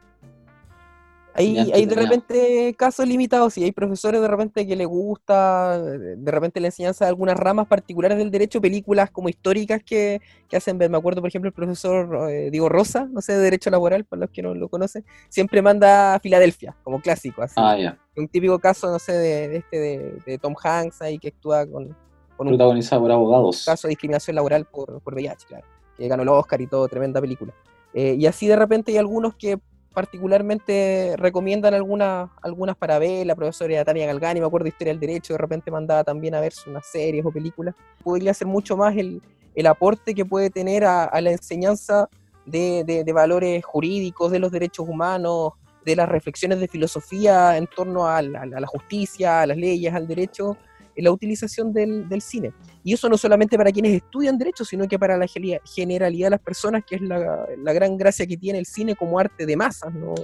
Hay, 1.38 1.58
hay 1.74 1.86
de 1.86 1.96
repente 1.96 2.74
casos 2.78 3.06
limitados 3.06 3.58
y 3.58 3.66
hay 3.66 3.74
profesores 3.74 4.22
de 4.22 4.28
repente 4.28 4.66
que 4.66 4.76
les 4.76 4.88
gusta 4.88 5.78
de 5.82 6.32
repente 6.32 6.62
la 6.62 6.68
enseñanza 6.68 7.04
de 7.04 7.10
algunas 7.10 7.36
ramas 7.36 7.68
particulares 7.68 8.18
del 8.18 8.32
derecho, 8.32 8.62
películas 8.62 9.12
como 9.12 9.28
históricas 9.28 9.84
que, 9.84 10.22
que 10.48 10.56
hacen 10.56 10.78
ver. 10.78 10.90
Me 10.90 10.98
acuerdo, 10.98 11.20
por 11.20 11.28
ejemplo, 11.28 11.50
el 11.50 11.54
profesor 11.54 12.32
eh, 12.32 12.50
Diego 12.52 12.70
Rosa, 12.70 13.10
no 13.12 13.20
sé, 13.20 13.34
de 13.34 13.40
Derecho 13.40 13.70
Laboral, 13.70 14.06
para 14.06 14.22
los 14.22 14.30
que 14.30 14.42
no 14.42 14.56
lo 14.56 14.70
conocen, 14.70 15.04
siempre 15.28 15.62
manda 15.62 16.16
a 16.16 16.20
Filadelfia 16.22 16.74
como 16.84 17.02
clásico, 17.02 17.42
así. 17.42 17.56
Ah, 17.58 17.78
ya. 17.78 18.00
Un 18.16 18.30
típico 18.30 18.58
caso, 18.58 18.90
no 18.90 18.98
sé, 18.98 19.12
de, 19.12 19.50
de 19.50 19.58
este 19.58 19.78
de, 19.78 20.18
de 20.26 20.38
Tom 20.38 20.56
Hanks 20.64 21.02
ahí 21.02 21.20
que 21.20 21.28
actúa 21.28 21.68
con, 21.68 21.94
con 22.38 22.48
un 22.48 22.58
por 22.58 23.12
abogados. 23.12 23.66
caso 23.66 23.88
de 23.88 23.92
discriminación 23.92 24.36
laboral 24.36 24.64
por, 24.66 25.02
por 25.02 25.14
VIH, 25.14 25.48
claro, 25.48 25.66
que 25.98 26.08
ganó 26.08 26.24
el 26.24 26.30
Oscar 26.30 26.62
y 26.62 26.68
todo, 26.68 26.88
tremenda 26.88 27.20
película. 27.20 27.54
Eh, 27.94 28.16
y 28.18 28.26
así 28.26 28.48
de 28.48 28.56
repente 28.56 28.92
hay 28.92 28.98
algunos 28.98 29.36
que 29.36 29.58
particularmente 29.96 31.16
recomiendan 31.18 31.74
algunas, 31.74 32.30
algunas 32.43 32.76
para 32.76 33.00
ver, 33.00 33.26
la 33.26 33.34
profesora 33.34 33.86
Tania 33.86 34.06
Galgani, 34.06 34.41
me 34.41 34.46
acuerdo 34.46 34.66
de 34.66 34.70
Historia 34.70 34.91
del 34.91 35.00
Derecho, 35.00 35.34
de 35.34 35.38
repente 35.38 35.72
mandaba 35.72 36.04
también 36.04 36.36
a 36.36 36.41
ver 36.41 36.52
unas 36.68 36.86
series 36.86 37.26
o 37.26 37.32
películas. 37.32 37.74
Podría 38.04 38.34
ser 38.34 38.46
mucho 38.46 38.76
más 38.76 38.96
el, 38.98 39.22
el 39.56 39.68
aporte 39.68 40.14
que 40.14 40.26
puede 40.26 40.50
tener 40.50 40.84
a, 40.84 41.10
la 41.22 41.32
enseñanza 41.32 42.10
de, 42.46 43.10
valores 43.14 43.64
jurídicos, 43.64 44.34
de 44.34 44.39
los 44.39 44.52
derechos 44.52 44.86
humanos, 44.88 45.54
de 45.86 45.96
las 45.96 46.10
reflexiones 46.10 46.60
de 46.60 46.68
filosofía 46.68 47.56
en 47.56 47.66
torno 47.66 48.06
a 48.06 48.22
la, 48.22 48.41
a 48.41 48.60
la 48.60 48.68
justicia, 48.68 49.41
a 49.41 49.48
las 49.48 49.56
leyes, 49.56 49.93
al 49.93 50.08
derecho, 50.08 50.58
la 50.96 51.12
utilización 51.12 51.74
del, 51.74 52.22
cine. 52.22 52.54
Y 52.84 52.93
eso 52.93 53.10
no 53.10 53.18
solamente 53.18 53.58
para 53.58 53.72
quienes 53.72 53.93
estudian 53.93 54.38
derecho, 54.38 54.64
sino 54.64 54.88
que 54.88 54.98
para 54.98 55.18
la 55.18 55.28
generalidad 55.66 56.28
de 56.28 56.32
las 56.32 56.39
personas, 56.39 56.84
que 56.86 56.96
es 56.96 57.02
la, 57.02 57.48
gran 57.74 57.98
gracia 57.98 58.26
que 58.26 58.38
tiene 58.38 58.60
el 58.60 58.66
cine 58.66 58.96
como 58.96 59.20
arte 59.20 59.46
de 59.46 59.56
masas, 59.56 59.93
¿no? 59.93 60.16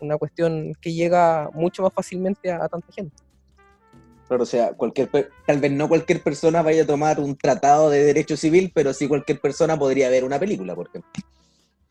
Una 0.00 0.16
cuestión 0.16 0.72
que 0.80 0.92
llega 0.92 1.50
mucho 1.52 1.82
más 1.82 1.92
fácilmente 1.92 2.50
a, 2.50 2.68
tanta 2.68 2.92
gente. 2.92 3.14
Claro, 4.26 4.44
o 4.44 4.46
sea, 4.46 4.72
cualquier 4.72 5.10
tal 5.44 5.58
vez 5.58 5.72
no 5.72 5.88
cualquier 5.88 6.22
persona 6.22 6.62
vaya 6.62 6.84
a 6.84 6.86
tomar 6.86 7.18
un 7.18 7.36
tratado 7.36 7.90
de 7.90 8.04
derecho 8.04 8.36
civil, 8.36 8.70
pero 8.74 8.94
sí 8.94 9.08
cualquier 9.08 9.40
persona 9.40 9.78
podría 9.78 10.08
ver 10.08 10.24
una 10.24 10.38
película, 10.38 10.74
por 10.74 10.88
ejemplo. 10.88 11.10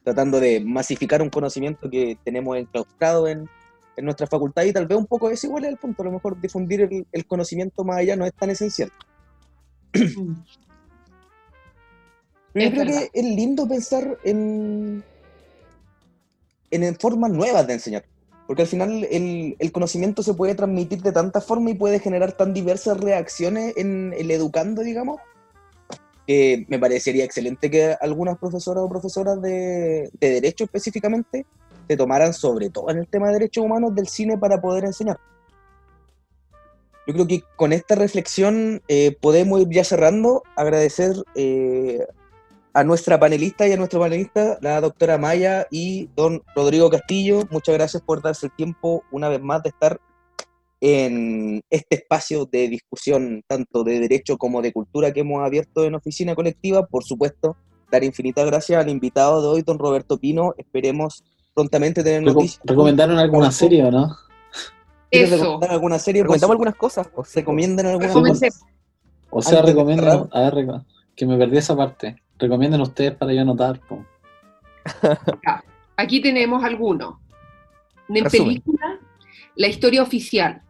Tratando 0.03 0.39
de 0.39 0.61
masificar 0.61 1.21
un 1.21 1.29
conocimiento 1.29 1.89
que 1.89 2.17
tenemos 2.23 2.57
enclaustrado 2.57 3.27
en, 3.27 3.49
en 3.95 4.05
nuestra 4.05 4.27
facultad 4.27 4.63
y 4.63 4.73
tal 4.73 4.87
vez 4.87 4.97
un 4.97 5.05
poco 5.07 5.31
igual 5.31 5.65
es 5.65 5.69
el 5.71 5.77
punto. 5.77 6.01
A 6.01 6.05
lo 6.05 6.11
mejor 6.11 6.39
difundir 6.39 6.81
el, 6.81 7.07
el 7.11 7.25
conocimiento 7.25 7.83
más 7.83 7.97
allá 7.97 8.15
no 8.15 8.25
es 8.25 8.33
tan 8.33 8.49
esencial. 8.49 8.91
Es 12.55 12.63
yo 12.65 12.71
creo 12.71 12.85
verdad. 12.85 13.01
que 13.13 13.19
es 13.19 13.25
lindo 13.25 13.67
pensar 13.67 14.17
en, 14.23 15.03
en, 16.71 16.83
en 16.83 16.95
formas 16.95 17.31
nuevas 17.31 17.67
de 17.67 17.73
enseñar. 17.73 18.05
Porque 18.47 18.63
al 18.63 18.67
final 18.67 19.07
el, 19.11 19.55
el 19.59 19.71
conocimiento 19.71 20.23
se 20.23 20.33
puede 20.33 20.55
transmitir 20.55 21.03
de 21.03 21.11
tantas 21.11 21.45
formas 21.45 21.73
y 21.73 21.77
puede 21.77 21.99
generar 21.99 22.31
tan 22.31 22.53
diversas 22.53 22.99
reacciones 22.99 23.77
en 23.77 24.13
el 24.17 24.31
educando, 24.31 24.81
digamos, 24.81 25.21
que 26.25 26.65
me 26.67 26.79
parecería 26.79 27.23
excelente 27.23 27.69
que 27.69 27.95
algunas 28.01 28.39
profesoras 28.39 28.83
o 28.83 28.89
profesoras 28.89 29.39
de, 29.41 30.09
de 30.19 30.29
Derecho 30.31 30.63
específicamente 30.63 31.45
se 31.89 31.97
tomaran, 31.97 32.33
sobre 32.33 32.69
todo 32.69 32.91
en 32.91 32.99
el 32.99 33.07
tema 33.07 33.27
de 33.27 33.33
derechos 33.33 33.65
humanos, 33.65 33.95
del 33.95 34.07
cine 34.07 34.37
para 34.37 34.61
poder 34.61 34.85
enseñar. 34.85 35.17
Yo 37.07 37.13
creo 37.15 37.25
que 37.25 37.43
con 37.55 37.73
esta 37.73 37.95
reflexión 37.95 38.83
eh, 38.87 39.17
podemos 39.19 39.59
ir 39.61 39.69
ya 39.69 39.83
cerrando, 39.83 40.43
agradecer 40.55 41.15
eh, 41.33 42.05
a 42.73 42.83
nuestra 42.83 43.19
panelista 43.19 43.67
y 43.67 43.71
a 43.71 43.77
nuestro 43.77 43.99
panelista, 43.99 44.59
la 44.61 44.79
doctora 44.79 45.17
Maya 45.17 45.65
y 45.71 46.09
don 46.15 46.43
Rodrigo 46.55 46.91
Castillo. 46.91 47.41
Muchas 47.49 47.73
gracias 47.73 48.03
por 48.03 48.21
darse 48.21 48.45
el 48.45 48.55
tiempo 48.55 49.03
una 49.11 49.27
vez 49.29 49.41
más 49.41 49.63
de 49.63 49.69
estar 49.69 49.99
en 50.81 51.63
este 51.71 51.95
espacio 51.95 52.45
de 52.45 52.67
discusión, 52.67 53.43
tanto 53.47 53.83
de 53.83 53.99
derecho 53.99 54.37
como 54.37 54.61
de 54.61 54.71
cultura 54.71 55.11
que 55.11 55.21
hemos 55.21 55.43
abierto 55.43 55.85
en 55.85 55.95
Oficina 55.95 56.35
Colectiva. 56.35 56.85
Por 56.85 57.03
supuesto, 57.03 57.57
dar 57.91 58.03
infinitas 58.03 58.45
gracias 58.45 58.79
al 58.79 58.89
invitado 58.89 59.41
de 59.41 59.47
hoy, 59.47 59.61
don 59.63 59.79
Roberto 59.79 60.19
Pino. 60.19 60.53
Esperemos 60.59 61.23
prontamente 61.53 62.03
tener 62.03 62.23
Reco- 62.23 62.33
noticias. 62.35 62.61
¿Recomendaron 62.63 63.17
alguna 63.19 63.51
serie 63.51 63.83
o 63.83 63.91
no? 63.91 64.15
¿Quieres 65.11 65.31
Eso. 65.31 65.41
recomendar 65.43 65.71
alguna 65.71 65.99
serie? 65.99 66.21
Por 66.21 66.27
Recomendamos 66.35 66.53
algunas 66.53 66.75
cosas. 66.75 67.07
pues, 67.13 67.29
sí, 67.29 67.39
recomienden 67.39 67.85
algunas 67.87 68.11
cosas. 68.11 68.65
O 69.31 69.41
sea, 69.41 69.61
de 69.61 69.73
cerrar. 69.73 70.27
a 70.31 70.49
ver, 70.49 70.67
que 71.15 71.25
me 71.25 71.37
perdí 71.37 71.57
esa 71.57 71.75
parte. 71.75 72.21
Recomienden 72.37 72.81
ustedes 72.81 73.13
para 73.15 73.33
yo 73.33 73.41
anotar. 73.41 73.79
po. 73.81 74.05
Aquí 75.97 76.21
tenemos 76.21 76.63
algunos. 76.63 77.15
En 78.07 78.23
Resumen. 78.23 78.47
película, 78.47 78.99
la 79.55 79.67
historia 79.67 80.01
oficial. 80.01 80.61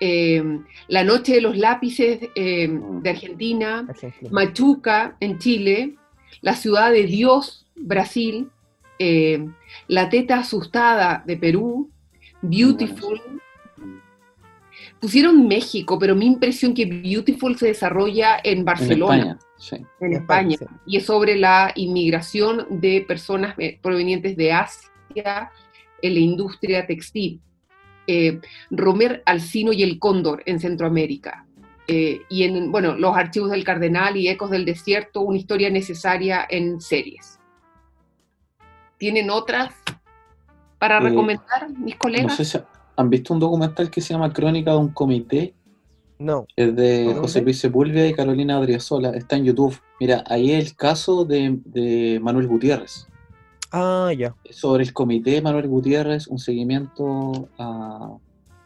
Eh, 0.00 0.42
la 0.88 1.04
noche 1.04 1.34
de 1.34 1.40
los 1.40 1.56
lápices 1.56 2.18
eh, 2.34 2.68
de 2.68 3.10
Argentina, 3.10 3.86
Argentina. 3.88 4.30
Machuca 4.30 5.16
en 5.20 5.38
Chile, 5.38 5.96
La 6.42 6.54
ciudad 6.54 6.90
de 6.92 7.04
Dios, 7.04 7.66
Brasil, 7.76 8.50
eh, 8.98 9.46
La 9.88 10.08
teta 10.08 10.38
asustada 10.38 11.22
de 11.26 11.36
Perú, 11.36 11.90
Beautiful 12.42 13.20
pusieron 15.00 15.46
México, 15.46 15.98
pero 15.98 16.14
mi 16.14 16.26
impresión 16.26 16.74
que 16.74 16.86
Beautiful 16.86 17.56
se 17.56 17.68
desarrolla 17.68 18.38
en 18.42 18.58
En 18.58 18.64
Barcelona, 18.64 19.16
España, 19.16 19.38
sí. 19.58 19.76
en 20.00 20.12
España, 20.14 20.54
España, 20.54 20.56
sí. 20.58 20.66
y 20.86 20.96
es 20.96 21.06
sobre 21.06 21.36
la 21.36 21.72
inmigración 21.74 22.66
de 22.70 23.04
personas 23.06 23.54
eh, 23.58 23.78
provenientes 23.82 24.36
de 24.36 24.52
Asia 24.52 25.50
en 26.02 26.14
la 26.14 26.20
industria 26.20 26.86
textil. 26.86 27.40
Eh, 28.06 28.40
Romer 28.70 29.22
Alcino 29.26 29.72
y 29.72 29.82
el 29.82 29.98
Cóndor 29.98 30.42
en 30.46 30.60
Centroamérica. 30.60 31.44
Eh, 31.88 32.20
y 32.28 32.44
en, 32.44 32.70
bueno, 32.70 32.96
Los 32.96 33.16
Archivos 33.16 33.50
del 33.50 33.64
Cardenal 33.64 34.16
y 34.16 34.28
Ecos 34.28 34.50
del 34.50 34.64
Desierto, 34.64 35.20
una 35.20 35.38
historia 35.38 35.70
necesaria 35.70 36.46
en 36.48 36.80
series. 36.80 37.35
¿Tienen 38.98 39.30
otras 39.30 39.74
para 40.78 40.98
Eh, 40.98 41.00
recomendar, 41.00 41.68
mis 41.78 41.94
No 41.94 41.98
colegas? 41.98 42.36
sé 42.36 42.44
si 42.44 42.58
han 42.96 43.10
visto 43.10 43.34
un 43.34 43.40
documental 43.40 43.90
que 43.90 44.00
se 44.00 44.14
llama 44.14 44.32
Crónica 44.32 44.72
de 44.72 44.76
un 44.78 44.88
comité. 44.88 45.54
No. 46.18 46.46
Es 46.56 46.74
de. 46.74 47.14
José 47.20 47.42
Luis 47.42 47.58
Sepúlveda 47.60 48.06
y 48.06 48.14
Carolina 48.14 48.56
Adriasola. 48.56 49.10
Está 49.10 49.36
en 49.36 49.44
YouTube. 49.44 49.78
Mira, 50.00 50.24
ahí 50.28 50.52
es 50.52 50.70
el 50.70 50.76
caso 50.76 51.24
de, 51.26 51.58
de 51.64 52.18
Manuel 52.22 52.46
Gutiérrez. 52.48 53.06
Ah, 53.70 54.10
ya. 54.16 54.34
Sobre 54.50 54.84
el 54.84 54.92
comité 54.94 55.42
Manuel 55.42 55.68
Gutiérrez, 55.68 56.26
un 56.28 56.38
seguimiento 56.38 57.48
a 57.58 58.16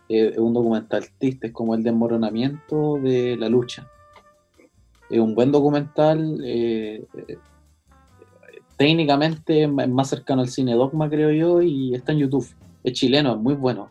eh, 0.09 0.39
un 0.39 0.53
documental 0.55 1.05
triste, 1.19 1.49
es 1.49 1.53
como 1.53 1.75
el 1.75 1.83
desmoronamiento 1.83 2.99
de 3.03 3.37
la 3.37 3.49
lucha. 3.49 3.89
Es 5.09 5.19
un 5.19 5.35
buen 5.35 5.51
documental, 5.51 6.41
eh, 6.45 7.05
técnicamente 8.81 9.65
es 9.65 9.69
más 9.71 10.09
cercano 10.09 10.41
al 10.41 10.49
cine 10.49 10.73
dogma, 10.73 11.11
creo 11.11 11.31
yo, 11.31 11.61
y 11.61 11.95
está 11.95 12.13
en 12.13 12.19
YouTube. 12.21 12.49
Es 12.83 12.95
chileno, 12.95 13.35
es 13.35 13.39
muy 13.39 13.53
bueno. 13.53 13.91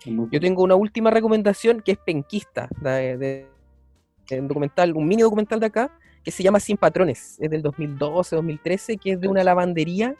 Es 0.00 0.06
muy 0.06 0.24
Yo 0.24 0.30
bueno. 0.30 0.40
tengo 0.40 0.62
una 0.62 0.74
última 0.74 1.10
recomendación 1.10 1.82
que 1.82 1.92
es 1.92 1.98
penquista, 1.98 2.70
de, 2.80 3.18
de- 3.18 3.46
de 4.30 4.40
un 4.40 4.48
documental, 4.48 4.96
un 4.96 5.06
mini 5.06 5.20
documental 5.20 5.60
de 5.60 5.66
acá, 5.66 5.90
que 6.24 6.30
se 6.30 6.42
llama 6.42 6.60
Sin 6.60 6.78
Patrones, 6.78 7.36
es 7.40 7.50
del 7.50 7.60
2012, 7.60 8.36
2013, 8.36 8.96
que 8.96 9.12
es 9.12 9.20
de 9.20 9.28
una 9.28 9.44
lavandería 9.44 10.14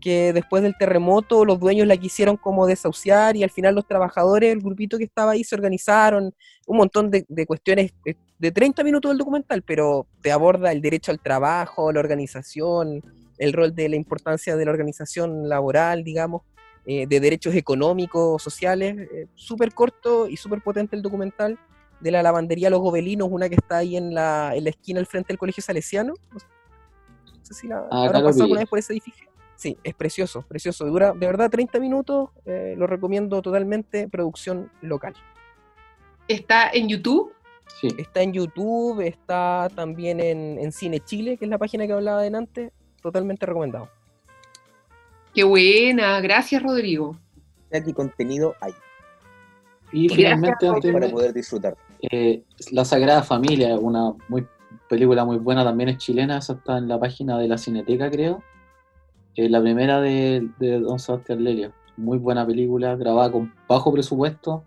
que 0.00 0.32
después 0.32 0.60
del 0.64 0.76
terremoto 0.76 1.44
los 1.44 1.60
dueños 1.60 1.86
la 1.86 1.96
quisieron 1.96 2.36
como 2.36 2.66
desahuciar 2.66 3.36
y 3.36 3.44
al 3.44 3.50
final 3.50 3.76
los 3.76 3.86
trabajadores, 3.86 4.52
el 4.52 4.60
grupito 4.60 4.98
que 4.98 5.04
estaba 5.04 5.32
ahí 5.32 5.44
se 5.44 5.54
organizaron, 5.54 6.34
un 6.66 6.76
montón 6.76 7.12
de, 7.12 7.24
de 7.28 7.46
cuestiones 7.46 7.92
eh, 8.04 8.14
de 8.38 8.52
30 8.52 8.84
minutos 8.84 9.10
del 9.10 9.18
documental, 9.18 9.62
pero 9.62 10.06
te 10.20 10.32
aborda 10.32 10.72
el 10.72 10.82
derecho 10.82 11.10
al 11.10 11.20
trabajo, 11.20 11.92
la 11.92 12.00
organización, 12.00 13.02
el 13.38 13.52
rol 13.52 13.74
de 13.74 13.88
la 13.88 13.96
importancia 13.96 14.56
de 14.56 14.64
la 14.64 14.70
organización 14.70 15.48
laboral, 15.48 16.04
digamos, 16.04 16.42
eh, 16.86 17.06
de 17.06 17.20
derechos 17.20 17.54
económicos, 17.54 18.42
sociales, 18.42 18.96
eh, 19.12 19.26
súper 19.34 19.72
corto 19.74 20.28
y 20.28 20.36
súper 20.36 20.62
potente 20.62 20.96
el 20.96 21.02
documental 21.02 21.58
de 22.00 22.10
la 22.10 22.22
lavandería 22.22 22.70
Los 22.70 22.80
Gobelinos, 22.80 23.28
una 23.30 23.48
que 23.48 23.56
está 23.56 23.78
ahí 23.78 23.96
en 23.96 24.14
la, 24.14 24.52
en 24.54 24.64
la 24.64 24.70
esquina 24.70 25.00
al 25.00 25.06
frente 25.06 25.28
del 25.28 25.38
Colegio 25.38 25.62
Salesiano. 25.62 26.14
No 26.32 26.38
sé 27.42 27.54
si 27.54 27.66
la 27.66 27.86
Ah, 27.90 28.04
habrán 28.04 28.22
pasado 28.22 28.44
alguna 28.44 28.60
vez 28.60 28.68
por 28.68 28.78
ese 28.78 28.92
edificio. 28.92 29.26
Sí, 29.56 29.78
es 29.82 29.94
precioso, 29.94 30.42
precioso. 30.42 30.84
Dura 30.84 31.12
de 31.12 31.26
verdad 31.26 31.50
30 31.50 31.80
minutos, 31.80 32.30
eh, 32.44 32.74
lo 32.76 32.86
recomiendo 32.86 33.40
totalmente, 33.40 34.06
producción 34.08 34.70
local. 34.82 35.14
¿Está 36.28 36.70
en 36.70 36.88
YouTube? 36.88 37.32
Sí. 37.80 37.88
Está 37.98 38.22
en 38.22 38.32
YouTube, 38.32 39.00
está 39.00 39.68
también 39.74 40.20
en, 40.20 40.58
en 40.58 40.72
Cine 40.72 41.00
Chile, 41.00 41.36
que 41.36 41.44
es 41.44 41.50
la 41.50 41.58
página 41.58 41.86
que 41.86 41.92
hablaba 41.92 42.22
delante, 42.22 42.72
totalmente 43.02 43.44
recomendado. 43.44 43.88
Qué 45.34 45.44
buena, 45.44 46.20
gracias 46.20 46.62
Rodrigo. 46.62 47.16
Aquí 47.72 47.92
contenido 47.92 48.54
hay 48.60 48.72
Y 49.92 50.06
Gracias, 50.08 50.16
finalmente, 50.16 50.68
antes 50.68 50.92
para 50.92 51.06
de- 51.06 51.12
poder 51.12 51.34
disfrutar. 51.34 51.76
Eh, 52.10 52.42
La 52.70 52.84
Sagrada 52.84 53.22
Familia, 53.22 53.78
una 53.78 54.14
muy, 54.28 54.46
película 54.88 55.24
muy 55.24 55.36
buena, 55.38 55.62
también 55.64 55.90
es 55.90 55.98
chilena, 55.98 56.38
esa 56.38 56.54
está 56.54 56.78
en 56.78 56.88
la 56.88 56.98
página 56.98 57.38
de 57.38 57.48
la 57.48 57.58
Cineteca, 57.58 58.10
creo. 58.10 58.42
Eh, 59.34 59.48
la 59.50 59.60
primera 59.60 60.00
de, 60.00 60.48
de 60.58 60.80
Don 60.80 60.98
Sebastián 60.98 61.44
Lelio. 61.44 61.72
Muy 61.98 62.16
buena 62.18 62.46
película, 62.46 62.96
grabada 62.96 63.30
con 63.32 63.52
bajo 63.68 63.92
presupuesto. 63.92 64.64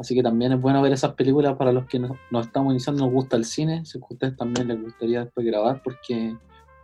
Así 0.00 0.14
que 0.14 0.22
también 0.22 0.52
es 0.52 0.60
bueno 0.60 0.80
ver 0.80 0.92
esas 0.94 1.12
películas 1.12 1.56
para 1.56 1.72
los 1.72 1.84
que 1.84 1.98
nos, 1.98 2.12
nos 2.30 2.46
estamos 2.46 2.72
iniciando, 2.72 3.04
nos 3.04 3.12
gusta 3.12 3.36
el 3.36 3.44
cine. 3.44 3.84
Si 3.84 3.98
a 3.98 4.00
ustedes 4.08 4.34
también 4.34 4.66
les 4.68 4.80
gustaría 4.80 5.24
después 5.24 5.46
grabar, 5.46 5.82
porque 5.84 6.34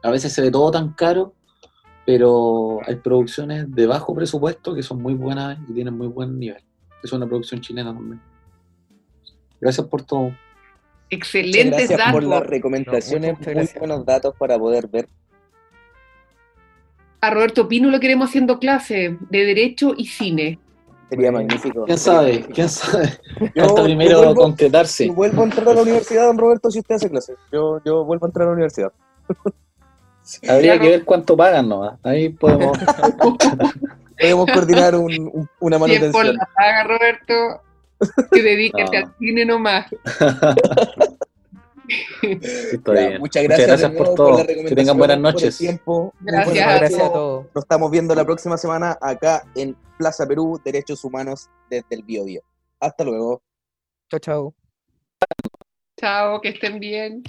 a 0.02 0.10
veces 0.10 0.34
se 0.34 0.42
ve 0.42 0.50
todo 0.50 0.70
tan 0.70 0.92
caro, 0.92 1.32
pero 2.04 2.80
hay 2.86 2.96
producciones 2.96 3.74
de 3.74 3.86
bajo 3.86 4.14
presupuesto 4.14 4.74
que 4.74 4.82
son 4.82 5.00
muy 5.00 5.14
buenas 5.14 5.58
y 5.66 5.72
tienen 5.72 5.96
muy 5.96 6.08
buen 6.08 6.38
nivel. 6.38 6.62
Es 7.02 7.10
una 7.10 7.26
producción 7.26 7.62
chilena 7.62 7.94
también. 7.94 8.20
Gracias 9.62 9.86
por 9.86 10.02
todo. 10.02 10.24
Muchas 10.24 10.38
Excelentes 11.08 11.88
gracias 11.88 12.12
por 12.12 12.22
las 12.24 12.46
recomendaciones, 12.46 13.32
No, 13.32 13.38
muchas 13.38 13.46
muy 13.46 13.54
gracias. 13.54 13.78
buenos 13.78 14.04
datos 14.04 14.34
para 14.38 14.58
poder 14.58 14.88
ver. 14.88 15.08
A 17.22 17.30
Roberto 17.30 17.66
Pino 17.66 17.90
lo 17.90 17.98
queremos 17.98 18.28
haciendo 18.28 18.58
clase 18.58 19.16
de 19.30 19.44
Derecho 19.46 19.94
y 19.96 20.06
Cine. 20.06 20.58
Sería 21.08 21.30
magnífico. 21.32 21.84
¿Quién 21.84 21.98
sabe? 21.98 22.44
¿Quién 22.52 22.68
sabe? 22.68 23.18
Yo- 23.54 23.64
Hasta 23.64 23.84
primero 23.84 24.18
vuelvo- 24.22 24.34
concretarse. 24.42 25.08
Vuelvo 25.10 25.42
a 25.42 25.44
entrar 25.44 25.68
a 25.68 25.74
la 25.74 25.82
universidad, 25.82 26.26
don 26.26 26.38
Roberto, 26.38 26.70
si 26.70 26.80
usted 26.80 26.96
hace 26.96 27.08
clases. 27.10 27.36
Yo, 27.52 27.80
yo 27.84 28.04
vuelvo 28.04 28.26
a 28.26 28.28
entrar 28.28 28.44
a 28.44 28.50
la 28.50 28.54
universidad. 28.54 28.92
Habría 30.48 30.78
que 30.80 30.88
ver 30.88 31.04
cuánto 31.04 31.36
pagan 31.36 31.68
nomás. 31.68 31.98
Ahí 32.02 32.30
podemos. 32.30 32.76
Podemos 34.18 34.50
coordinar 34.50 34.94
un- 34.96 35.30
un- 35.32 35.48
una 35.60 35.76
Bien 35.78 36.10
por 36.10 36.24
manutención. 36.24 36.36
la 36.36 36.48
paga, 36.56 36.84
Roberto. 36.84 37.62
Que 38.32 38.42
dedíquete 38.42 39.00
No. 39.00 39.06
al 39.06 39.14
cine 39.18 39.44
nomás. 39.44 39.86
Está 42.22 42.94
Ya, 42.94 43.08
bien. 43.08 43.20
Muchas 43.20 43.42
gracias, 43.44 43.90
por 43.92 44.14
todo. 44.14 44.38
las 44.38 44.46
que 44.46 44.74
tengan 44.74 44.96
buenas 44.98 45.16
por 45.16 45.26
el 45.28 45.34
noches. 45.34 45.58
tiempo. 45.58 46.12
Muy 46.20 46.32
Gracias. 46.32 46.46
buenas 46.54 46.66
Gracias 46.66 46.80
Gracias 46.80 47.08
a 47.08 47.12
todos. 47.12 47.46
Nos 47.54 47.64
estamos 47.64 47.90
viendo 47.90 48.14
la 48.14 48.24
próxima 48.24 48.56
semana 48.56 48.98
acá 49.00 49.44
en 49.54 49.76
Plaza 49.98 50.26
Perú, 50.26 50.60
Derechos 50.64 51.04
Humanos 51.04 51.48
desde 51.70 51.86
el 51.90 52.02
Bio 52.02 52.24
Bio. 52.24 52.42
Hasta 52.80 53.04
luego. 53.04 53.42
Chao, 54.10 54.20
chao. 54.20 54.54
Chao, 55.98 56.40
que 56.40 56.50
estén 56.50 56.78
bien. 56.78 57.22